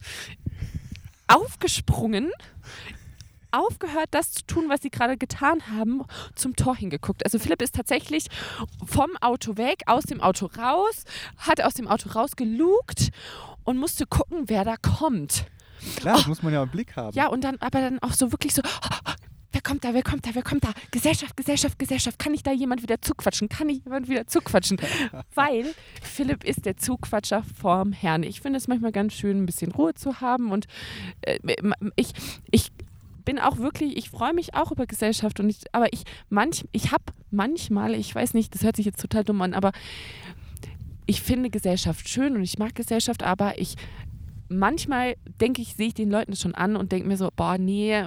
aufgesprungen, 1.28 2.30
aufgehört, 3.52 4.10
das 4.12 4.32
zu 4.32 4.46
tun, 4.46 4.66
was 4.70 4.82
sie 4.82 4.90
gerade 4.90 5.18
getan 5.18 5.60
haben, 5.70 6.04
zum 6.36 6.56
Tor 6.56 6.76
hingeguckt. 6.76 7.24
Also 7.26 7.40
Philipp 7.40 7.62
ist 7.62 7.76
tatsächlich 7.76 8.28
vom 8.86 9.16
Auto 9.22 9.58
weg, 9.58 9.84
aus 9.86 10.04
dem 10.04 10.22
Auto 10.22 10.48
raus, 10.58 11.04
hat 11.38 11.62
aus 11.62 11.74
dem 11.74 11.88
Auto 11.88 12.10
rausgelugt 12.10 13.10
und 13.64 13.78
musste 13.78 14.06
gucken, 14.06 14.44
wer 14.48 14.64
da 14.64 14.76
kommt. 14.78 15.46
Klar, 15.96 16.18
das 16.18 16.28
muss 16.28 16.44
man 16.44 16.54
ja 16.54 16.64
im 16.64 16.70
Blick 16.70 16.96
haben. 16.96 17.10
Oh. 17.10 17.18
Ja, 17.18 17.28
und 17.28 17.44
dann 17.44 17.58
aber 17.60 17.80
dann 17.80 18.00
auch 18.00 18.14
so 18.14 18.32
wirklich 18.32 18.54
so, 18.54 18.62
wer 19.52 19.62
kommt 19.62 19.84
da, 19.84 19.94
wer 19.94 20.04
kommt 20.04 20.26
da, 20.26 20.32
wer 20.34 20.44
kommt 20.44 20.64
da? 20.64 20.72
Gesellschaft, 20.92 21.36
Gesellschaft, 21.38 21.80
Gesellschaft. 21.80 22.20
Kann 22.20 22.34
ich 22.34 22.44
da 22.44 22.52
jemand 22.52 22.82
wieder 22.82 23.02
zuquatschen? 23.02 23.50
Kann 23.50 23.70
ich 23.70 23.84
jemand 23.84 24.10
wieder 24.10 24.28
zuquatschen? 24.28 24.78
Weil 25.36 25.74
Philipp 26.02 26.44
ist 26.44 26.66
der 26.66 26.78
Zuquatscher 26.78 27.44
vorm 27.60 27.92
Herrn. 27.92 28.24
Ich 28.24 28.42
finde 28.42 28.58
es 28.58 28.68
manchmal 28.68 28.92
ganz 28.92 29.14
schön, 29.14 29.44
ein 29.44 29.46
bisschen 29.46 29.72
Ruhe 29.72 29.94
zu 29.94 30.22
haben 30.22 30.52
und 30.52 30.68
äh, 31.22 31.40
ich, 31.96 32.14
ich 32.52 32.72
bin 33.30 33.38
auch 33.38 33.58
wirklich, 33.58 33.96
ich 33.96 34.10
freue 34.10 34.34
mich 34.34 34.56
auch 34.56 34.72
über 34.72 34.88
Gesellschaft 34.88 35.40
und 35.40 35.52
ich, 35.52 35.60
aber 35.72 35.94
ich 35.94 36.02
manch, 36.30 36.66
ich 36.72 36.92
habe 36.92 37.04
manchmal, 37.30 37.94
ich 37.94 38.16
weiß 38.16 38.34
nicht, 38.34 38.56
das 38.56 38.64
hört 38.64 38.76
sich 38.76 38.88
jetzt 38.88 39.00
total 39.00 39.24
dumm 39.24 39.44
an, 39.44 39.54
aber 39.54 39.72
ich 41.06 41.22
finde 41.22 41.52
Gesellschaft 41.52 42.10
schön 42.10 42.36
und 42.36 42.42
ich 42.42 42.58
mag 42.58 42.74
Gesellschaft, 42.74 43.22
aber 43.22 43.60
ich 43.60 43.76
manchmal 44.48 45.16
denke 45.40 45.62
ich, 45.62 45.76
sehe 45.76 45.90
ich 45.90 45.94
den 45.94 46.10
Leuten 46.10 46.32
das 46.32 46.42
schon 46.42 46.56
an 46.56 46.76
und 46.76 46.92
denke 46.92 47.08
mir 47.08 47.18
so, 47.18 47.30
boah, 47.36 47.60
nee, 47.60 48.04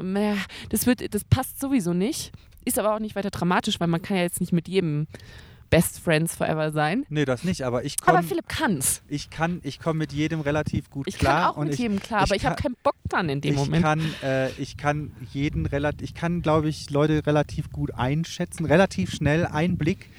das 0.71 0.87
wird, 0.89 1.15
das 1.15 1.23
passt 1.23 1.61
sowieso 1.61 1.93
nicht. 1.93 2.33
Ist 2.65 2.81
aber 2.81 2.93
auch 2.93 2.99
nicht 2.99 3.15
weiter 3.15 3.31
dramatisch, 3.31 3.79
weil 3.79 3.87
man 3.87 4.03
kann 4.03 4.17
ja 4.17 4.25
jetzt 4.25 4.41
nicht 4.41 4.53
mit 4.53 4.67
jedem 4.67 5.07
Best 5.73 6.01
Friends 6.01 6.37
forever 6.37 6.71
sein. 6.71 7.07
Nee, 7.09 7.25
das 7.25 7.45
nicht, 7.45 7.63
aber 7.63 7.83
ich 7.83 7.97
Aber 8.03 8.19
komme 8.19 8.29
Philipp 8.29 8.47
kann's. 8.47 9.01
ich 9.09 9.31
kann, 9.31 9.61
ich 9.63 9.81
komme 9.81 10.01
mit 10.01 10.13
jedem 10.13 10.43
relativ 10.43 10.91
gut 10.91 11.09
Ich 11.09 11.19
klar. 11.19 11.47
kann 11.47 11.51
auch 11.51 11.65
mit 11.65 11.73
ich, 11.73 11.79
jedem 11.81 11.99
klar, 11.99 12.21
ich 12.21 12.29
aber 12.29 12.37
ich 12.37 12.45
habe 12.45 12.61
keinen 12.61 12.77
Bock 12.83 12.97
dann 13.09 13.31
in 13.31 13.41
dem 13.41 13.55
ich 13.55 13.59
Moment. 13.59 13.83
Kann, 13.83 14.03
äh, 14.23 14.51
ich 14.61 14.77
kann 14.77 15.13
jeden 15.33 15.65
relativ, 15.65 16.03
ich 16.03 16.15
kann, 16.15 16.43
glaube 16.43 16.69
ich, 16.69 16.91
Leute 16.91 17.27
relativ 17.27 17.73
gut 17.73 17.95
einschätzen, 17.95 18.67
relativ 18.67 19.15
schnell 19.15 19.47
Einblick. 19.47 20.11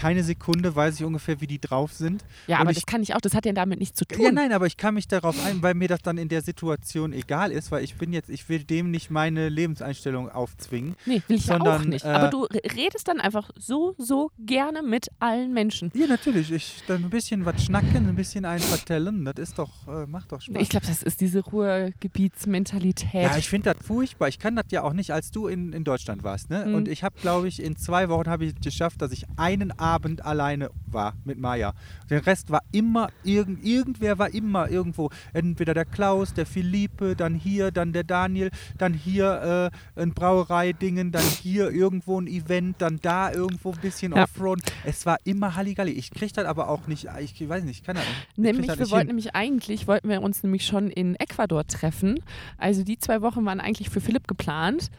Keine 0.00 0.22
Sekunde 0.24 0.74
weiß 0.74 0.94
ich 0.98 1.04
ungefähr, 1.04 1.40
wie 1.42 1.46
die 1.46 1.60
drauf 1.60 1.92
sind. 1.92 2.24
ja, 2.46 2.56
und 2.56 2.62
aber 2.62 2.70
ich- 2.70 2.76
das 2.78 2.86
kann 2.86 3.02
ich 3.02 3.14
auch, 3.14 3.20
das 3.20 3.34
hat 3.34 3.44
ja 3.44 3.52
damit 3.52 3.78
nichts 3.80 3.98
zu 3.98 4.06
tun. 4.06 4.24
Ja, 4.24 4.32
nein, 4.32 4.50
aber 4.52 4.66
ich 4.66 4.78
kann 4.78 4.94
mich 4.94 5.06
darauf 5.08 5.36
ein, 5.44 5.62
weil 5.62 5.74
mir 5.74 5.88
das 5.88 6.00
dann 6.00 6.16
in 6.16 6.28
der 6.28 6.40
Situation 6.40 7.12
egal 7.12 7.52
ist, 7.52 7.70
weil 7.70 7.84
ich 7.84 7.96
bin 7.96 8.12
jetzt, 8.14 8.30
ich 8.30 8.48
will 8.48 8.64
dem 8.64 8.90
nicht 8.90 9.10
meine 9.10 9.50
Lebenseinstellung 9.50 10.30
aufzwingen. 10.30 10.96
Nee, 11.04 11.20
will 11.28 11.36
ich 11.36 11.46
ja 11.46 11.54
auch 11.56 11.58
sondern, 11.58 11.88
nicht. 11.90 12.04
äh, 12.06 12.08
aber 12.08 12.28
du 12.28 12.44
re- 12.44 12.60
redest 12.76 13.08
dann 13.08 13.20
einfach 13.20 13.50
so, 13.56 13.94
so 13.98 14.30
gerne 14.38 14.82
mit 14.82 15.08
allen 15.18 15.52
Menschen. 15.52 15.90
Ja, 15.94 16.06
natürlich. 16.06 16.50
Ich 16.50 16.82
dann 16.86 17.04
ein 17.04 17.10
bisschen 17.10 17.44
was 17.44 17.62
schnacken, 17.62 18.08
ein 18.08 18.16
bisschen 18.16 18.46
einen 18.46 18.62
vertellen. 18.62 19.24
Das 19.26 19.34
ist 19.36 19.58
doch, 19.58 19.86
äh, 19.86 20.06
macht 20.06 20.32
doch 20.32 20.40
Spaß. 20.40 20.62
Ich 20.62 20.70
glaube, 20.70 20.86
das 20.86 21.02
ist 21.02 21.20
diese 21.20 21.40
Ruhrgebietsmentalität. 21.40 23.22
Ja, 23.22 23.36
ich 23.36 23.48
finde 23.48 23.74
das 23.74 23.86
furchtbar. 23.86 24.28
Ich 24.28 24.38
kann 24.38 24.56
das 24.56 24.64
ja 24.70 24.82
auch 24.82 24.92
nicht, 24.94 25.12
als 25.12 25.30
du 25.30 25.46
in, 25.46 25.72
in 25.74 25.84
Deutschland 25.84 26.22
warst. 26.22 26.48
Ne? 26.50 26.64
Mhm. 26.66 26.74
Und 26.74 26.88
ich 26.88 27.02
habe, 27.04 27.14
glaube 27.20 27.48
ich, 27.48 27.62
in 27.62 27.76
zwei 27.76 28.08
Wochen 28.08 28.28
habe 28.28 28.44
ich 28.46 28.54
es 28.54 28.60
geschafft, 28.62 29.02
dass 29.02 29.12
ich 29.12 29.26
einen 29.36 29.72
Abend 29.72 29.89
alleine 30.24 30.70
war 30.86 31.14
mit 31.24 31.38
Maya. 31.38 31.72
Der 32.08 32.26
Rest 32.26 32.50
war 32.50 32.62
immer, 32.72 33.08
irgend, 33.24 33.64
irgendwer 33.64 34.18
war 34.18 34.32
immer 34.32 34.68
irgendwo. 34.68 35.10
Entweder 35.32 35.74
der 35.74 35.84
Klaus, 35.84 36.34
der 36.34 36.46
Philippe, 36.46 37.16
dann 37.16 37.34
hier, 37.34 37.70
dann 37.70 37.92
der 37.92 38.04
Daniel, 38.04 38.50
dann 38.78 38.94
hier 38.94 39.70
äh, 39.96 40.00
ein 40.00 40.12
Brauerei-Dingen, 40.12 41.12
dann 41.12 41.22
hier 41.22 41.70
irgendwo 41.70 42.20
ein 42.20 42.26
Event, 42.26 42.76
dann 42.82 42.98
da 43.00 43.32
irgendwo 43.32 43.72
ein 43.72 43.78
bisschen 43.80 44.12
Ja. 44.14 44.24
Offroad. 44.24 44.60
Es 44.84 45.06
war 45.06 45.18
immer 45.24 45.54
Halligalli. 45.56 45.92
Ich 45.92 46.10
kriege 46.10 46.32
das 46.32 46.44
aber 46.46 46.68
auch 46.68 46.86
nicht, 46.86 47.08
ich 47.20 47.48
weiß 47.48 47.64
nicht, 47.64 47.78
ich 47.80 47.84
kann 47.84 47.96
das 47.96 48.04
nicht. 48.04 48.16
Ich 48.30 48.34
krieg 48.34 48.44
Nämlich, 48.44 48.66
das 48.66 48.78
wir 48.78 48.84
nicht 48.84 48.92
wollten 48.92 49.00
hin. 49.06 49.16
nämlich 49.16 49.34
eigentlich, 49.34 49.86
wollten 49.88 50.08
wir 50.08 50.22
uns 50.22 50.42
nämlich 50.42 50.66
schon 50.66 50.90
in 50.90 51.14
Ecuador 51.16 51.66
treffen. 51.66 52.18
Also 52.58 52.82
die 52.84 52.98
zwei 52.98 53.22
Wochen 53.22 53.44
waren 53.44 53.60
eigentlich 53.60 53.90
für 53.90 54.00
Philipp 54.00 54.26
geplant. 54.28 54.90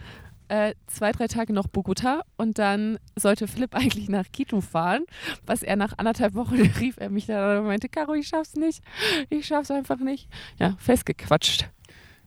Äh, 0.52 0.76
zwei, 0.88 1.14
drei 1.14 1.28
Tage 1.28 1.54
noch 1.54 1.68
Bogota 1.68 2.24
und 2.36 2.60
dann 2.60 3.00
sollte 3.16 3.48
Philipp 3.48 3.74
eigentlich 3.76 4.10
nach 4.10 4.26
Quito 4.34 4.60
fahren. 4.60 5.06
Was 5.46 5.64
er 5.64 5.78
nach 5.78 5.98
anderthalb 5.98 6.34
Wochen 6.34 6.56
rief 6.82 6.98
er 6.98 7.10
mich 7.10 7.28
da 7.28 7.60
und 7.60 7.68
meinte, 7.68 7.88
Caro, 7.88 8.16
ich 8.16 8.28
schaff's 8.28 8.56
nicht. 8.56 8.84
Ich 9.30 9.48
schaff's 9.48 9.72
einfach 9.72 10.00
nicht. 10.00 10.28
Ja, 10.60 10.76
festgequatscht. 10.78 11.70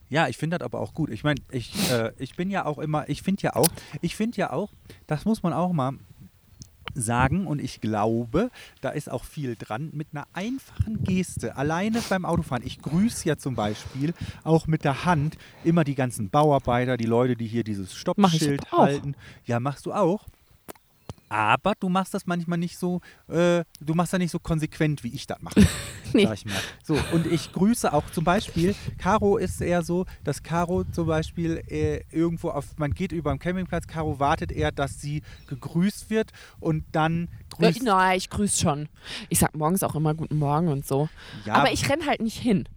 Ja, 0.09 0.27
ich 0.29 0.39
finde 0.39 0.59
das 0.59 0.65
aber 0.65 0.81
auch 0.81 0.95
gut. 0.95 1.11
Ich 1.11 1.23
meine, 1.23 1.39
ich, 1.51 1.91
äh, 1.91 2.13
ich 2.17 2.35
bin 2.35 2.51
ja 2.51 2.65
auch 2.65 2.79
immer, 2.79 3.07
ich 3.11 3.21
finde 3.21 3.43
ja 3.43 3.57
auch, 3.57 3.69
ich 4.01 4.17
finde 4.17 4.39
ja 4.39 4.53
auch, 4.55 4.73
das 5.07 5.27
muss 5.27 5.43
man 5.43 5.53
auch 5.53 5.75
mal 5.75 5.93
sagen 6.95 7.47
und 7.47 7.61
ich 7.61 7.81
glaube, 7.81 8.51
da 8.81 8.91
ist 8.91 9.11
auch 9.11 9.25
viel 9.25 9.57
dran, 9.57 9.91
mit 9.93 10.09
einer 10.13 10.27
einfachen 10.33 11.03
Geste, 11.05 11.57
alleine 11.57 12.01
beim 12.09 12.25
Autofahren. 12.25 12.65
Ich 12.65 12.81
grüße 12.83 13.29
ja 13.29 13.37
zum 13.37 13.55
Beispiel 13.55 14.15
auch 14.43 14.67
mit 14.67 14.85
der 14.85 15.05
Hand 15.05 15.37
immer 15.65 15.85
die 15.85 15.95
ganzen 15.95 16.31
Bauarbeiter, 16.31 16.97
die 16.97 17.07
Leute, 17.07 17.37
die 17.37 17.47
hier 17.47 17.65
dieses 17.65 17.95
Stoppschild 17.95 18.71
halten. 18.73 19.15
Ja, 19.45 19.61
machst 19.61 19.87
du 19.87 19.93
auch. 19.93 20.27
Aber 21.35 21.73
du 21.81 21.89
machst 21.89 22.15
das 22.15 22.27
manchmal 22.27 22.59
nicht 22.59 22.79
so, 22.79 23.01
äh, 23.29 23.65
du 23.81 23.95
machst 23.95 24.13
das 24.13 24.21
nicht 24.21 24.31
so 24.31 24.39
konsequent, 24.39 25.03
wie 25.03 25.09
ich 25.09 25.27
das 25.27 25.41
mache. 25.43 25.67
Nee. 26.17 26.33
Ich 26.33 26.45
mal. 26.45 26.55
So, 26.85 26.97
und 27.13 27.27
ich 27.27 27.51
grüße 27.53 27.93
auch 27.93 28.09
zum 28.13 28.23
Beispiel, 28.23 28.77
Caro 28.99 29.37
ist 29.37 29.61
eher 29.61 29.83
so, 29.83 30.07
dass 30.23 30.45
Caro 30.45 30.85
zum 30.85 31.09
Beispiel 31.09 31.61
äh, 31.67 32.05
irgendwo 32.13 32.51
auf, 32.51 32.67
man 32.79 32.93
geht 32.95 33.11
über 33.11 33.33
den 33.35 33.41
Campingplatz, 33.41 33.89
Caro 33.89 34.21
wartet 34.21 34.53
eher, 34.53 34.71
dass 34.71 35.01
sie 35.01 35.23
gegrüßt 35.49 36.11
wird 36.11 36.31
und 36.61 36.85
dann 36.93 37.25
Äh, 37.59 37.67
grüßt. 37.67 37.83
Nein, 37.83 38.17
ich 38.17 38.31
grüße 38.31 38.63
schon. 38.63 38.89
Ich 39.29 39.41
sag 39.41 39.57
morgens 39.57 39.83
auch 39.83 39.97
immer 39.97 40.15
Guten 40.15 40.37
Morgen 40.39 40.69
und 40.69 40.87
so. 40.87 41.09
Ja, 41.47 41.55
Aber 41.55 41.73
ich 41.73 41.91
renn 41.91 42.07
halt 42.07 42.21
nicht 42.23 42.39
hin. 42.39 42.69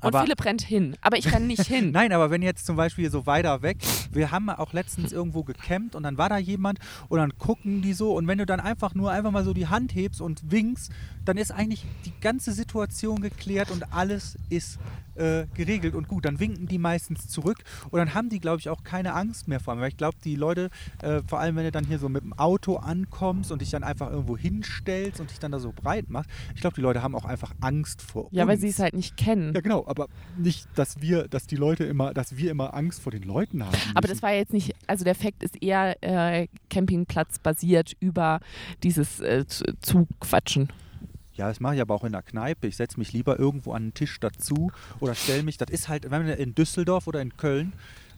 Und 0.00 0.14
Aber- 0.14 0.22
Philipp 0.22 0.44
rennt 0.44 0.62
hin. 0.62 0.96
Aber 1.00 1.16
ich 1.16 1.32
renne 1.32 1.46
nicht 1.46 1.62
hin. 1.66 1.90
Nein, 1.90 2.12
aber 2.12 2.30
wenn 2.30 2.40
jetzt 2.42 2.64
zum 2.66 2.76
Beispiel 2.76 3.10
so 3.10 3.26
weiter 3.26 3.62
weg, 3.62 3.78
wir 4.12 4.30
haben 4.30 4.48
auch 4.48 4.72
letztens 4.72 5.12
irgendwo 5.12 5.42
gecampt 5.42 5.94
und 5.96 6.04
dann 6.04 6.16
war 6.18 6.28
da 6.28 6.38
jemand 6.38 6.78
und 7.08 7.18
dann 7.18 7.36
gucken 7.38 7.82
die 7.82 7.92
so 7.94 8.14
und 8.14 8.26
wenn 8.28 8.38
du 8.38 8.46
dann 8.46 8.60
einfach 8.60 8.94
nur 8.94 9.10
einfach 9.10 9.32
mal 9.32 9.44
so 9.44 9.52
die 9.54 9.66
Hand 9.66 9.94
hebst 9.94 10.20
und 10.20 10.50
winkst, 10.52 10.92
dann 11.28 11.36
ist 11.36 11.50
eigentlich 11.52 11.84
die 12.04 12.12
ganze 12.20 12.52
Situation 12.52 13.20
geklärt 13.20 13.70
und 13.70 13.92
alles 13.92 14.36
ist 14.48 14.78
äh, 15.14 15.46
geregelt 15.54 15.94
und 15.94 16.08
gut. 16.08 16.24
Dann 16.24 16.38
winken 16.40 16.66
die 16.68 16.78
meistens 16.78 17.28
zurück 17.28 17.58
und 17.90 17.98
dann 17.98 18.14
haben 18.14 18.28
die, 18.28 18.38
glaube 18.38 18.60
ich, 18.60 18.68
auch 18.68 18.84
keine 18.84 19.14
Angst 19.14 19.48
mehr 19.48 19.58
vor 19.60 19.74
mir. 19.74 19.82
Weil 19.82 19.88
ich 19.88 19.96
glaube, 19.96 20.16
die 20.24 20.36
Leute, 20.36 20.70
äh, 21.02 21.22
vor 21.26 21.40
allem 21.40 21.56
wenn 21.56 21.64
du 21.64 21.72
dann 21.72 21.84
hier 21.84 21.98
so 21.98 22.08
mit 22.08 22.22
dem 22.22 22.32
Auto 22.34 22.76
ankommst 22.76 23.50
und 23.52 23.60
dich 23.60 23.70
dann 23.70 23.82
einfach 23.84 24.10
irgendwo 24.10 24.36
hinstellst 24.38 25.20
und 25.20 25.30
dich 25.30 25.38
dann 25.40 25.52
da 25.52 25.58
so 25.58 25.72
breit 25.74 26.08
machst, 26.08 26.30
ich 26.54 26.60
glaube, 26.60 26.74
die 26.76 26.80
Leute 26.82 27.02
haben 27.02 27.14
auch 27.14 27.24
einfach 27.24 27.52
Angst 27.60 28.00
vor 28.00 28.28
Ja, 28.30 28.44
uns. 28.44 28.50
weil 28.50 28.58
sie 28.58 28.68
es 28.68 28.78
halt 28.78 28.94
nicht 28.94 29.16
kennen. 29.16 29.52
Ja, 29.54 29.60
genau, 29.60 29.84
aber 29.86 30.06
nicht, 30.36 30.66
dass 30.76 31.00
wir, 31.00 31.26
dass 31.28 31.46
die 31.46 31.56
Leute 31.56 31.84
immer, 31.84 32.14
dass 32.14 32.36
wir 32.36 32.50
immer 32.50 32.72
Angst 32.74 33.00
vor 33.02 33.10
den 33.12 33.22
Leuten 33.24 33.64
haben. 33.64 33.74
Aber 33.94 34.02
müssen. 34.08 34.12
das 34.14 34.22
war 34.22 34.32
jetzt 34.32 34.52
nicht, 34.52 34.74
also 34.86 35.04
der 35.04 35.14
Fakt 35.16 35.42
ist 35.42 35.60
eher 35.62 35.96
äh, 36.02 36.46
Campingplatz 36.70 37.38
basiert 37.40 37.96
über 38.00 38.40
dieses 38.84 39.20
äh, 39.20 39.44
zu- 39.46 39.64
Zuquatschen. 39.80 40.68
Ja, 41.38 41.48
das 41.48 41.60
mache 41.60 41.76
ich 41.76 41.80
aber 41.80 41.94
auch 41.94 42.04
in 42.04 42.12
der 42.12 42.22
Kneipe. 42.22 42.66
Ich 42.66 42.76
setze 42.76 42.98
mich 42.98 43.12
lieber 43.12 43.38
irgendwo 43.38 43.72
an 43.72 43.86
den 43.86 43.94
Tisch 43.94 44.18
dazu 44.20 44.70
oder 45.00 45.14
stelle 45.14 45.44
mich, 45.44 45.56
das 45.56 45.70
ist 45.70 45.88
halt, 45.88 46.10
wenn 46.10 46.26
wir 46.26 46.36
in 46.36 46.54
Düsseldorf 46.54 47.06
oder 47.06 47.22
in 47.22 47.36
Köln 47.36 47.72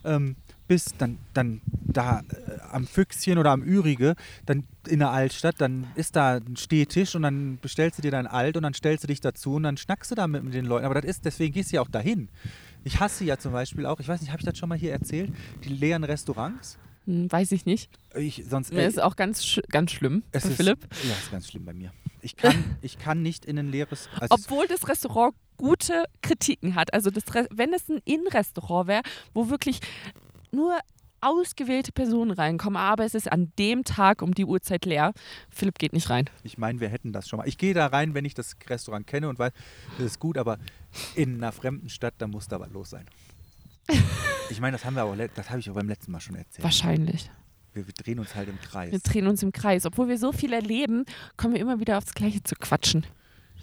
ähm, 0.05 0.37
bist, 0.69 0.95
dann, 0.99 1.19
dann 1.35 1.61
da 1.85 2.21
äh, 2.21 2.61
am 2.71 2.87
Füchschen 2.87 3.39
oder 3.39 3.51
am 3.51 3.63
Ürige, 3.63 4.15
dann 4.47 4.65
in 4.87 5.01
der 5.01 5.11
Altstadt, 5.11 5.57
dann 5.59 5.87
ist 5.97 6.17
da 6.17 6.37
ein 6.37 6.57
Stehtisch 6.57 7.15
und 7.15 7.23
dann 7.23 7.59
bestellst 7.61 7.99
du 7.99 8.03
dir 8.03 8.11
dein 8.11 8.27
Alt 8.27 8.57
und 8.57 8.63
dann 8.63 8.73
stellst 8.73 9.05
du 9.05 9.09
dich 9.09 9.21
dazu 9.21 9.55
und 9.55 9.65
dann 9.65 9.77
schnackst 9.77 10.11
du 10.11 10.15
da 10.15 10.27
mit, 10.27 10.43
mit 10.43 10.55
den 10.55 10.65
Leuten. 10.65 10.87
Aber 10.87 10.95
das 10.95 11.05
ist, 11.05 11.25
deswegen 11.25 11.53
gehst 11.53 11.73
du 11.73 11.77
ja 11.77 11.83
auch 11.83 11.89
dahin. 11.89 12.29
Ich 12.85 13.01
hasse 13.01 13.25
ja 13.25 13.37
zum 13.37 13.53
Beispiel 13.53 13.85
auch, 13.85 14.01
ich 14.01 14.09
weiß 14.09 14.21
nicht, 14.21 14.31
habe 14.31 14.41
ich 14.41 14.47
das 14.47 14.57
schon 14.57 14.69
mal 14.69 14.79
hier 14.79 14.93
erzählt, 14.93 15.31
die 15.65 15.69
leeren 15.69 16.05
Restaurants. 16.05 16.79
Hm, 17.07 17.31
weiß 17.31 17.53
ich 17.53 17.67
nicht. 17.67 17.91
Ich, 18.15 18.45
sonst, 18.49 18.73
Mir 18.73 18.87
ist 18.87 19.03
auch 19.03 19.17
ganz, 19.17 19.61
ganz 19.71 19.91
schlimm 19.91 20.23
Es 20.33 20.45
ist, 20.45 20.57
Philipp. 20.57 20.87
Ja, 21.05 21.13
ist 21.13 21.31
ganz 21.31 21.49
schlimm 21.49 21.65
bei 21.65 21.75
mir. 21.75 21.93
Ich 22.23 22.37
kann, 22.37 22.77
ich 22.83 22.99
kann 22.99 23.23
nicht 23.23 23.45
in 23.45 23.59
ein 23.59 23.71
leeres. 23.71 24.09
Also 24.19 24.35
Obwohl 24.35 24.67
das 24.67 24.89
Restaurant 24.89 25.35
gute 25.57 26.05
Kritiken 26.23 26.75
hat. 26.75 26.95
Also 26.95 27.11
das 27.11 27.35
Re 27.35 27.47
wenn 27.51 27.73
es 27.73 27.89
ein 27.89 28.01
Innenrestaurant 28.05 28.89
wäre, 28.89 29.03
wo 29.35 29.51
wirklich 29.51 29.81
nur 30.53 30.79
ausgewählte 31.21 31.93
Personen 31.93 32.31
reinkommen, 32.31 32.79
aber 32.79 33.05
es 33.05 33.15
ist 33.15 33.31
an 33.31 33.53
dem 33.59 33.85
Tag 33.85 34.23
um 34.23 34.35
die 34.35 34.45
Uhrzeit 34.45 34.87
leer. 34.87 35.13
Philipp 35.51 35.79
geht 35.79 35.93
nicht 35.93 36.09
rein. 36.09 36.31
ich 36.43 36.57
meine, 36.57 36.81
wir 36.81 36.89
hätten 36.89 37.13
das 37.13 37.29
schon 37.29 37.39
mal. 37.39 37.49
Ich 37.49 37.59
gehe 37.59 37.75
da 37.75 37.87
rein, 37.87 38.15
wenn 38.15 38.25
ich 38.25 38.35
das 38.35 38.57
Restaurant 38.69 39.07
kenne 39.07 39.29
und 39.29 39.39
weiß, 39.39 39.53
das 39.99 40.07
ist 40.07 40.19
gut, 40.19 40.39
aber 40.39 40.59
in 41.15 41.37
einer 41.37 41.53
fremden 41.53 41.89
Stadt, 41.89 42.15
da 42.19 42.27
muss 42.27 42.49
da 42.49 42.59
was 42.61 42.71
los 42.71 42.91
sein. 42.91 43.07
Ich 44.51 44.61
meine, 44.61 44.73
das 44.73 44.85
haben 44.85 44.95
wir 44.95 45.03
aber, 45.03 45.17
das 45.29 45.49
habe 45.49 45.61
ich 45.61 45.71
auch 45.71 45.75
beim 45.75 45.89
letzten 45.89 46.11
Mal 46.11 46.19
schon 46.19 46.35
erzählt. 46.35 46.65
Wahrscheinlich. 46.65 47.31
Wir, 47.73 47.87
wir 47.87 47.95
drehen 47.95 48.19
uns 48.19 48.35
halt 48.35 48.49
im 48.49 48.61
Kreis. 48.61 48.93
Wir 48.93 48.99
drehen 48.99 49.27
uns 49.27 49.43
im 49.43 49.53
Kreis. 49.53 49.87
Obwohl 49.87 50.09
wir 50.09 50.19
so 50.19 50.33
viel 50.33 50.53
erleben, 50.53 51.05
kommen 51.37 51.55
wir 51.55 51.61
immer 51.61 51.81
wieder 51.81 51.99
aufs 51.99 52.15
Gleiche 52.15 52.43
zu 52.43 52.55
quatschen. 52.57 53.07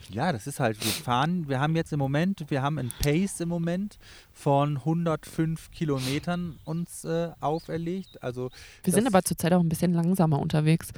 Ja, 0.10 0.32
das 0.32 0.48
ist 0.48 0.60
halt, 0.62 0.82
wir 0.84 0.92
fahren, 0.92 1.50
wir 1.50 1.60
haben 1.60 1.76
jetzt 1.76 1.92
im 1.92 2.00
Moment, 2.00 2.46
wir 2.50 2.62
haben 2.62 2.80
ein 2.80 2.92
Pace 3.00 3.42
im 3.42 3.50
Moment 3.50 3.98
von 4.32 4.78
105 4.78 5.70
Kilometern 5.72 6.58
uns 6.64 7.04
äh, 7.04 7.32
auferlegt. 7.42 8.24
Also 8.24 8.50
Wir 8.84 8.94
sind 8.94 9.06
aber 9.06 9.24
zurzeit 9.24 9.52
auch 9.52 9.60
ein 9.60 9.68
bisschen 9.68 9.94
langsamer 9.94 10.40
unterwegs. 10.40 10.94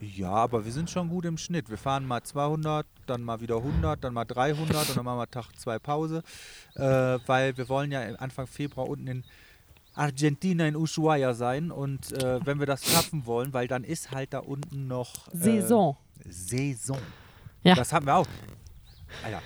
Ja, 0.00 0.30
aber 0.30 0.64
wir 0.64 0.72
sind 0.72 0.90
schon 0.90 1.08
gut 1.08 1.26
im 1.26 1.36
Schnitt. 1.36 1.68
Wir 1.68 1.76
fahren 1.76 2.06
mal 2.06 2.22
200, 2.22 2.86
dann 3.06 3.22
mal 3.22 3.40
wieder 3.40 3.56
100, 3.56 4.02
dann 4.02 4.14
mal 4.14 4.24
300 4.24 4.88
und 4.88 4.96
dann 4.96 5.04
machen 5.04 5.18
wir 5.18 5.30
Tag 5.30 5.52
zwei 5.58 5.78
Pause, 5.78 6.22
äh, 6.74 6.82
weil 7.26 7.56
wir 7.56 7.68
wollen 7.68 7.92
ja 7.92 8.00
Anfang 8.16 8.46
Februar 8.46 8.88
unten 8.88 9.06
in 9.06 9.24
Argentina 9.94 10.66
in 10.66 10.76
Ushuaia 10.76 11.34
sein 11.34 11.70
und 11.70 12.12
äh, 12.12 12.40
wenn 12.44 12.58
wir 12.58 12.66
das 12.66 12.84
schaffen 12.84 13.26
wollen, 13.26 13.52
weil 13.52 13.68
dann 13.68 13.84
ist 13.84 14.10
halt 14.12 14.32
da 14.32 14.38
unten 14.40 14.86
noch 14.86 15.28
äh, 15.28 15.36
Saison. 15.36 15.96
Saison. 16.28 16.98
Ja. 17.62 17.74
Das 17.74 17.92
haben 17.92 18.06
wir 18.06 18.16
auch. 18.16 18.26
Alter. 19.24 19.42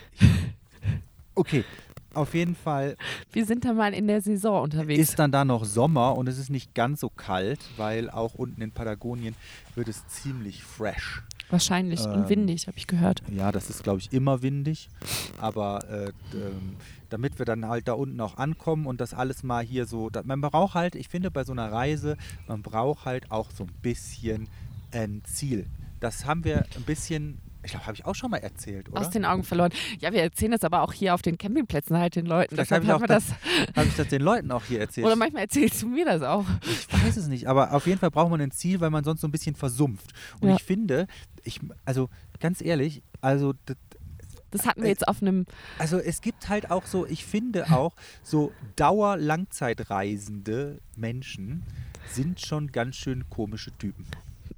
Okay, 1.34 1.64
auf 2.12 2.34
jeden 2.34 2.54
Fall 2.54 2.96
Wir 3.32 3.44
sind 3.44 3.64
da 3.64 3.72
mal 3.72 3.92
in 3.92 4.06
der 4.06 4.20
Saison 4.20 4.62
unterwegs. 4.62 5.00
ist 5.10 5.18
dann 5.18 5.32
da 5.32 5.44
noch 5.44 5.64
Sommer 5.64 6.16
und 6.16 6.28
es 6.28 6.38
ist 6.38 6.50
nicht 6.50 6.74
ganz 6.74 7.00
so 7.00 7.08
kalt, 7.08 7.58
weil 7.76 8.08
auch 8.10 8.34
unten 8.34 8.60
in 8.62 8.70
Patagonien 8.70 9.34
wird 9.74 9.88
es 9.88 10.06
ziemlich 10.08 10.62
fresh. 10.62 11.22
Wahrscheinlich. 11.50 12.04
Ähm, 12.04 12.12
Und 12.12 12.28
windig, 12.28 12.66
habe 12.68 12.78
ich 12.78 12.86
gehört. 12.86 13.22
Ja, 13.30 13.52
das 13.52 13.68
ist, 13.70 13.82
glaube 13.82 13.98
ich, 14.00 14.12
immer 14.12 14.42
windig. 14.42 14.88
Aber 15.40 15.84
äh, 15.90 16.36
ähm, 16.36 16.76
damit 17.14 17.38
wir 17.38 17.46
dann 17.46 17.68
halt 17.68 17.86
da 17.86 17.92
unten 17.92 18.20
auch 18.20 18.36
ankommen 18.38 18.86
und 18.86 19.00
das 19.00 19.14
alles 19.14 19.44
mal 19.44 19.62
hier 19.64 19.86
so. 19.86 20.10
Man 20.24 20.40
braucht 20.40 20.74
halt, 20.74 20.96
ich 20.96 21.08
finde, 21.08 21.30
bei 21.30 21.44
so 21.44 21.52
einer 21.52 21.70
Reise, 21.70 22.16
man 22.48 22.60
braucht 22.62 23.04
halt 23.04 23.30
auch 23.30 23.52
so 23.52 23.62
ein 23.64 23.72
bisschen 23.82 24.48
ein 24.92 25.22
Ziel. 25.24 25.66
Das 26.00 26.26
haben 26.26 26.42
wir 26.44 26.66
ein 26.76 26.82
bisschen, 26.82 27.38
ich 27.62 27.70
glaube, 27.70 27.86
habe 27.86 27.94
ich 27.96 28.04
auch 28.04 28.14
schon 28.16 28.30
mal 28.32 28.38
erzählt, 28.38 28.88
oder? 28.90 29.00
Aus 29.00 29.10
den 29.10 29.24
Augen 29.24 29.44
verloren. 29.44 29.70
Ja, 30.00 30.12
wir 30.12 30.22
erzählen 30.22 30.50
das 30.52 30.64
aber 30.64 30.82
auch 30.82 30.92
hier 30.92 31.14
auf 31.14 31.22
den 31.22 31.38
Campingplätzen 31.38 31.96
halt 31.96 32.16
den 32.16 32.26
Leuten. 32.26 32.56
Vielleicht 32.56 32.72
habe 32.72 32.84
ich, 32.84 32.92
auch 32.92 33.00
das- 33.06 33.26
das. 33.28 33.76
habe 33.76 33.86
ich 33.86 33.94
das 33.94 34.08
den 34.08 34.20
Leuten 34.22 34.50
auch 34.50 34.64
hier 34.64 34.80
erzählt. 34.80 35.06
Oder 35.06 35.14
manchmal 35.16 35.42
erzählst 35.44 35.80
du 35.82 35.88
mir 35.88 36.04
das 36.04 36.22
auch. 36.22 36.44
Ich 36.66 36.92
weiß 36.92 37.16
es 37.16 37.28
nicht, 37.28 37.46
aber 37.46 37.72
auf 37.72 37.86
jeden 37.86 38.00
Fall 38.00 38.10
braucht 38.10 38.30
man 38.30 38.40
ein 38.40 38.50
Ziel, 38.50 38.80
weil 38.80 38.90
man 38.90 39.04
sonst 39.04 39.20
so 39.20 39.28
ein 39.28 39.32
bisschen 39.32 39.54
versumpft. 39.54 40.12
Und 40.40 40.48
Ja. 40.48 40.56
ich 40.56 40.64
finde, 40.64 41.06
ich, 41.44 41.60
also 41.84 42.08
ganz 42.40 42.60
ehrlich, 42.60 43.02
also 43.20 43.52
d- 43.54 43.74
Das 44.54 44.66
hatten 44.66 44.82
wir 44.82 44.86
Äh, 44.86 44.90
jetzt 44.90 45.08
auf 45.08 45.20
einem. 45.20 45.46
Also 45.78 45.98
es 45.98 46.20
gibt 46.20 46.48
halt 46.48 46.70
auch 46.70 46.86
so, 46.86 47.06
ich 47.06 47.24
finde 47.24 47.70
auch, 47.72 47.94
so 48.22 48.52
Dauer-Langzeitreisende 48.76 50.78
Menschen 50.96 51.64
sind 52.10 52.40
schon 52.40 52.70
ganz 52.70 52.96
schön 52.96 53.28
komische 53.28 53.72
Typen. 53.76 54.06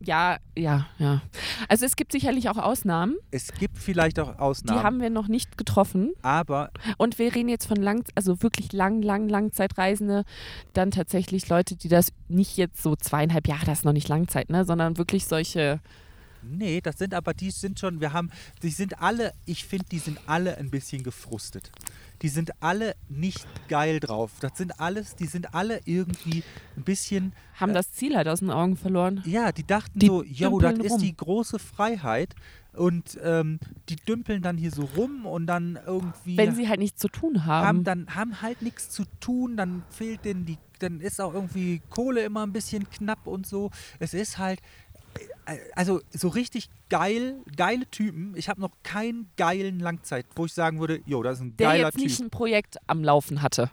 Ja, 0.01 0.37
ja, 0.57 0.87
ja. 0.99 1.23
Also 1.69 1.87
es 1.87 1.97
gibt 1.97 2.13
sicherlich 2.13 2.51
auch 2.51 2.59
Ausnahmen. 2.59 3.17
Es 3.31 3.53
gibt 3.55 3.79
vielleicht 3.79 4.21
auch 4.21 4.35
Die 4.35 4.39
Ausnahmen, 4.39 4.83
haben 4.83 5.01
wir 5.01 5.09
noch 5.09 5.27
nicht 5.27 5.57
getroffen. 5.57 6.13
aber 6.21 6.71
Und 6.99 7.19
wir 7.19 7.35
reden 7.35 7.49
jetzt 7.49 7.67
von 7.67 7.79
lang, 7.79 8.05
also 8.15 8.43
wirklich 8.43 8.73
lang, 8.73 9.01
lang, 9.01 9.29
Langzeitreisende. 9.29 10.25
Dann 10.75 10.91
tatsächlich 10.91 11.49
Leute, 11.49 11.77
die 11.77 11.89
das 11.89 12.13
nicht 12.29 12.59
jetzt 12.59 12.83
so 12.83 12.95
zweieinhalb 12.95 13.49
Jahre, 13.49 13.65
das 13.65 13.79
ist 13.79 13.85
noch 13.85 13.95
nicht 13.95 14.09
Langzeit, 14.09 14.51
ne, 14.51 14.67
sondern 14.67 14.99
wirklich 14.99 15.27
solche. 15.27 15.81
Nee, 16.51 16.81
das 16.81 16.99
sind 16.99 17.15
aber, 17.15 17.35
die 17.35 17.51
sind 17.51 17.79
schon, 17.79 18.01
wir 18.01 18.13
haben, 18.13 18.31
die 18.63 18.71
sind 18.71 19.01
alle, 19.03 19.33
ich 19.45 19.65
finde, 19.65 19.87
die 19.91 19.99
sind 19.99 20.19
alle 20.27 20.57
ein 20.59 20.71
bisschen 20.71 21.03
gefrustet. 21.03 21.71
Die 22.23 22.29
sind 22.29 22.51
alle 22.61 22.95
nicht 23.09 23.47
geil 23.69 24.01
drauf. 24.01 24.33
Das 24.41 24.57
sind 24.57 24.81
alles, 24.81 25.17
die 25.17 25.27
sind 25.27 25.55
alle 25.55 25.81
irgendwie 25.85 26.43
ein 26.77 26.83
bisschen 26.83 27.35
Haben 27.55 27.75
das 27.75 27.93
Ziel 27.93 28.17
halt 28.17 28.27
aus 28.29 28.41
den 28.41 28.51
Augen 28.51 28.77
verloren. 28.77 29.23
Ja, 29.27 29.53
die 29.53 29.67
dachten 29.67 29.99
Die 29.99 30.07
so, 30.07 30.23
jo, 30.23 30.59
das 30.59 30.71
dümpeln 30.71 30.87
ist 30.87 30.93
rum. 30.93 31.01
die 31.03 31.17
große 31.17 31.59
Freiheit. 31.59 32.35
Und 32.73 33.19
ähm, 33.23 33.59
die 33.89 33.97
dümpeln 33.97 34.43
dann 34.43 34.59
hier 34.59 34.71
so 34.71 34.85
rum 34.97 35.25
und 35.25 35.47
dann 35.47 35.79
irgendwie 35.87 36.37
Wenn 36.37 36.55
sie 36.55 36.69
halt 36.69 36.79
nichts 36.79 37.01
zu 37.01 37.09
tun 37.09 37.47
haben. 37.47 37.67
haben 37.67 37.85
dann 37.85 38.15
haben 38.15 38.43
halt 38.43 38.61
nichts 38.61 38.91
zu 38.91 39.05
tun, 39.19 39.57
dann 39.57 39.83
fehlt 39.89 40.27
denen 40.27 40.45
die, 40.45 40.59
dann 40.79 41.01
ist 41.01 41.19
auch 41.23 41.33
irgendwie 41.33 41.81
Kohle 41.89 42.23
immer 42.23 42.43
ein 42.45 42.53
bisschen 42.53 42.89
knapp 42.91 43.27
und 43.27 43.47
so. 43.47 43.71
Es 43.99 44.13
ist 44.13 44.37
halt, 44.37 44.61
äh, 44.61 44.63
also 45.75 46.01
so 46.11 46.29
richtig 46.29 46.69
geil, 46.89 47.37
geile 47.57 47.87
Typen. 47.91 48.35
Ich 48.37 48.49
habe 48.49 48.61
noch 48.61 48.73
keinen 48.83 49.31
geilen 49.37 49.79
Langzeit, 49.81 50.27
wo 50.35 50.47
ich 50.47 50.53
sagen 50.53 50.81
würde, 50.81 51.01
jo, 51.07 51.23
das 51.23 51.39
ist 51.39 51.45
ein 51.45 51.57
der 51.57 51.69
geiler 51.69 51.87
jetzt 51.87 51.99
nicht 51.99 52.17
Typ. 52.17 52.27
ein 52.27 52.31
Projekt 52.31 52.77
am 52.87 53.05
Laufen 53.05 53.43
hatte. 53.43 53.71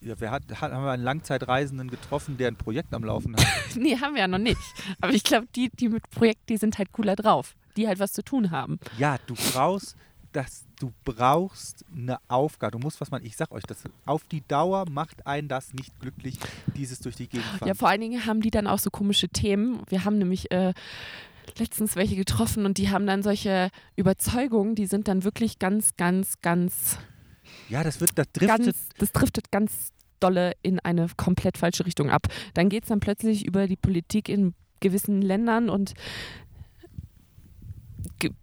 Ja, 0.00 0.14
wer 0.18 0.30
hat, 0.30 0.42
hat, 0.60 0.72
haben 0.72 0.84
wir 0.84 0.92
einen 0.92 1.02
Langzeitreisenden 1.02 1.90
getroffen, 1.90 2.36
der 2.36 2.48
ein 2.48 2.56
Projekt 2.56 2.92
am 2.94 3.02
Laufen 3.04 3.34
hat? 3.36 3.44
Nee, 3.76 3.96
haben 3.98 4.14
wir 4.14 4.20
ja 4.22 4.28
noch 4.28 4.38
nicht. 4.38 4.60
Aber 5.00 5.12
ich 5.12 5.22
glaube, 5.24 5.48
die, 5.54 5.70
die 5.70 5.88
mit 5.88 6.08
Projekt, 6.10 6.48
die 6.48 6.56
sind 6.56 6.78
halt 6.78 6.92
cooler 6.92 7.16
drauf. 7.16 7.54
Die 7.76 7.86
halt 7.86 7.98
was 7.98 8.12
zu 8.12 8.22
tun 8.22 8.50
haben. 8.50 8.78
Ja, 8.98 9.18
du 9.26 9.34
brauchst 9.34 9.96
das, 10.36 10.66
du 10.78 10.92
brauchst 11.04 11.84
eine 11.90 12.18
Aufgabe. 12.28 12.72
Du 12.72 12.78
musst 12.78 13.00
was 13.00 13.10
man, 13.10 13.24
ich 13.24 13.36
sag 13.36 13.50
euch, 13.52 13.62
das 13.64 13.84
auf 14.04 14.22
die 14.24 14.46
Dauer 14.46 14.84
macht 14.90 15.26
einen 15.26 15.48
das 15.48 15.72
nicht 15.72 15.98
glücklich, 15.98 16.38
dieses 16.76 17.00
durch 17.00 17.16
die 17.16 17.26
Gegend 17.26 17.46
fahren. 17.46 17.68
Ja, 17.68 17.74
vor 17.74 17.88
allen 17.88 18.02
Dingen 18.02 18.26
haben 18.26 18.42
die 18.42 18.50
dann 18.50 18.66
auch 18.66 18.78
so 18.78 18.90
komische 18.90 19.30
Themen. 19.30 19.80
Wir 19.88 20.04
haben 20.04 20.18
nämlich 20.18 20.50
äh, 20.50 20.74
letztens 21.58 21.96
welche 21.96 22.16
getroffen 22.16 22.66
und 22.66 22.76
die 22.76 22.90
haben 22.90 23.06
dann 23.06 23.22
solche 23.22 23.70
Überzeugungen, 23.96 24.74
die 24.74 24.86
sind 24.86 25.08
dann 25.08 25.24
wirklich 25.24 25.58
ganz, 25.58 25.96
ganz, 25.96 26.34
ganz, 26.42 26.98
ja, 27.70 27.82
das 27.82 28.00
wird, 28.00 28.10
das 28.16 28.26
driftet. 28.32 28.66
ganz, 28.66 28.88
das 28.98 29.12
driftet 29.12 29.50
ganz 29.50 29.92
dolle 30.20 30.52
in 30.60 30.80
eine 30.80 31.08
komplett 31.16 31.56
falsche 31.56 31.86
Richtung 31.86 32.10
ab. 32.10 32.26
Dann 32.52 32.68
geht 32.68 32.84
es 32.84 32.90
dann 32.90 33.00
plötzlich 33.00 33.46
über 33.46 33.66
die 33.66 33.76
Politik 33.76 34.28
in 34.28 34.54
gewissen 34.80 35.22
Ländern 35.22 35.70
und 35.70 35.94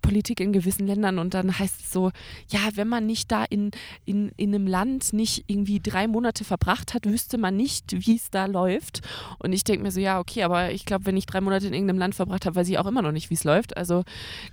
Politik 0.01 0.39
in 0.39 0.53
gewissen 0.53 0.88
Ländern 0.88 1.20
und 1.20 1.34
dann 1.34 1.57
heißt 1.57 1.82
es 1.82 1.91
so, 1.91 2.11
ja, 2.49 2.59
wenn 2.76 2.88
man 2.88 3.05
nicht 3.05 3.32
da 3.32 3.43
in, 3.43 3.72
in, 4.05 4.32
in 4.38 4.53
einem 4.53 4.68
Land 4.68 5.14
nicht 5.14 5.45
irgendwie 5.47 5.80
drei 5.80 6.07
Monate 6.07 6.43
verbracht 6.43 6.93
hat, 6.93 7.05
wüsste 7.05 7.38
man 7.38 7.55
nicht, 7.55 8.05
wie 8.05 8.16
es 8.16 8.30
da 8.30 8.45
läuft. 8.45 9.01
Und 9.39 9.53
ich 9.53 9.64
denke 9.64 9.84
mir 9.84 9.91
so, 9.91 9.99
ja, 9.99 10.20
okay, 10.20 10.43
aber 10.43 10.72
ich 10.72 10.86
glaube, 10.86 11.05
wenn 11.05 11.18
ich 11.18 11.26
drei 11.26 11.41
Monate 11.41 11.68
in 11.68 11.74
irgendeinem 11.74 11.99
Land 11.99 12.16
verbracht 12.16 12.45
habe, 12.45 12.55
weiß 12.55 12.70
ich 12.70 12.78
auch 12.78 12.88
immer 12.88 13.01
noch 13.01 13.11
nicht, 13.11 13.30
wie 13.30 13.36
es 13.36 13.43
läuft. 13.43 13.78
Also 13.78 14.03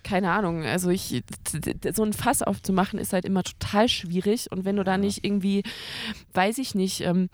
keine 0.02 0.30
Ahnung. 0.30 0.64
Also 0.64 0.90
ich, 0.90 1.22
so 1.92 2.02
ein 2.02 2.12
Fass 2.12 2.42
aufzumachen 2.42 2.98
ist 2.98 3.12
halt 3.12 3.24
immer 3.24 3.42
total 3.42 3.88
schwierig. 3.88 4.50
Und 4.50 4.64
wenn 4.64 4.76
du 4.76 4.84
da 4.84 4.98
nicht 4.98 5.24
irgendwie, 5.24 5.62
weiß 6.34 6.58
ich 6.58 6.74
nicht, 6.74 7.02
ähm, 7.02 7.28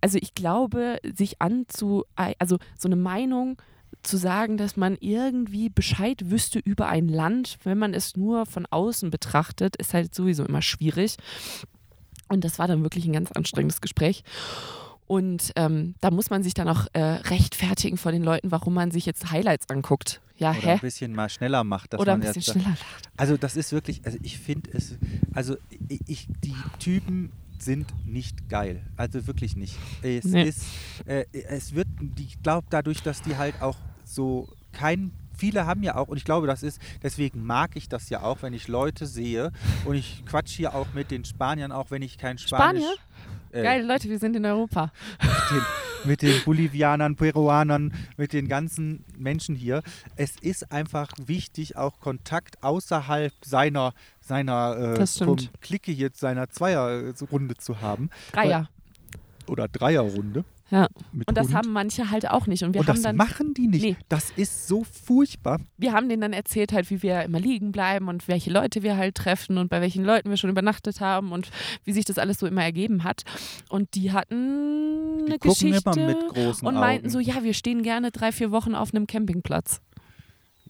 also 0.00 0.18
ich 0.20 0.34
glaube, 0.34 0.98
sich 1.02 1.40
anzu, 1.40 2.04
also 2.14 2.58
so 2.76 2.88
eine 2.88 2.96
Meinung 2.96 3.60
zu 4.02 4.16
sagen, 4.16 4.56
dass 4.56 4.76
man 4.76 4.96
irgendwie 5.00 5.68
Bescheid 5.68 6.30
wüsste 6.30 6.58
über 6.58 6.88
ein 6.88 7.08
Land, 7.08 7.58
wenn 7.64 7.78
man 7.78 7.94
es 7.94 8.16
nur 8.16 8.46
von 8.46 8.66
außen 8.66 9.10
betrachtet, 9.10 9.76
ist 9.76 9.94
halt 9.94 10.14
sowieso 10.14 10.44
immer 10.44 10.62
schwierig. 10.62 11.16
Und 12.28 12.44
das 12.44 12.58
war 12.58 12.68
dann 12.68 12.82
wirklich 12.82 13.06
ein 13.06 13.12
ganz 13.12 13.32
anstrengendes 13.32 13.80
Gespräch. 13.80 14.22
Und 15.06 15.52
ähm, 15.56 15.94
da 16.02 16.10
muss 16.10 16.28
man 16.28 16.42
sich 16.42 16.52
dann 16.52 16.68
auch 16.68 16.86
äh, 16.92 17.00
rechtfertigen 17.00 17.96
vor 17.96 18.12
den 18.12 18.22
Leuten, 18.22 18.50
warum 18.50 18.74
man 18.74 18.90
sich 18.90 19.06
jetzt 19.06 19.30
Highlights 19.30 19.70
anguckt. 19.70 20.20
Ja, 20.36 20.50
Oder 20.50 20.60
hä? 20.60 20.70
ein 20.72 20.78
bisschen 20.80 21.14
mal 21.14 21.30
schneller 21.30 21.64
macht. 21.64 21.94
Dass 21.94 22.00
Oder 22.00 22.12
ein 22.12 22.20
bisschen 22.20 22.42
jetzt, 22.42 22.52
schneller 22.52 22.68
lacht. 22.68 23.08
Also 23.16 23.38
das 23.38 23.56
ist 23.56 23.72
wirklich, 23.72 24.04
also 24.04 24.18
ich 24.22 24.38
finde 24.38 24.70
es, 24.74 24.96
also 25.32 25.56
ich, 26.06 26.28
die 26.44 26.54
Typen 26.78 27.32
sind 27.62 27.86
nicht 28.06 28.48
geil. 28.48 28.82
Also 28.96 29.26
wirklich 29.26 29.56
nicht. 29.56 29.76
Es 30.02 30.24
Nee. 30.24 30.44
ist, 30.44 30.64
äh, 31.06 31.24
es 31.32 31.74
wird, 31.74 31.88
ich 32.18 32.40
glaube 32.42 32.66
dadurch, 32.70 33.02
dass 33.02 33.22
die 33.22 33.36
halt 33.36 33.60
auch 33.62 33.76
so 34.04 34.48
kein 34.72 35.12
Viele 35.36 35.66
haben 35.66 35.84
ja 35.84 35.94
auch, 35.94 36.08
und 36.08 36.16
ich 36.16 36.24
glaube, 36.24 36.48
das 36.48 36.64
ist, 36.64 36.80
deswegen 37.00 37.44
mag 37.46 37.76
ich 37.76 37.88
das 37.88 38.10
ja 38.10 38.22
auch, 38.22 38.42
wenn 38.42 38.52
ich 38.54 38.66
Leute 38.66 39.06
sehe 39.06 39.52
und 39.84 39.94
ich 39.94 40.24
quatsch 40.26 40.50
hier 40.56 40.74
auch 40.74 40.88
mit 40.94 41.12
den 41.12 41.24
Spaniern, 41.24 41.70
auch 41.70 41.92
wenn 41.92 42.02
ich 42.02 42.18
kein 42.18 42.38
Spanisch. 42.38 42.82
Spanier? 42.82 42.96
äh, 43.52 43.62
Geil, 43.62 43.86
Leute, 43.86 44.08
wir 44.08 44.18
sind 44.18 44.34
in 44.34 44.44
Europa. 44.44 44.90
den, 45.52 45.62
mit 46.10 46.22
den 46.22 46.42
Bolivianern, 46.44 47.14
Peruanern, 47.14 47.92
mit 48.16 48.32
den 48.32 48.48
ganzen 48.48 49.04
Menschen 49.16 49.54
hier. 49.54 49.84
Es 50.16 50.32
ist 50.40 50.72
einfach 50.72 51.12
wichtig, 51.24 51.76
auch 51.76 52.00
Kontakt 52.00 52.60
außerhalb 52.64 53.32
seiner, 53.44 53.92
seiner 54.28 54.96
äh, 54.98 55.36
Clique 55.60 55.90
hier, 55.92 56.10
seiner 56.14 56.48
Zweierrunde 56.50 57.56
zu 57.56 57.80
haben. 57.80 58.10
Dreier. 58.32 58.68
Oder 59.46 59.66
Dreierrunde. 59.68 60.44
Ja. 60.70 60.86
Und 61.12 61.36
das 61.36 61.46
Hund. 61.46 61.54
haben 61.56 61.72
manche 61.72 62.10
halt 62.10 62.28
auch 62.28 62.46
nicht. 62.46 62.62
Und 62.62 62.74
wir 62.74 62.82
und 62.82 62.88
haben 62.88 62.96
das 62.96 63.02
dann 63.02 63.16
machen 63.16 63.54
die 63.54 63.68
nicht. 63.68 63.82
Nee. 63.82 63.96
Das 64.08 64.30
ist 64.36 64.68
so 64.68 64.84
furchtbar. 64.84 65.60
wir 65.78 65.92
haben 65.92 66.08
denen 66.08 66.20
dann 66.20 66.32
erzählt, 66.32 66.72
halt, 66.72 66.90
wie 66.90 67.02
wir 67.02 67.22
immer 67.22 67.40
liegen 67.40 67.72
bleiben 67.72 68.08
und 68.08 68.28
welche 68.28 68.50
Leute 68.50 68.82
wir 68.82 68.96
halt 68.96 69.14
treffen 69.14 69.56
und 69.56 69.70
bei 69.70 69.80
welchen 69.80 70.04
Leuten 70.04 70.28
wir 70.28 70.36
schon 70.36 70.50
übernachtet 70.50 71.00
haben 71.00 71.32
und 71.32 71.50
wie 71.84 71.92
sich 71.92 72.04
das 72.04 72.18
alles 72.18 72.38
so 72.38 72.46
immer 72.46 72.62
ergeben 72.62 73.04
hat. 73.04 73.22
Und 73.70 73.94
die 73.94 74.12
hatten 74.12 75.24
Die 75.24 75.30
eine 75.30 75.38
Geschichte 75.38 76.18
und 76.62 76.74
meinten 76.74 77.06
Augen. 77.06 77.10
so, 77.10 77.18
ja, 77.18 77.42
wir 77.42 77.54
stehen 77.54 77.82
gerne 77.82 78.10
drei, 78.10 78.30
vier 78.30 78.50
Wochen 78.50 78.74
auf 78.74 78.92
einem 78.92 79.06
Campingplatz. 79.06 79.80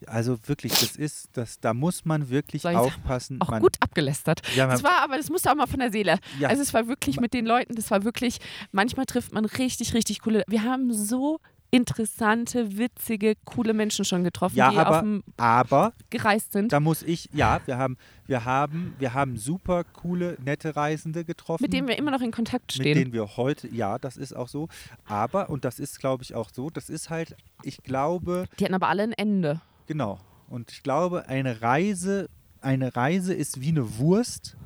Also 0.07 0.39
wirklich, 0.47 0.73
das 0.73 0.97
ist, 0.97 1.29
das, 1.33 1.61
da 1.61 1.75
muss 1.75 2.05
man 2.05 2.29
wirklich 2.31 2.63
sagen, 2.63 2.77
aufpassen. 2.79 3.41
Auch 3.41 3.49
man, 3.51 3.63
gut 3.63 3.77
abgelästert. 3.81 4.43
Ja, 4.55 4.67
man, 4.67 4.75
Das 4.77 4.85
war 4.85 5.03
aber, 5.03 5.17
das 5.17 5.29
musste 5.31 5.51
auch 5.51 5.57
mal 5.57 5.67
von 5.67 5.81
der 5.81 5.91
Seele. 5.91 6.19
ja, 6.39 6.49
Also 6.49 6.63
es 6.63 6.73
war 6.75 6.87
wirklich 6.89 7.21
mit 7.21 7.35
den 7.35 7.47
Leuten, 7.47 7.75
das 7.75 7.91
war 7.91 8.05
wirklich, 8.05 8.39
manchmal 8.73 9.07
trifft 9.07 9.33
man 9.33 9.45
richtig, 9.45 9.95
richtig 9.95 10.21
coole, 10.21 10.45
wir 10.47 10.63
haben 10.63 10.93
so 10.93 11.41
interessante, 11.71 12.79
witzige, 12.79 13.35
coole 13.45 13.75
Menschen 13.75 14.05
schon 14.05 14.25
getroffen, 14.25 14.57
Ja, 14.57 14.71
die 14.71 14.77
aber- 14.79 14.91
auf 14.97 15.01
dem 15.01 15.23
aber 15.37 15.93
gereist 16.11 16.53
sind. 16.53 16.73
da 16.73 16.81
muss 16.81 17.03
ich, 17.03 17.29
ja, 17.33 17.61
wir 17.67 17.77
haben, 17.77 17.97
wir 18.27 18.45
haben, 18.45 18.95
wir 18.99 19.15
haben 19.15 19.37
super 19.37 19.85
coole, 19.85 20.39
nette 20.45 20.77
Reisende 20.77 21.25
getroffen. 21.25 21.63
mit 21.63 21.73
denen 21.73 21.89
wir 21.89 21.99
immer 21.99 22.11
noch 22.11 22.21
in 22.23 22.31
Kontakt 22.31 22.65
mit 22.79 22.83
stehen. 22.87 22.95
denen 22.99 23.13
wir 23.13 23.37
heute, 23.37 23.69
ja, 23.75 23.99
das 23.99 24.17
ist 24.17 24.35
auch 24.35 24.49
so. 24.49 24.69
Aber, 25.07 25.51
und 25.51 25.65
das 25.65 25.79
ist, 25.79 25.99
glaube 25.99 26.23
ich, 26.23 26.35
auch 26.35 26.51
so, 26.53 26.71
das 26.71 26.89
ist 26.89 27.11
halt, 27.11 27.37
ich 27.63 27.79
glaube, 27.83 28.47
Die 28.59 28.65
hatten 28.65 28.75
aber 28.75 28.89
alle 28.89 29.03
ein 29.03 29.13
Ende. 29.13 29.61
Genau. 29.89 30.21
Und 30.49 30.71
ich 30.71 30.85
glaube, 30.85 31.29
eine 31.29 31.61
Reise, 31.61 32.29
eine 32.61 32.95
Reise 32.95 33.35
ist 33.35 33.61
wie 33.61 33.71
eine 33.71 33.99
Wurst, 33.99 34.57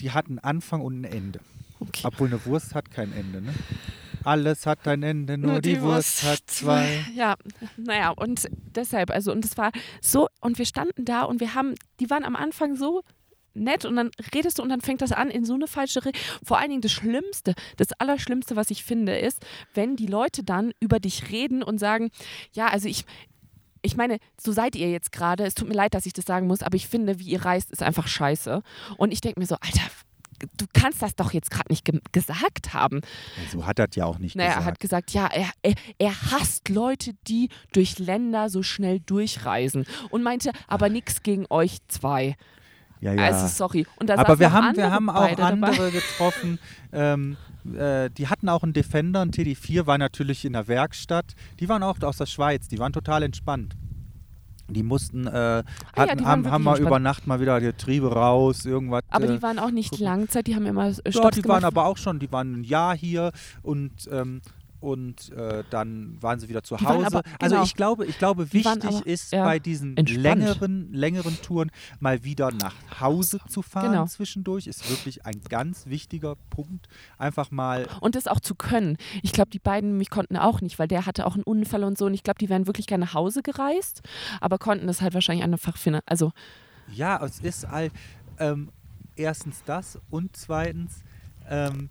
die 0.00 0.10
hat 0.10 0.26
einen 0.26 0.38
Anfang 0.38 0.82
und 0.82 1.00
ein 1.00 1.04
Ende. 1.04 1.40
Okay. 1.80 2.02
Obwohl 2.04 2.28
eine 2.28 2.44
Wurst 2.44 2.74
hat 2.74 2.90
kein 2.90 3.12
Ende, 3.12 3.40
ne? 3.40 3.54
Alles 4.24 4.66
hat 4.66 4.86
ein 4.88 5.02
Ende, 5.02 5.36
nur, 5.36 5.60
die, 5.60 5.80
Wurst 5.82 6.22
hat 6.22 6.40
zwei. 6.46 7.04
Ja, 7.14 7.34
naja, 7.76 8.10
und 8.10 8.48
deshalb, 8.74 9.10
also, 9.10 9.32
und 9.32 9.44
es 9.44 9.56
war 9.58 9.70
so, 10.00 10.28
und 10.40 10.58
wir 10.58 10.64
standen 10.64 11.04
da 11.04 11.22
und 11.22 11.40
wir 11.40 11.54
haben, 11.54 11.74
die 12.00 12.08
waren 12.08 12.24
am 12.24 12.34
Anfang 12.34 12.76
so 12.76 13.02
nett 13.52 13.84
und 13.84 13.96
dann 13.96 14.10
redest 14.34 14.58
du 14.58 14.62
und 14.62 14.68
dann 14.68 14.80
fängt 14.80 15.02
das 15.02 15.12
an 15.12 15.30
in 15.30 15.44
so 15.44 15.54
eine 15.54 15.66
falsche 15.66 16.04
Re 16.04 16.12
Vor 16.42 16.58
allen 16.58 16.70
Dingen 16.70 16.80
das 16.80 16.92
Schlimmste, 16.92 17.54
das 17.76 17.92
Allerschlimmste, 17.98 18.56
was 18.56 18.70
ich 18.70 18.82
finde, 18.82 19.16
ist, 19.16 19.44
wenn 19.74 19.94
die 19.96 20.06
Leute 20.06 20.42
dann 20.42 20.72
über 20.80 21.00
dich 21.00 21.30
reden 21.30 21.62
und 21.62 21.78
sagen, 21.78 22.10
ja, 22.52 22.68
also 22.68 22.88
ich, 22.88 23.04
ich 23.84 23.96
meine, 23.96 24.18
so 24.40 24.50
seid 24.52 24.76
ihr 24.76 24.90
jetzt 24.90 25.12
gerade. 25.12 25.44
Es 25.44 25.54
tut 25.54 25.68
mir 25.68 25.74
leid, 25.74 25.94
dass 25.94 26.06
ich 26.06 26.12
das 26.12 26.24
sagen 26.24 26.46
muss, 26.46 26.62
aber 26.62 26.76
ich 26.76 26.88
finde, 26.88 27.18
wie 27.18 27.28
ihr 27.28 27.44
reist, 27.44 27.70
ist 27.70 27.82
einfach 27.82 28.06
scheiße. 28.08 28.62
Und 28.96 29.12
ich 29.12 29.20
denke 29.20 29.38
mir 29.38 29.46
so, 29.46 29.56
Alter, 29.56 29.82
du 30.56 30.66
kannst 30.72 31.02
das 31.02 31.14
doch 31.14 31.32
jetzt 31.32 31.50
gerade 31.50 31.70
nicht 31.70 31.84
ge 31.84 32.00
gesagt 32.12 32.72
haben. 32.74 33.02
So 33.52 33.66
hat 33.66 33.78
er 33.78 33.88
ja 33.94 34.06
auch 34.06 34.18
nicht 34.18 34.36
Naja, 34.36 34.50
er 34.50 34.56
gesagt. 34.56 34.70
hat 34.70 34.80
gesagt, 34.80 35.10
ja, 35.12 35.26
er, 35.26 35.50
er, 35.62 35.74
er 35.98 36.32
hasst 36.32 36.68
Leute, 36.68 37.12
die 37.28 37.50
durch 37.72 37.98
Länder 37.98 38.48
so 38.48 38.62
schnell 38.62 39.00
durchreisen. 39.00 39.86
Und 40.10 40.22
meinte, 40.22 40.50
aber 40.66 40.88
nichts 40.88 41.22
gegen 41.22 41.46
euch 41.50 41.78
zwei. 41.88 42.36
Ja, 43.04 43.12
ja. 43.12 43.22
Also 43.24 43.46
sorry. 43.48 43.86
Aber 43.98 44.38
wir 44.38 44.50
haben, 44.50 44.68
andere 44.68 44.86
wir 44.86 44.90
haben 44.90 45.10
auch 45.10 45.20
beide 45.20 45.36
dabei. 45.36 45.68
andere 45.68 45.90
getroffen. 45.90 46.58
Ähm, 46.90 47.36
äh, 47.76 48.08
die 48.08 48.28
hatten 48.28 48.48
auch 48.48 48.62
einen 48.62 48.72
Defender, 48.72 49.20
ein 49.20 49.30
TD4, 49.30 49.86
war 49.86 49.98
natürlich 49.98 50.46
in 50.46 50.54
der 50.54 50.68
Werkstatt. 50.68 51.34
Die 51.60 51.68
waren 51.68 51.82
auch 51.82 52.00
aus 52.00 52.16
der 52.16 52.26
Schweiz, 52.26 52.66
die 52.66 52.78
waren 52.78 52.94
total 52.94 53.22
entspannt. 53.22 53.76
Die 54.68 54.82
mussten, 54.82 55.26
äh, 55.26 55.30
Ah 55.30 55.62
ja, 55.62 56.02
hatten, 56.02 56.18
die 56.18 56.24
haben, 56.24 56.50
haben 56.50 56.66
entspannt. 56.66 56.86
über 56.86 56.98
Nacht 56.98 57.26
mal 57.26 57.40
wieder 57.40 57.60
die 57.60 57.74
Triebe 57.74 58.10
raus, 58.10 58.64
irgendwas. 58.64 59.02
Aber 59.10 59.26
äh, 59.26 59.32
die 59.36 59.42
waren 59.42 59.58
auch 59.58 59.70
nicht 59.70 59.90
gucken. 59.90 60.06
Langzeit, 60.06 60.46
die 60.46 60.54
haben 60.54 60.64
immer 60.64 60.86
äh, 60.86 60.94
ja, 61.04 61.12
Stopps 61.12 61.36
die 61.36 61.42
gemacht. 61.42 61.62
waren 61.62 61.64
aber 61.66 61.84
auch 61.84 61.98
schon, 61.98 62.18
die 62.18 62.32
waren 62.32 62.60
ein 62.60 62.64
Jahr 62.64 62.96
hier 62.96 63.32
und 63.62 64.08
ähm, 64.10 64.40
und 64.84 65.30
äh, 65.32 65.64
dann 65.70 66.18
waren 66.20 66.38
sie 66.38 66.48
wieder 66.48 66.62
zu 66.62 66.76
Die 66.76 66.84
Hause. 66.84 67.06
aber- 67.06 67.22
Also 67.40 67.54
genau. 67.56 67.64
ich 67.64 67.74
glaube, 67.74 68.04
ich 68.06 68.18
glaube, 68.18 68.52
wichtig 68.52 68.84
aber 68.84 69.06
ist 69.06 69.32
eher 69.32 69.44
bei 69.44 69.58
diesen 69.58 69.96
entspannt. 69.96 70.22
längeren, 70.22 70.92
längeren 70.92 71.40
Touren 71.42 71.70
mal 72.00 72.22
wieder 72.22 72.50
nach 72.52 72.74
Hause 73.00 73.40
zu 73.48 73.62
fahren 73.62 73.92
Genau. 73.92 74.06
zwischendurch. 74.06 74.66
Ist 74.66 74.88
wirklich 74.90 75.24
ein 75.24 75.40
ganz 75.48 75.86
wichtiger 75.86 76.36
Punkt. 76.50 76.88
Einfach 77.18 77.50
mal, 77.50 77.86
Und 78.00 78.14
das 78.14 78.26
auch 78.26 78.40
zu 78.40 78.54
können. 78.54 78.98
Ich 79.22 79.32
glaube, 79.32 79.50
die 79.50 79.58
beiden 79.58 79.90
nämlich 79.90 80.10
konnten 80.10 80.36
auch 80.36 80.60
nicht, 80.60 80.78
weil 80.78 80.88
der 80.88 81.06
hatte 81.06 81.26
auch 81.26 81.34
einen 81.34 81.44
Unfall 81.44 81.82
und 81.84 81.96
so. 81.96 82.04
Und 82.06 82.14
ich 82.14 82.22
glaube, 82.22 82.38
die 82.38 82.48
wären 82.50 82.66
wirklich 82.66 82.86
gerne 82.86 83.06
nach 83.06 83.14
Hause 83.14 83.42
gereist, 83.42 84.02
aber 84.40 84.58
konnten 84.58 84.86
das 84.86 85.00
halt 85.00 85.14
wahrscheinlich 85.14 85.44
einfach 85.44 85.76
finden. 85.78 86.00
Also, 86.06 86.32
ja, 86.92 87.24
es 87.24 87.40
ist 87.40 87.66
halt 87.68 87.92
ähm, 88.38 88.68
erstens 89.16 89.62
das 89.64 89.98
und 90.10 90.36
zweitens, 90.36 91.02
ähm, 91.48 91.88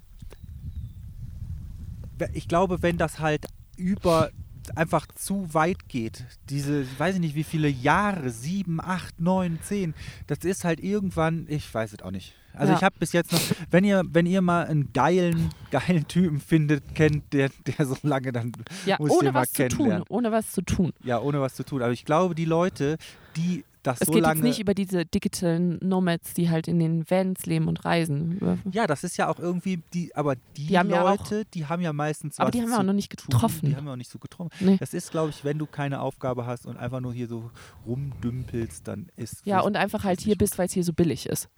ich 2.33 2.47
glaube, 2.47 2.81
wenn 2.81 2.97
das 2.97 3.19
halt 3.19 3.45
über 3.77 4.29
einfach 4.75 5.07
zu 5.07 5.53
weit 5.53 5.89
geht, 5.89 6.23
diese, 6.49 6.83
ich 6.83 6.99
weiß 6.99 7.19
nicht 7.19 7.35
wie 7.35 7.43
viele 7.43 7.67
Jahre, 7.67 8.29
sieben, 8.29 8.79
acht, 8.79 9.19
neun, 9.19 9.59
zehn, 9.61 9.93
das 10.27 10.39
ist 10.39 10.63
halt 10.63 10.79
irgendwann, 10.79 11.45
ich 11.49 11.71
weiß 11.73 11.91
es 11.93 12.01
auch 12.01 12.11
nicht. 12.11 12.33
Also 12.53 12.71
Ja. 12.71 12.77
ich 12.77 12.83
habe 12.83 12.95
bis 12.97 13.11
jetzt 13.11 13.31
noch, 13.33 13.41
wenn 13.71 13.83
ihr, 13.83 14.03
wenn 14.07 14.25
ihr 14.25 14.41
mal 14.41 14.65
einen 14.67 14.93
geilen, 14.93 15.49
geilen 15.71 16.07
Typen 16.07 16.39
findet, 16.39 16.95
kennt, 16.95 17.33
der, 17.33 17.49
der 17.65 17.85
so 17.85 17.97
lange 18.03 18.31
dann 18.31 18.53
ja, 18.85 18.95
muss 18.99 19.11
ohne 19.11 19.29
den 19.29 19.33
mal 19.33 19.41
was 19.41 19.51
zu 19.51 19.67
tun. 19.67 20.03
Ohne 20.07 20.31
was 20.31 20.51
zu 20.51 20.61
tun. 20.61 20.93
Ja, 21.03 21.19
ohne 21.19 21.41
was 21.41 21.55
zu 21.55 21.63
tun. 21.65 21.81
Aber 21.81 21.91
ich 21.91 22.05
glaube, 22.05 22.33
die 22.35 22.45
Leute, 22.45 22.97
die 23.35 23.65
das 23.83 23.99
Es 24.01 24.07
so 24.07 24.13
geht 24.13 24.23
lange. 24.23 24.35
jetzt 24.35 24.43
nicht 24.43 24.59
über 24.59 24.73
diese 24.73 25.05
digitalen 25.05 25.77
Nomads, 25.81 26.33
die 26.33 26.49
halt 26.49 26.67
in 26.67 26.79
den 26.79 27.09
Vans 27.09 27.45
leben 27.45 27.67
und 27.67 27.83
reisen. 27.85 28.39
Ja, 28.71 28.87
das 28.87 29.03
ist 29.03 29.17
ja 29.17 29.27
auch 29.27 29.39
irgendwie 29.39 29.81
die, 29.93 30.15
aber 30.15 30.35
die, 30.57 30.67
Die 30.67 30.77
haben 30.79 30.89
ja 30.89 31.03
auch- 31.03 31.19
Leute, 31.19 31.43
die 31.53 31.65
haben 31.65 31.81
ja 31.81 31.91
meistens 31.93 32.39
Aber 32.39 32.49
die 32.51 32.61
haben 32.61 32.69
wir 32.69 32.79
auch 32.79 32.83
noch 32.83 32.93
nicht 32.93 33.11
tun. 33.15 33.27
getroffen. 33.29 33.69
Die 33.69 33.75
haben 33.75 33.85
wir 33.85 33.91
auch 33.91 33.97
nicht 33.97 34.09
so 34.09 34.19
getroffen. 34.19 34.49
Nee. 34.59 34.77
Das 34.79 34.93
ist, 34.93 35.11
glaube 35.11 35.29
ich, 35.31 35.43
wenn 35.43 35.57
du 35.59 35.65
keine 35.65 35.99
Aufgabe 36.01 36.45
hast 36.45 36.65
und 36.65 36.77
einfach 36.77 37.01
nur 37.01 37.13
hier 37.13 37.27
so 37.27 37.51
rumdümpelst, 37.85 38.87
dann 38.87 39.07
ist 39.15 39.45
Ja, 39.45 39.59
und 39.61 39.75
einfach 39.75 40.03
halt 40.03 40.21
hier 40.21 40.37
bist, 40.37 40.57
weil 40.57 40.67
es 40.67 40.73
hier 40.73 40.83
so 40.83 40.93
billig 40.93 41.25
ist. 41.27 41.49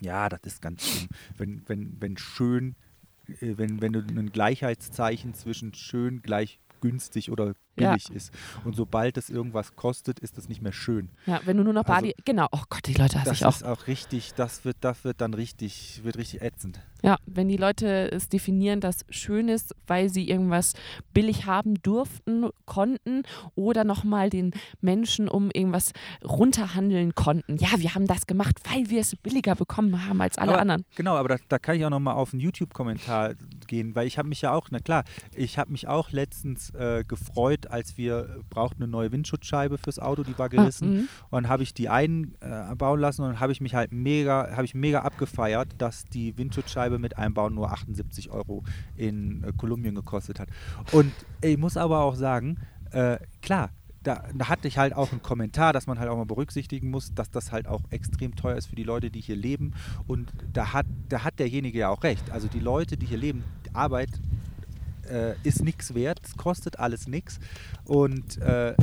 Ja, 0.00 0.28
das 0.28 0.40
ist 0.44 0.62
ganz 0.62 0.86
schlimm. 0.86 1.08
Wenn, 1.36 1.62
wenn, 1.66 1.96
wenn 2.00 2.16
schön, 2.16 2.74
äh, 3.40 3.54
wenn, 3.56 3.80
wenn 3.80 3.92
du 3.92 4.00
ein 4.00 4.32
Gleichheitszeichen 4.32 5.34
zwischen 5.34 5.74
schön, 5.74 6.22
gleich 6.22 6.58
günstig 6.80 7.30
oder 7.30 7.54
Ja. 7.78 7.90
billig 7.90 8.10
ist. 8.10 8.32
Und 8.64 8.76
sobald 8.76 9.16
es 9.16 9.30
irgendwas 9.30 9.74
kostet, 9.76 10.18
ist 10.20 10.36
das 10.36 10.48
nicht 10.48 10.60
mehr 10.60 10.72
schön. 10.72 11.08
Ja, 11.26 11.40
wenn 11.44 11.56
du 11.56 11.64
nur 11.64 11.72
noch 11.72 11.84
Also- 11.84 11.92
Badi. 12.06 12.14
Genau, 12.24 12.46
oh 12.52 12.62
Gott, 12.68 12.86
die 12.86 12.94
Leute 12.94 13.18
hasse 13.20 13.30
Das 13.30 13.38
ich 13.38 13.46
auch. 13.46 13.54
ist 13.54 13.64
auch 13.64 13.86
richtig, 13.86 14.34
das 14.34 14.64
wird, 14.64 14.78
das 14.80 15.04
wird 15.04 15.20
dann 15.20 15.32
richtig, 15.34 16.00
wird 16.04 16.16
richtig 16.18 16.42
ätzend. 16.42 16.80
Ja, 17.02 17.16
wenn 17.24 17.48
die 17.48 17.56
Leute 17.56 18.10
es 18.12 18.28
definieren, 18.28 18.80
dass 18.80 19.06
schön 19.08 19.48
ist, 19.48 19.74
weil 19.86 20.10
sie 20.10 20.28
irgendwas 20.28 20.74
billig 21.14 21.46
haben 21.46 21.80
durften, 21.82 22.50
konnten 22.66 23.22
oder 23.54 23.84
nochmal 23.84 24.28
den 24.28 24.52
Menschen 24.82 25.28
um 25.28 25.50
irgendwas 25.50 25.92
runterhandeln 26.22 27.14
konnten. 27.14 27.56
Ja, 27.56 27.68
wir 27.78 27.94
haben 27.94 28.06
das 28.06 28.26
gemacht, 28.26 28.56
weil 28.70 28.90
wir 28.90 29.00
es 29.00 29.14
billiger 29.16 29.54
bekommen 29.54 30.06
haben 30.06 30.20
als 30.20 30.38
alle 30.38 30.52
aber, 30.52 30.60
anderen. 30.60 30.84
Genau, 30.96 31.16
aber 31.16 31.28
da, 31.30 31.36
da 31.48 31.58
kann 31.58 31.76
ich 31.76 31.84
auch 31.84 31.90
nochmal 31.90 32.14
auf 32.14 32.32
einen 32.32 32.40
YouTube-Kommentar 32.40 33.34
gehen, 33.66 33.94
weil 33.94 34.06
ich 34.06 34.18
habe 34.18 34.28
mich 34.28 34.40
ja 34.42 34.52
auch, 34.52 34.68
na 34.70 34.78
klar, 34.80 35.04
ich 35.34 35.58
habe 35.58 35.70
mich 35.72 35.88
auch 35.88 36.10
letztens 36.10 36.70
äh, 36.74 37.04
gefreut, 37.06 37.59
als 37.68 37.96
wir 37.96 38.42
brauchten 38.48 38.82
eine 38.82 38.90
neue 38.90 39.12
Windschutzscheibe 39.12 39.78
fürs 39.78 39.98
Auto, 39.98 40.22
die 40.22 40.38
war 40.38 40.48
gerissen. 40.48 41.08
Ah. 41.30 41.36
Und 41.36 41.48
habe 41.48 41.62
ich 41.62 41.74
die 41.74 41.88
einbauen 41.88 43.00
lassen 43.00 43.22
und 43.22 43.40
habe 43.40 43.52
ich 43.52 43.60
mich 43.60 43.74
halt 43.74 43.92
mega, 43.92 44.50
habe 44.52 44.64
ich 44.64 44.74
mega 44.74 45.00
abgefeiert, 45.00 45.68
dass 45.78 46.04
die 46.04 46.36
Windschutzscheibe 46.38 46.98
mit 46.98 47.18
Einbauen 47.18 47.54
nur 47.54 47.72
78 47.72 48.30
Euro 48.30 48.64
in 48.96 49.44
äh, 49.44 49.52
Kolumbien 49.56 49.94
gekostet 49.94 50.40
hat. 50.40 50.48
Und 50.92 51.12
ich 51.40 51.58
muss 51.58 51.76
aber 51.76 52.00
auch 52.00 52.14
sagen, 52.14 52.58
äh, 52.92 53.18
klar, 53.42 53.70
da, 54.02 54.24
da 54.34 54.48
hatte 54.48 54.66
ich 54.66 54.78
halt 54.78 54.94
auch 54.94 55.12
einen 55.12 55.22
Kommentar, 55.22 55.72
dass 55.72 55.86
man 55.86 55.98
halt 55.98 56.08
auch 56.08 56.16
mal 56.16 56.24
berücksichtigen 56.24 56.90
muss, 56.90 57.14
dass 57.14 57.30
das 57.30 57.52
halt 57.52 57.66
auch 57.66 57.82
extrem 57.90 58.34
teuer 58.34 58.56
ist 58.56 58.66
für 58.66 58.76
die 58.76 58.84
Leute, 58.84 59.10
die 59.10 59.20
hier 59.20 59.36
leben. 59.36 59.74
Und 60.06 60.32
da 60.52 60.72
hat, 60.72 60.86
da 61.08 61.22
hat 61.24 61.38
derjenige 61.38 61.78
ja 61.78 61.90
auch 61.90 62.02
recht. 62.02 62.30
Also 62.30 62.48
die 62.48 62.60
Leute, 62.60 62.96
die 62.96 63.06
hier 63.06 63.18
leben, 63.18 63.44
die 63.66 63.74
Arbeit 63.74 64.08
äh, 65.10 65.34
ist 65.42 65.62
nichts 65.62 65.94
wert, 65.94 66.20
es 66.24 66.36
kostet 66.36 66.78
alles 66.78 67.06
nichts. 67.06 67.38
Und 67.84 68.38
äh, 68.38 68.74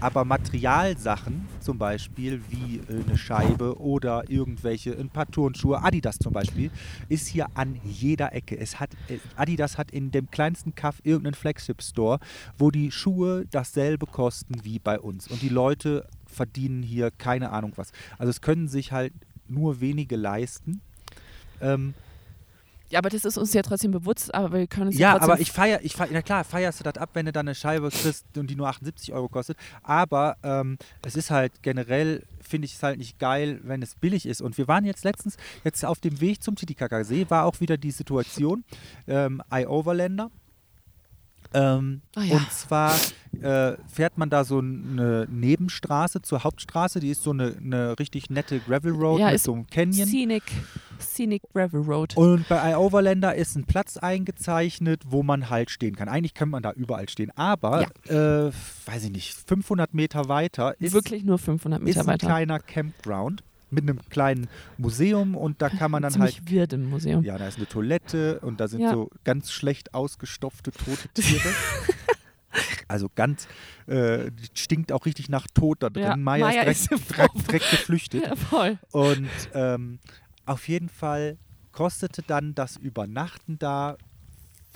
aber 0.00 0.24
Materialsachen, 0.24 1.46
zum 1.60 1.78
Beispiel 1.78 2.42
wie 2.48 2.78
äh, 2.78 3.02
eine 3.06 3.16
Scheibe 3.16 3.78
oder 3.80 4.28
irgendwelche, 4.28 4.98
ein 4.98 5.08
paar 5.08 5.30
Turnschuhe, 5.30 5.82
Adidas 5.82 6.18
zum 6.18 6.32
Beispiel, 6.32 6.70
ist 7.08 7.28
hier 7.28 7.46
an 7.54 7.80
jeder 7.84 8.32
Ecke. 8.32 8.58
Es 8.58 8.80
hat, 8.80 8.90
äh, 9.08 9.18
Adidas 9.36 9.78
hat 9.78 9.90
in 9.90 10.10
dem 10.10 10.30
kleinsten 10.30 10.74
Kaff 10.74 11.00
irgendeinen 11.04 11.34
Flagship-Store, 11.34 12.18
wo 12.58 12.70
die 12.70 12.90
Schuhe 12.90 13.46
dasselbe 13.50 14.06
kosten 14.06 14.64
wie 14.64 14.78
bei 14.78 14.98
uns. 14.98 15.28
Und 15.28 15.42
die 15.42 15.48
Leute 15.48 16.06
verdienen 16.26 16.82
hier 16.82 17.10
keine 17.10 17.50
Ahnung 17.50 17.72
was. 17.76 17.92
Also 18.18 18.30
es 18.30 18.40
können 18.40 18.68
sich 18.68 18.92
halt 18.92 19.12
nur 19.48 19.80
wenige 19.80 20.16
leisten. 20.16 20.80
Ähm, 21.60 21.94
Ja, 22.94 23.00
aber 23.00 23.10
das 23.10 23.24
ist 23.24 23.36
uns 23.36 23.52
ja 23.52 23.62
trotzdem 23.62 23.90
bewusst, 23.90 24.32
aber 24.32 24.56
wir 24.56 24.68
können 24.68 24.86
uns 24.86 24.96
ja, 24.96 25.14
trotzdem 25.14 25.30
aber 25.32 25.40
ich 25.40 25.50
feier, 25.50 25.80
ich 25.82 25.96
feier, 25.96 26.10
na 26.12 26.22
klar, 26.22 26.44
feierst 26.44 26.78
du 26.78 26.84
das 26.84 26.96
ab, 26.96 27.10
wenn 27.14 27.26
du 27.26 27.32
dann 27.32 27.48
eine 27.48 27.56
Scheibe 27.56 27.88
kriegst 27.90 28.24
und 28.38 28.48
die 28.48 28.54
nur 28.54 28.68
78 28.68 29.12
Euro 29.12 29.28
kostet. 29.28 29.56
Aber 29.82 30.36
ähm, 30.44 30.78
es 31.04 31.16
ist 31.16 31.32
halt 31.32 31.60
generell, 31.62 32.22
finde 32.40 32.66
ich 32.66 32.74
es 32.74 32.84
halt 32.84 32.98
nicht 32.98 33.18
geil, 33.18 33.58
wenn 33.64 33.82
es 33.82 33.96
billig 33.96 34.26
ist. 34.26 34.40
Und 34.40 34.56
wir 34.58 34.68
waren 34.68 34.84
jetzt 34.84 35.02
letztens, 35.02 35.38
jetzt 35.64 35.84
auf 35.84 35.98
dem 35.98 36.20
Weg 36.20 36.40
zum 36.44 36.54
Titicacasee, 36.54 37.26
war 37.30 37.46
auch 37.46 37.58
wieder 37.58 37.76
die 37.76 37.90
Situation, 37.90 38.62
ähm, 39.08 39.42
iOverlander. 39.50 40.30
Ähm, 41.54 42.02
Ah 42.16 42.22
ja. 42.24 42.36
Und 42.36 42.50
zwar 42.52 42.94
äh, 43.40 43.76
fährt 43.88 44.18
man 44.18 44.28
da 44.30 44.44
so 44.44 44.58
eine 44.58 45.26
Nebenstraße 45.30 46.20
zur 46.22 46.44
Hauptstraße, 46.44 47.00
die 47.00 47.10
ist 47.10 47.22
so 47.22 47.30
eine, 47.30 47.54
eine 47.56 47.98
richtig 47.98 48.28
nette 48.30 48.58
Gravel 48.60 48.92
Road 48.92 49.20
Ja, 49.20 49.26
mit 49.26 49.36
ist 49.36 49.44
so 49.44 49.54
einem 49.54 49.66
Canyon. 49.68 50.06
Scenic, 50.08 50.42
Scenic 51.00 51.42
Gravel 51.52 51.80
Road. 51.82 52.16
Und 52.16 52.48
bei 52.48 52.72
iOverlander 52.72 53.34
ist 53.34 53.56
ein 53.56 53.64
Platz 53.64 53.96
eingezeichnet, 53.96 55.02
wo 55.06 55.22
man 55.22 55.48
halt 55.50 55.70
stehen 55.70 55.96
kann. 55.96 56.08
Eigentlich 56.08 56.34
kann 56.34 56.48
man 56.50 56.62
da 56.62 56.72
überall 56.72 57.08
stehen, 57.08 57.30
aber, 57.36 57.82
äh, 58.08 58.50
weiß 58.86 59.04
ich 59.04 59.10
nicht, 59.10 59.34
500 59.46 59.94
Meter 59.94 60.28
weiter 60.28 60.74
ist, 60.80 60.92
Wirklich 60.92 61.24
nur 61.24 61.38
500 61.38 61.80
ist 61.80 61.84
Meter 61.86 62.00
ein 62.00 62.06
weiter. 62.06 62.26
kleiner 62.26 62.58
Campground 62.60 63.42
mit 63.74 63.82
einem 63.84 64.00
kleinen 64.08 64.46
Museum 64.78 65.36
und 65.36 65.60
da 65.60 65.68
kann 65.68 65.90
man 65.90 66.02
dann 66.02 66.12
Ziemlich 66.12 66.38
halt, 66.38 66.50
wird 66.50 66.72
im 66.72 66.88
Museum. 66.88 67.22
ja, 67.24 67.36
da 67.36 67.46
ist 67.48 67.56
eine 67.58 67.66
Toilette 67.66 68.40
und 68.40 68.60
da 68.60 68.68
sind 68.68 68.80
Ja. 68.80 68.92
so 68.92 69.10
ganz 69.24 69.52
schlecht 69.52 69.92
ausgestopfte 69.94 70.70
tote 70.72 71.08
Tiere. 71.14 71.48
Also 72.86 73.08
ganz, 73.12 73.48
äh, 73.88 74.30
stinkt 74.52 74.92
auch 74.92 75.06
richtig 75.06 75.28
nach 75.28 75.46
Tod 75.52 75.82
da 75.82 75.90
drin. 75.90 76.02
Ja, 76.04 76.16
Maya, 76.16 76.46
Maya 76.46 76.62
ist 76.62 76.88
direkt, 76.90 77.10
direkt, 77.16 77.48
direkt 77.48 77.70
geflüchtet. 77.70 78.22
Ja, 78.28 78.36
voll. 78.36 78.78
Und 78.92 79.28
ähm, 79.54 79.98
auf 80.46 80.68
jeden 80.68 80.88
Fall 80.88 81.38
kostete 81.72 82.22
dann 82.22 82.54
das 82.54 82.76
Übernachten 82.76 83.58
da, 83.58 83.96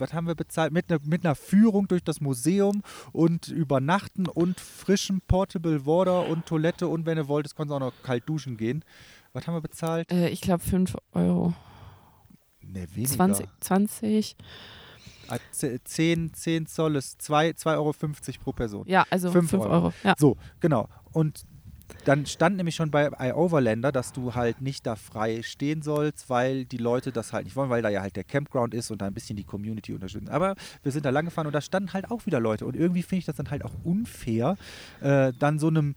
was 0.01 0.13
haben 0.13 0.27
wir 0.27 0.35
bezahlt? 0.35 0.73
Mit, 0.73 0.89
ne, 0.91 0.99
mit 1.05 1.25
einer 1.25 1.35
Führung 1.35 1.89
durch 1.89 2.03
das 2.05 2.21
Museum 2.21 2.83
und 3.13 3.49
Übernachten 3.49 4.27
und 4.27 4.61
frischem 4.61 5.21
Portable 5.27 5.85
Water 5.87 6.27
und 6.29 6.47
Toilette 6.47 6.89
und 6.89 7.07
wenn 7.07 7.17
du 7.19 7.29
wolltest, 7.29 7.55
konntest 7.57 7.73
du 7.73 7.77
auch 7.77 7.93
noch 7.93 8.03
kalt 8.03 8.29
duschen 8.29 8.57
gehen. 8.57 8.85
Was 9.33 9.47
haben 9.47 9.55
wir 9.55 9.61
bezahlt? 9.61 10.11
Äh, 10.11 10.29
ich 10.29 10.41
glaube 10.41 10.63
5 10.63 10.97
Euro. 11.13 11.53
Ne, 12.63 12.87
weniger. 12.95 13.15
20, 13.15 13.49
20. 13.61 14.37
Ah, 15.29 15.37
ze- 15.53 15.79
10, 15.85 16.33
10 16.33 16.67
Zoll 16.67 16.97
ist 16.97 17.21
2,50 17.21 17.67
Euro 17.77 17.93
pro 18.45 18.53
Person. 18.53 18.85
Ja, 18.87 19.05
also 19.11 19.31
Fünf 19.31 19.51
5 19.51 19.63
Euro. 19.63 19.73
Euro. 19.75 19.93
Ja. 20.03 20.15
So, 20.19 20.37
genau. 20.61 20.89
Und 21.13 21.45
dann 22.05 22.27
stand 22.27 22.57
nämlich 22.57 22.75
schon 22.75 22.91
bei 22.91 23.11
iOverlander, 23.19 23.93
dass 23.93 24.13
du 24.13 24.35
halt 24.35 24.61
nicht 24.61 24.87
da 24.87 24.97
frei 24.97 25.43
stehen 25.43 25.83
sollst, 25.83 26.31
weil 26.31 26.65
die 26.65 26.77
Leute 26.77 27.13
das 27.13 27.33
halt 27.33 27.45
nicht 27.45 27.57
wollen, 27.57 27.71
weil 27.71 27.83
da 27.83 27.89
ja 27.89 28.03
halt 28.03 28.17
der 28.17 28.25
Campground 28.25 28.75
ist 28.75 28.91
und 28.91 29.03
da 29.03 29.07
ein 29.07 29.15
bisschen 29.15 29.37
die 29.37 29.45
Community 29.45 29.93
unterstützen. 29.95 30.29
Aber 30.29 30.55
wir 30.83 30.93
sind 30.93 31.05
da 31.05 31.11
lang 31.11 31.25
gefahren 31.27 31.47
und 31.47 31.53
da 31.53 31.61
standen 31.61 31.93
halt 31.93 32.11
auch 32.11 32.27
wieder 32.27 32.41
Leute. 32.41 32.67
Und 32.67 32.77
irgendwie 32.77 33.03
finde 33.03 33.21
ich 33.21 33.27
das 33.27 33.37
dann 33.37 33.51
halt 33.51 33.65
auch 33.65 33.75
unfair, 33.85 34.57
äh, 35.01 35.33
dann 35.39 35.59
so 35.59 35.69
einem 35.69 35.95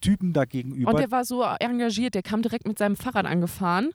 Typen 0.00 0.32
da 0.32 0.44
gegenüber. 0.44 0.90
Und 0.90 0.98
der 1.00 1.10
war 1.10 1.24
so 1.24 1.42
engagiert, 1.60 2.14
der 2.14 2.22
kam 2.22 2.42
direkt 2.42 2.66
mit 2.66 2.78
seinem 2.78 2.96
Fahrrad 2.96 3.26
angefahren 3.26 3.90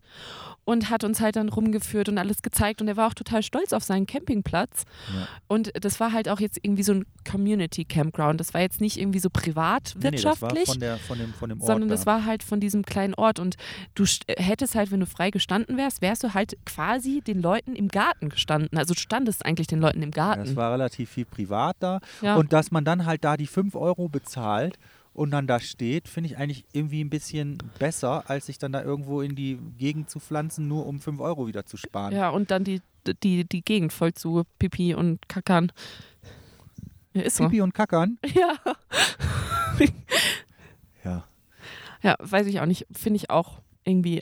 und 0.66 0.90
hat 0.90 1.04
uns 1.04 1.20
halt 1.20 1.36
dann 1.36 1.50
rumgeführt 1.50 2.08
und 2.10 2.18
alles 2.18 2.42
gezeigt. 2.42 2.82
Und 2.82 2.88
er 2.88 2.96
war 2.98 3.08
auch 3.08 3.14
total 3.14 3.44
stolz 3.44 3.74
auf 3.74 3.84
seinen 3.84 4.06
Campingplatz. 4.06 4.84
Ja. 5.14 5.28
Und 5.48 5.72
das 5.84 6.00
war 6.00 6.14
halt 6.14 6.30
auch 6.30 6.40
jetzt 6.40 6.58
irgendwie 6.62 6.84
so 6.84 6.94
ein 6.94 7.06
Community 7.30 7.84
Campground. 7.86 8.40
Das 8.40 8.54
war 8.54 8.62
jetzt 8.62 8.80
nicht 8.80 8.98
irgendwie 8.98 9.20
so 9.20 9.30
privat 9.30 9.94
Nee, 10.02 10.12
nee, 10.12 10.18
von, 10.18 10.80
der, 10.80 10.98
von, 10.98 11.18
dem, 11.18 11.34
von 11.34 11.50
dem 11.50 11.60
Ort 11.62 11.68
sondern 11.68 11.90
da. 11.90 11.96
das 11.96 12.06
war 12.06 12.26
halt 12.26 12.44
von 12.44 12.60
diesem 12.62 12.84
kleinen 12.84 13.14
Ort. 13.16 13.40
Und 13.40 13.56
du 13.96 14.04
st- 14.04 14.24
hättest 14.42 14.76
halt, 14.76 14.92
wenn 14.92 15.02
du 15.02 15.06
frei 15.06 15.32
gestanden 15.32 15.76
wärst, 15.78 16.02
wärst 16.02 16.24
du 16.24 16.34
halt 16.34 16.58
quasi 16.66 17.22
den 17.22 17.42
Leuten 17.42 17.76
im 17.76 17.90
Garten 17.90 18.30
gestanden. 18.30 18.78
Also 18.78 18.94
du 18.94 19.00
standest 19.00 19.46
eigentlich 19.46 19.68
den 19.68 19.80
Leuten 19.82 20.02
im 20.02 20.12
Das 20.12 20.16
Garten. 20.16 20.56
war 20.56 20.72
relativ 20.72 21.10
viel 21.10 21.26
privat 21.26 21.76
da. 21.82 22.00
Ja. 22.22 22.36
Und 22.36 22.54
dass 22.54 22.72
man 22.72 22.86
dann 22.86 23.06
halt 23.06 23.24
da 23.26 23.36
die 23.36 23.48
5 23.48 23.76
Euro 23.76 24.08
bezahlt 24.08 24.78
und 25.14 25.32
dann 25.32 25.48
da 25.48 25.60
steht, 25.60 26.08
finde 26.08 26.30
ich 26.32 26.38
eigentlich 26.38 26.66
irgendwie 26.74 27.04
ein 27.04 27.10
bisschen 27.10 27.58
besser, 27.80 28.30
als 28.30 28.48
sich 28.48 28.58
dann 28.58 28.72
da 28.72 28.84
irgendwo 28.84 29.22
in 29.22 29.36
die 29.36 29.60
Gegend 29.78 30.10
zu 30.10 30.20
pflanzen, 30.20 30.68
nur 30.68 30.86
um 30.88 31.00
5 31.00 31.20
Euro 31.20 31.48
wieder 31.48 31.66
zu 31.66 31.78
sparen. 31.78 32.14
Ja, 32.14 32.30
und 32.30 32.52
dann 32.52 32.64
die, 32.64 32.82
die, 33.22 33.46
die 33.46 33.62
Gegend 33.64 33.94
voll 33.94 34.14
zu 34.14 34.44
Pipi 34.60 34.96
und 34.96 35.30
Kackern. 35.30 35.72
Ja, 37.14 37.22
ist 37.22 37.38
so. 37.38 37.46
Pipi 37.46 37.62
und 37.62 37.74
Kackern. 37.74 38.18
Ja. 38.34 38.58
Ja. 41.04 41.26
ja, 42.04 42.16
weiß 42.20 42.46
ich 42.48 42.60
auch 42.60 42.66
nicht. 42.68 42.86
Finde 42.92 43.18
ich 43.18 43.32
auch 43.32 43.62
irgendwie 43.84 44.22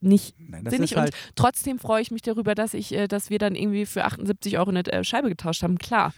nicht 0.00 0.34
Nein, 0.38 0.64
sinnig. 0.68 0.96
halt, 0.96 1.14
und 1.14 1.36
trotzdem 1.36 1.78
freue 1.78 2.02
ich 2.02 2.10
mich 2.10 2.22
darüber, 2.22 2.54
dass 2.54 2.74
ich, 2.74 2.92
äh, 2.92 3.08
dass 3.08 3.30
wir 3.30 3.38
dann 3.38 3.54
irgendwie 3.54 3.86
für 3.86 4.04
78 4.04 4.58
Euro 4.58 4.70
eine 4.70 4.84
äh, 4.86 5.04
Scheibe 5.04 5.28
getauscht 5.28 5.62
haben. 5.62 5.78
Klar. 5.78 6.12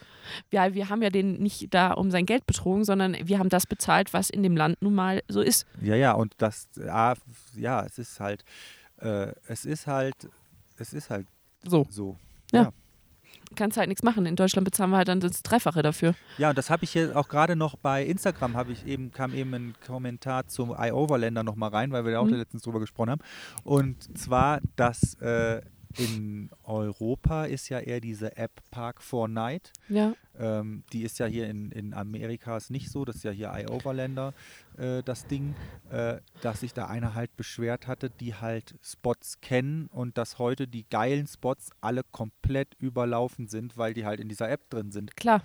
Ja, 0.53 0.75
wir 0.75 0.89
haben 0.89 1.03
ja 1.03 1.11
den 1.11 1.35
nicht 1.43 1.73
da 1.73 1.93
um 1.93 2.11
sein 2.11 2.27
Geld 2.27 2.47
betrogen, 2.47 2.85
sondern 2.85 3.17
wir 3.23 3.39
haben 3.39 3.49
das 3.49 3.67
bezahlt, 3.67 4.13
was 4.13 4.31
in 4.31 4.43
dem 4.43 4.57
Land 4.57 4.83
nun 4.83 4.95
mal 4.95 5.23
so 5.29 5.41
ist. 5.41 5.67
ja, 5.81 5.95
ja, 5.97 6.13
und 6.13 6.35
das, 6.39 6.69
ja, 6.77 7.15
ja 7.55 7.85
es 7.85 7.99
ist 7.99 8.21
halt, 8.21 8.45
äh, 8.99 9.33
es 9.47 9.65
ist 9.65 9.87
halt, 9.87 10.15
es 10.77 10.93
ist 10.93 11.11
halt 11.11 11.27
So. 11.67 11.87
so. 11.91 12.17
Kannst 13.57 13.79
halt 13.79 13.89
nichts 13.89 14.03
machen. 14.03 14.27
In 14.27 14.37
Deutschland 14.37 14.65
bezahlen 14.67 14.91
wir 14.91 14.99
halt 14.99 15.09
dann 15.09 15.21
das 15.21 15.43
Dreifache 15.43 15.81
dafür. 15.83 16.15
Ja, 16.37 16.51
und 16.51 16.59
das 16.59 16.69
habe 16.69 16.85
ich 16.85 16.91
hier 16.91 17.17
auch 17.17 17.29
gerade 17.29 17.57
noch 17.57 17.77
bei 17.77 18.05
Instagram, 18.05 18.55
habe 18.57 18.73
ich 18.73 18.87
eben, 18.87 19.11
kam 19.11 19.33
eben 19.33 19.55
ein 19.55 19.75
Kommentar 19.87 20.47
zum 20.49 20.75
iOverlander 20.79 21.43
noch 21.43 21.57
mal 21.57 21.69
rein, 21.69 21.91
weil 21.91 22.05
wir 22.05 22.13
da 22.13 22.19
auch 22.21 22.27
Mhm. 22.27 22.35
letztens 22.35 22.63
drüber 22.63 22.79
gesprochen 22.81 23.11
haben. 23.11 23.21
Und 23.65 24.19
zwar, 24.19 24.61
dass 24.77 25.15
äh, 25.23 25.63
in 25.97 26.51
Europa 26.65 27.45
ist 27.45 27.69
ja 27.69 27.81
eher 27.81 28.01
diese 28.01 28.37
App 28.37 28.61
Park 28.71 29.03
4 29.03 29.29
Night. 29.29 29.73
Ja. 29.89 30.15
Ähm, 30.39 30.85
die 30.93 31.03
ist 31.03 31.19
ja 31.19 31.27
hier 31.27 31.49
in, 31.49 31.73
in 31.73 31.95
Amerika 31.95 32.57
ist 32.57 32.71
nicht 32.71 32.91
so, 32.91 33.05
das 33.05 33.17
ist 33.17 33.25
ja 33.25 33.31
hier 33.31 33.53
iOverlander 33.55 34.35
äh, 34.77 35.03
das 35.03 35.27
Ding, 35.27 35.55
äh, 35.91 36.19
dass 36.43 36.61
sich 36.61 36.75
da 36.75 36.87
einer 36.87 37.15
halt 37.15 37.37
beschwert 37.37 37.87
hatte, 37.87 38.11
die 38.11 38.35
halt 38.35 38.75
Spots 38.83 39.41
kennen 39.41 39.87
und 39.87 40.19
dass 40.19 40.39
heute 40.39 40.69
die 40.69 40.89
geilen 40.89 41.27
Spots 41.27 41.71
alle 41.81 42.03
komplett 42.05 42.75
überlaufen 42.79 43.49
sind, 43.49 43.77
weil 43.77 43.95
die 43.95 44.05
halt 44.05 44.21
in 44.21 44.29
dieser 44.29 44.51
App 44.51 44.69
drin 44.71 44.93
sind. 44.93 45.17
Klar. 45.17 45.43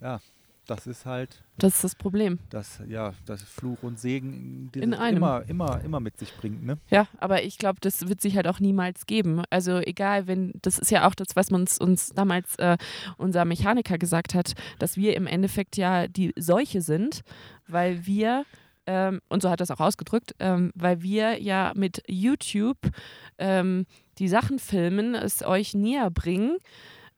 Ja. 0.00 0.20
Das 0.66 0.86
ist 0.86 1.06
halt 1.06 1.42
Das 1.58 1.74
ist 1.74 1.84
das 1.84 1.94
Problem. 1.96 2.38
das, 2.50 2.80
ja, 2.88 3.14
das 3.26 3.42
Fluch 3.42 3.82
und 3.82 3.98
Segen, 3.98 4.70
den 4.72 4.82
In 4.82 4.94
einem. 4.94 5.16
immer, 5.16 5.42
immer, 5.48 5.80
immer 5.84 5.98
mit 5.98 6.16
sich 6.16 6.32
bringt, 6.36 6.64
ne? 6.64 6.78
Ja, 6.88 7.08
aber 7.18 7.42
ich 7.42 7.58
glaube, 7.58 7.78
das 7.80 8.08
wird 8.08 8.20
sich 8.20 8.36
halt 8.36 8.46
auch 8.46 8.60
niemals 8.60 9.06
geben. 9.06 9.42
Also 9.50 9.78
egal, 9.78 10.28
wenn, 10.28 10.52
das 10.62 10.78
ist 10.78 10.90
ja 10.92 11.08
auch 11.08 11.14
das, 11.16 11.34
was 11.34 11.50
uns, 11.50 11.78
uns 11.78 12.10
damals 12.10 12.56
äh, 12.56 12.76
unser 13.16 13.44
Mechaniker 13.44 13.98
gesagt 13.98 14.34
hat, 14.34 14.54
dass 14.78 14.96
wir 14.96 15.16
im 15.16 15.26
Endeffekt 15.26 15.76
ja 15.76 16.06
die 16.06 16.32
Seuche 16.38 16.80
sind, 16.80 17.22
weil 17.66 18.06
wir, 18.06 18.44
ähm, 18.86 19.20
und 19.28 19.42
so 19.42 19.50
hat 19.50 19.60
er 19.60 19.64
es 19.64 19.70
auch 19.72 19.80
ausgedrückt, 19.80 20.34
ähm, 20.38 20.70
weil 20.76 21.02
wir 21.02 21.42
ja 21.42 21.72
mit 21.74 22.04
YouTube 22.06 22.78
ähm, 23.38 23.86
die 24.18 24.28
Sachen 24.28 24.60
filmen, 24.60 25.16
es 25.16 25.44
euch 25.44 25.74
näher 25.74 26.10
bringen, 26.10 26.58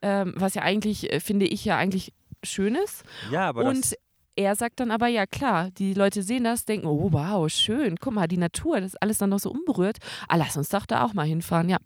ähm, 0.00 0.34
was 0.36 0.54
ja 0.54 0.62
eigentlich, 0.62 1.12
äh, 1.12 1.20
finde 1.20 1.46
ich 1.46 1.64
ja 1.64 1.76
eigentlich 1.76 2.12
schön 2.44 2.74
ist. 2.74 3.04
Ja, 3.30 3.48
aber 3.48 3.64
und 3.64 3.80
das, 3.84 3.94
er 4.36 4.56
sagt 4.56 4.80
dann 4.80 4.90
aber, 4.90 5.06
ja 5.08 5.26
klar, 5.26 5.70
die 5.72 5.94
Leute 5.94 6.22
sehen 6.22 6.44
das, 6.44 6.64
denken, 6.64 6.86
oh 6.86 7.12
wow, 7.12 7.48
schön, 7.50 7.96
guck 8.00 8.14
mal, 8.14 8.26
die 8.26 8.36
Natur, 8.36 8.80
das 8.80 8.94
ist 8.94 9.02
alles 9.02 9.18
dann 9.18 9.30
noch 9.30 9.38
so 9.38 9.50
unberührt. 9.50 9.98
Ah, 10.28 10.36
lass 10.36 10.56
uns 10.56 10.68
doch 10.70 10.86
da 10.86 11.04
auch 11.04 11.14
mal 11.14 11.26
hinfahren, 11.26 11.68
ja. 11.68 11.76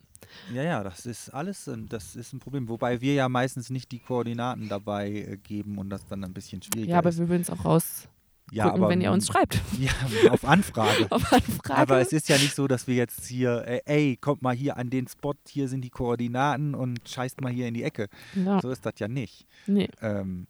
ja, 0.54 0.62
ja, 0.62 0.82
das 0.82 1.04
ist 1.06 1.28
alles, 1.30 1.68
ein- 1.68 1.88
das 1.88 2.16
ist 2.16 2.32
ein 2.32 2.38
Problem. 2.38 2.68
Wobei 2.68 3.00
wir 3.02 3.14
ja 3.14 3.28
meistens 3.28 3.68
nicht 3.70 3.92
die 3.92 3.98
Koordinaten 3.98 4.68
dabei 4.68 5.10
äh, 5.10 5.36
geben 5.36 5.76
und 5.78 5.90
das 5.90 6.06
dann 6.06 6.24
ein 6.24 6.32
bisschen 6.32 6.62
schwieriger 6.62 6.92
Ja, 6.92 6.98
aber 6.98 7.10
ist. 7.10 7.18
wir 7.18 7.28
würden 7.28 7.42
es 7.42 7.50
auch 7.50 7.64
rausgucken, 7.64 8.10
Ja, 8.50 8.72
aber 8.72 8.88
wenn 8.88 9.00
ihr 9.00 9.12
uns 9.12 9.26
schreibt. 9.26 9.60
Ja, 9.78 9.92
auf 10.30 10.44
Anfrage. 10.44 11.06
Auf 11.10 11.32
Anfrage. 11.32 11.78
Aber 11.80 12.00
es 12.00 12.12
ist 12.12 12.28
ja 12.28 12.36
nicht 12.36 12.54
so, 12.54 12.66
dass 12.66 12.86
wir 12.86 12.94
jetzt 12.94 13.26
hier, 13.26 13.64
äh, 13.66 13.80
ey, 13.84 14.16
kommt 14.16 14.42
mal 14.42 14.54
hier 14.54 14.76
an 14.76 14.90
den 14.90 15.06
Spot, 15.06 15.34
hier 15.48 15.68
sind 15.68 15.82
die 15.82 15.90
Koordinaten 15.90 16.74
und 16.74 17.00
scheißt 17.08 17.40
mal 17.40 17.52
hier 17.52 17.68
in 17.68 17.74
die 17.74 17.82
Ecke. 17.82 18.08
ja, 18.34 18.60
So 18.60 18.70
ist 18.70 18.84
das 18.86 18.94
ja 18.98 19.08
nicht. 19.08 19.46
nee. 19.66 19.88
Ähm, 20.00 20.46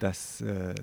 das 0.00 0.40
äh, 0.42 0.74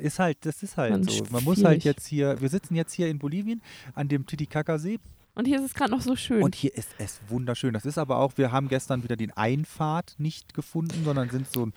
ist 0.00 0.18
halt, 0.18 0.38
das 0.42 0.62
ist 0.62 0.76
halt 0.76 0.92
Ganz 0.92 1.16
so. 1.16 1.24
Man 1.30 1.44
muss 1.44 1.64
halt 1.64 1.82
jetzt 1.84 2.06
hier, 2.06 2.40
wir 2.40 2.48
sitzen 2.48 2.74
jetzt 2.74 2.92
hier 2.92 3.08
in 3.08 3.18
Bolivien 3.18 3.62
an 3.94 4.08
dem 4.08 4.26
Titicaca-See 4.26 4.98
Und 5.38 5.44
hier 5.44 5.58
ist 5.60 5.66
es 5.66 5.74
gerade 5.74 5.92
noch 5.92 6.00
so 6.00 6.16
schön. 6.16 6.42
und 6.42 6.56
hier 6.56 6.74
ist 6.74 6.88
es 6.98 7.20
wunderschön. 7.28 7.72
Das 7.72 7.86
ist 7.86 7.96
aber 7.96 8.16
auch, 8.18 8.32
wir 8.34 8.50
haben 8.50 8.66
gestern 8.66 9.04
wieder 9.04 9.14
den 9.14 9.30
Einfahrt 9.30 10.16
nicht 10.18 10.52
gefunden, 10.52 11.04
sondern 11.04 11.30
sind 11.30 11.48
so, 11.48 11.68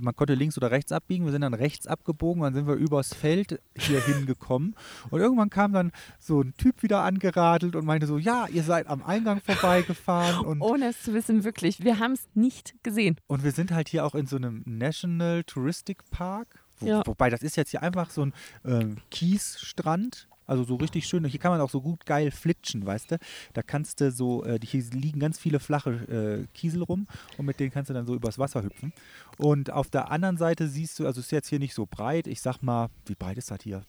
man 0.00 0.16
konnte 0.16 0.32
links 0.32 0.56
oder 0.56 0.70
rechts 0.70 0.90
abbiegen. 0.90 1.26
Wir 1.26 1.32
sind 1.32 1.42
dann 1.42 1.52
rechts 1.52 1.86
abgebogen, 1.86 2.42
dann 2.42 2.54
sind 2.54 2.66
wir 2.66 2.76
übers 2.76 3.12
Feld 3.12 3.60
hier 3.76 4.00
hingekommen. 4.00 4.74
Und 5.10 5.20
irgendwann 5.20 5.50
kam 5.50 5.74
dann 5.74 5.92
so 6.18 6.40
ein 6.40 6.54
Typ 6.56 6.82
wieder 6.82 7.02
angeradelt 7.02 7.76
und 7.76 7.84
meinte 7.84 8.06
so, 8.06 8.16
ja, 8.16 8.46
ihr 8.46 8.62
seid 8.62 8.86
am 8.86 9.02
Eingang 9.02 9.42
vorbeigefahren. 9.42 10.46
Und, 10.46 10.62
Ohne 10.62 10.86
es 10.88 11.02
zu 11.02 11.12
wissen, 11.12 11.44
wirklich. 11.44 11.84
Wir 11.84 11.98
haben 11.98 12.12
es 12.12 12.26
nicht 12.32 12.82
gesehen. 12.82 13.16
und 13.26 13.44
wir 13.44 13.52
sind 13.52 13.70
halt 13.70 13.90
hier 13.90 14.06
auch 14.06 14.14
in 14.14 14.26
so 14.26 14.36
einem 14.36 14.62
National 14.64 15.44
Touristic 15.44 16.10
Park. 16.10 16.64
Wo, 16.78 16.86
Ja. 16.86 17.02
Wobei, 17.04 17.28
das 17.28 17.42
ist 17.42 17.56
jetzt 17.56 17.70
hier 17.72 17.82
einfach 17.82 18.08
so 18.08 18.22
ein 18.24 18.32
ähm, 18.64 18.96
Kiesstrand. 19.10 20.26
Also 20.50 20.64
so 20.64 20.74
richtig 20.74 21.06
schön. 21.06 21.24
Hier 21.26 21.38
kann 21.38 21.52
man 21.52 21.60
auch 21.60 21.70
so 21.70 21.80
gut 21.80 22.04
geil 22.04 22.32
flitschen, 22.32 22.84
weißt 22.84 23.12
du? 23.12 23.18
Da 23.52 23.62
kannst 23.62 24.00
du 24.00 24.10
so, 24.10 24.44
äh, 24.44 24.58
hier 24.64 24.82
liegen 24.92 25.20
ganz 25.20 25.38
viele 25.38 25.60
flache 25.60 25.90
äh, 25.90 26.46
Kiesel 26.54 26.82
rum 26.82 27.06
und 27.38 27.46
mit 27.46 27.60
denen 27.60 27.70
kannst 27.70 27.88
du 27.88 27.94
dann 27.94 28.04
so 28.04 28.16
übers 28.16 28.36
Wasser 28.36 28.64
hüpfen. 28.64 28.92
Und 29.38 29.70
auf 29.70 29.90
der 29.90 30.10
anderen 30.10 30.38
Seite 30.38 30.66
siehst 30.66 30.98
du, 30.98 31.06
also 31.06 31.20
ist 31.20 31.30
jetzt 31.30 31.46
hier 31.48 31.60
nicht 31.60 31.72
so 31.74 31.86
breit. 31.86 32.26
Ich 32.26 32.40
sag 32.40 32.62
mal, 32.62 32.88
wie 33.06 33.14
breit 33.14 33.38
ist 33.38 33.52
das 33.52 33.60
hier? 33.62 33.84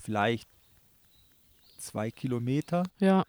Vielleicht 0.00 0.48
zwei 1.78 2.12
Kilometer 2.12 2.84
Ja. 3.00 3.24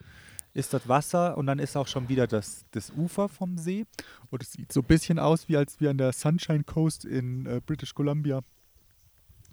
ist 0.53 0.71
das 0.71 0.87
Wasser 0.87 1.37
und 1.37 1.47
dann 1.47 1.57
ist 1.57 1.75
auch 1.75 1.87
schon 1.87 2.09
wieder 2.09 2.27
das, 2.27 2.63
das 2.71 2.91
Ufer 2.91 3.27
vom 3.27 3.57
See. 3.57 3.85
Und 4.29 4.43
es 4.43 4.51
sieht 4.53 4.71
so 4.71 4.81
ein 4.81 4.85
bisschen 4.85 5.17
aus, 5.17 5.49
wie 5.49 5.57
als 5.57 5.79
wir 5.79 5.89
an 5.89 5.97
der 5.97 6.13
Sunshine 6.13 6.63
Coast 6.63 7.05
in 7.05 7.47
äh, 7.47 7.59
British 7.65 7.95
Columbia 7.95 8.41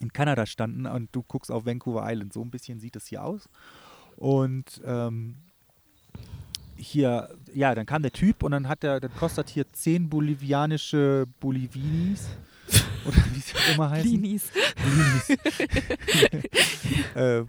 in 0.03 0.13
Kanada 0.13 0.47
standen 0.47 0.87
und 0.87 1.09
du 1.13 1.23
guckst 1.23 1.51
auf 1.51 1.67
Vancouver 1.67 2.05
Island. 2.07 2.33
So 2.33 2.43
ein 2.43 2.51
bisschen 2.51 2.81
sieht 2.81 2.97
es 2.97 3.07
hier 3.07 3.25
aus. 3.25 3.49
Und 4.17 4.81
ähm, 4.85 5.37
hier, 6.77 7.31
ja, 7.55 7.75
dann 7.75 7.87
kam 7.87 8.03
der 8.03 8.13
Typ 8.13 8.43
und 8.43 8.53
dann 8.53 8.69
hat 8.69 8.85
er, 8.85 9.01
dann 9.01 9.15
kostet 9.15 9.49
hier 9.49 9.73
10 9.73 10.09
bolivianische 10.09 11.27
Bolivinis. 11.41 12.29
Oder 13.05 13.17
wie 13.33 13.41
sie 13.41 13.57
auch 13.57 13.75
immer 13.75 13.91
heißen. 13.91 14.11
Linis. 14.11 14.51
Blinis. 14.77 15.31
äh, 17.15 17.45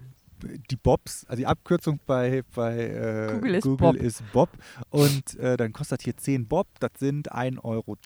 die 0.70 0.76
Bobs, 0.76 1.24
also 1.26 1.38
die 1.40 1.46
Abkürzung 1.46 2.00
bei, 2.06 2.42
bei 2.54 2.78
äh, 2.78 3.32
Google 3.34 3.54
ist 3.54 3.64
Bob. 3.76 3.96
ist 3.96 4.22
Bob. 4.32 4.48
Und 4.90 5.38
äh, 5.38 5.56
dann 5.56 5.72
kostet 5.72 6.02
hier 6.02 6.16
10 6.16 6.46
Bob, 6.46 6.66
das 6.80 6.90
sind 6.98 7.32
1,20 7.32 7.62
Euro. 7.64 7.96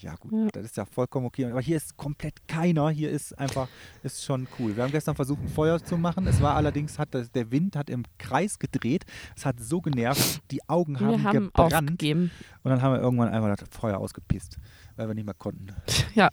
Ja 0.00 0.14
gut, 0.16 0.32
Ja. 0.32 0.48
das 0.52 0.64
ist 0.66 0.76
ja 0.76 0.84
vollkommen 0.84 1.26
okay. 1.26 1.46
Aber 1.46 1.60
hier 1.60 1.76
ist 1.76 1.96
komplett 1.96 2.46
keiner. 2.46 2.90
Hier 2.90 3.10
ist 3.10 3.38
einfach, 3.38 3.68
ist 4.02 4.24
schon 4.24 4.46
cool. 4.58 4.76
Wir 4.76 4.84
haben 4.84 4.92
gestern 4.92 5.14
versucht, 5.16 5.42
ein 5.42 5.48
Feuer 5.48 5.82
zu 5.82 5.96
machen. 5.96 6.26
Es 6.26 6.40
war 6.40 6.54
allerdings, 6.56 6.98
hat 6.98 7.14
das, 7.14 7.30
der 7.32 7.50
Wind 7.50 7.76
hat 7.76 7.90
im 7.90 8.04
Kreis 8.18 8.58
gedreht. 8.58 9.04
Es 9.36 9.44
hat 9.46 9.60
so 9.60 9.80
genervt, 9.80 10.40
die 10.50 10.60
Augen 10.68 11.00
haben, 11.00 11.10
Wir 11.10 11.22
haben 11.24 11.44
gebrannt. 11.46 11.74
aufgegeben. 11.74 12.30
Und 12.62 12.70
dann 12.70 12.80
haben 12.82 12.94
wir 12.94 13.00
irgendwann 13.00 13.28
einfach 13.30 13.56
das 13.56 13.68
Feuer 13.70 13.98
ausgepisst, 13.98 14.56
weil 14.96 15.08
wir 15.08 15.14
nicht 15.14 15.24
mehr 15.26 15.34
konnten. 15.34 15.68
Ja, 16.14 16.28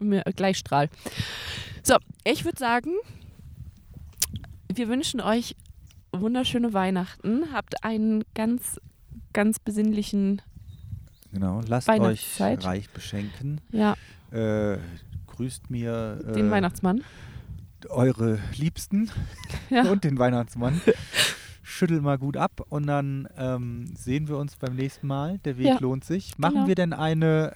mir- 0.00 0.22
Gleichstrahl. 0.34 0.88
So, 1.82 1.96
ich 2.24 2.44
würde 2.46 2.58
sagen, 2.58 2.92
wir 4.72 4.88
wünschen 4.88 5.20
euch 5.20 5.56
wunderschöne 6.12 6.72
Weihnachten. 6.72 7.52
Habt 7.52 7.84
einen 7.84 8.24
ganz, 8.34 8.80
ganz 9.32 9.58
besinnlichen, 9.58 10.42
Genau, 11.32 11.60
lasst 11.66 11.88
euch 11.88 12.40
reich 12.40 12.88
beschenken. 12.90 13.60
ja, 13.70 13.94
Äh, 14.30 14.78
grüßt 15.26 15.70
mir 15.70 16.20
äh, 16.26 16.32
den 16.32 16.50
Weihnachtsmann. 16.50 17.02
eure 17.90 18.38
Liebsten 18.56 19.10
Ja. 19.70 19.90
und 19.90 20.04
den 20.04 20.18
Weihnachtsmann. 20.18 20.80
Schüttel 21.62 22.00
mal 22.00 22.16
gut 22.18 22.36
ab 22.38 22.62
und 22.70 22.86
dann 22.86 23.28
ähm, 23.36 23.94
sehen 23.94 24.26
wir 24.26 24.38
uns 24.38 24.56
beim 24.56 24.74
nächsten 24.74 25.06
Mal. 25.06 25.38
Der 25.44 25.58
Weg 25.58 25.66
Ja, 25.66 25.78
lohnt 25.78 26.02
sich. 26.04 26.36
Machen 26.38 26.54
genau. 26.54 26.66
wir 26.66 26.74
denn 26.74 26.92
eine 26.94 27.52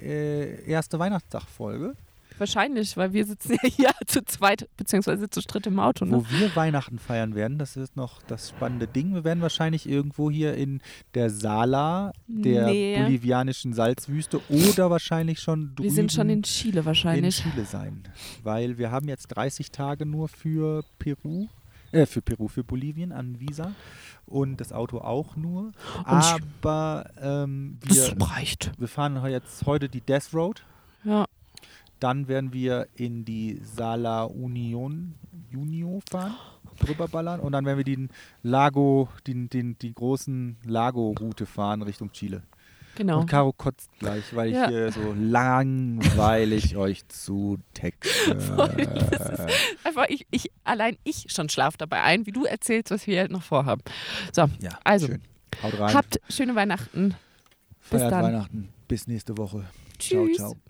äh, 0.00 0.52
äh, 0.62 0.64
erste 0.70 0.98
Weihnachtstagfolge, 1.00 1.94
Wahrscheinlich, 2.40 2.96
weil 2.96 3.12
wir 3.12 3.24
sitzen 3.26 3.52
ja 3.62 3.68
hier 3.68 3.90
zu 4.06 4.24
zweit, 4.24 4.68
beziehungsweise 4.76 5.28
zu 5.28 5.40
dritt 5.42 5.66
im 5.66 5.78
Auto. 5.78 6.04
Ne? 6.06 6.12
wo 6.12 6.24
wir 6.30 6.56
Weihnachten 6.56 6.98
feiern 6.98 7.34
werden? 7.34 7.58
Das 7.58 7.76
ist 7.76 7.96
noch 7.96 8.22
das 8.22 8.48
spannende 8.48 8.86
Ding. 8.86 9.12
Wir 9.14 9.24
werden 9.24 9.42
wahrscheinlich 9.42 9.88
irgendwo 9.88 10.30
hier 10.30 10.54
in 10.54 10.80
der 11.14 11.28
Sala 11.30 12.12
der 12.26 12.66
Nee. 12.68 12.96
bolivianischen 12.98 13.74
Salzwüste 13.74 14.40
oder 14.48 14.90
wahrscheinlich 14.90 15.40
schon 15.40 15.74
drüben 15.74 15.84
Wir 15.84 15.92
sind 15.92 16.12
schon 16.12 16.30
in 16.30 16.42
Chile 16.42 16.80
in 16.80 16.86
wahrscheinlich. 16.86 17.42
Chile 17.42 17.64
sein. 17.66 18.02
Weil 18.42 18.78
wir 18.78 18.90
haben 18.90 19.08
jetzt 19.08 19.28
30 19.28 19.70
Tage 19.70 20.06
nur 20.06 20.28
für 20.28 20.82
Peru, 20.98 21.48
äh, 21.92 22.06
für 22.06 22.22
Peru, 22.22 22.48
für 22.48 22.64
Bolivien 22.64 23.12
an 23.12 23.38
Visa 23.38 23.72
und 24.24 24.60
das 24.62 24.72
Auto 24.72 24.98
auch 24.98 25.36
nur. 25.36 25.72
Aber 26.04 27.04
ähm, 27.20 27.78
wir, 27.82 28.14
das 28.16 28.30
reicht. 28.30 28.72
wir 28.78 28.88
fahren 28.88 29.22
jetzt 29.30 29.66
heute 29.66 29.88
die 29.90 30.00
Death 30.00 30.32
Road. 30.32 30.64
Ja, 31.04 31.26
Dann 32.00 32.28
werden 32.28 32.52
wir 32.52 32.88
in 32.94 33.24
die 33.24 33.60
Sala 33.62 34.24
Union 34.24 35.14
Junio 35.50 36.00
fahren, 36.10 36.34
drüber 36.78 37.08
ballern 37.08 37.40
und 37.40 37.52
dann 37.52 37.64
werden 37.66 37.76
wir 37.78 37.84
den 37.84 38.08
Lago, 38.42 39.08
den, 39.26 39.48
den, 39.50 39.76
die 39.78 39.92
großen 39.94 40.56
Lago-Route 40.64 41.44
fahren 41.46 41.82
Richtung 41.82 42.10
Chile. 42.12 42.42
genau. 42.96 43.20
Und 43.20 43.26
Caro 43.26 43.52
kotzt 43.52 43.90
gleich, 43.98 44.34
weil 44.34 44.50
Ja. 44.52 44.64
ich 44.64 44.68
hier 44.70 44.92
so 44.92 45.12
langweilig 45.18 46.76
euch 46.76 47.06
zu 47.08 47.58
texte. 47.74 48.36
Einfach 49.84 50.06
ich, 50.08 50.26
ich, 50.30 50.50
allein 50.64 50.96
ich 51.04 51.26
schon 51.28 51.48
schlaf 51.48 51.76
dabei 51.76 52.02
ein, 52.02 52.26
wie 52.26 52.32
du 52.32 52.44
erzählst, 52.44 52.90
was 52.90 53.06
wir 53.06 53.18
halt 53.20 53.30
noch 53.30 53.42
vorhaben. 53.42 53.82
So, 54.32 54.42
Ja, 54.60 54.78
also, 54.84 55.06
schön. 55.08 55.22
Habt 55.62 56.20
schöne 56.30 56.54
Weihnachten. 56.54 57.14
bis 57.90 58.00
Feiert 58.00 58.12
dann. 58.12 58.22
Weihnachten. 58.24 58.68
Bis 58.88 59.06
nächste 59.06 59.36
Woche. 59.36 59.64
Tschüss. 59.98 60.36
Ciao, 60.36 60.52
ciao. 60.52 60.69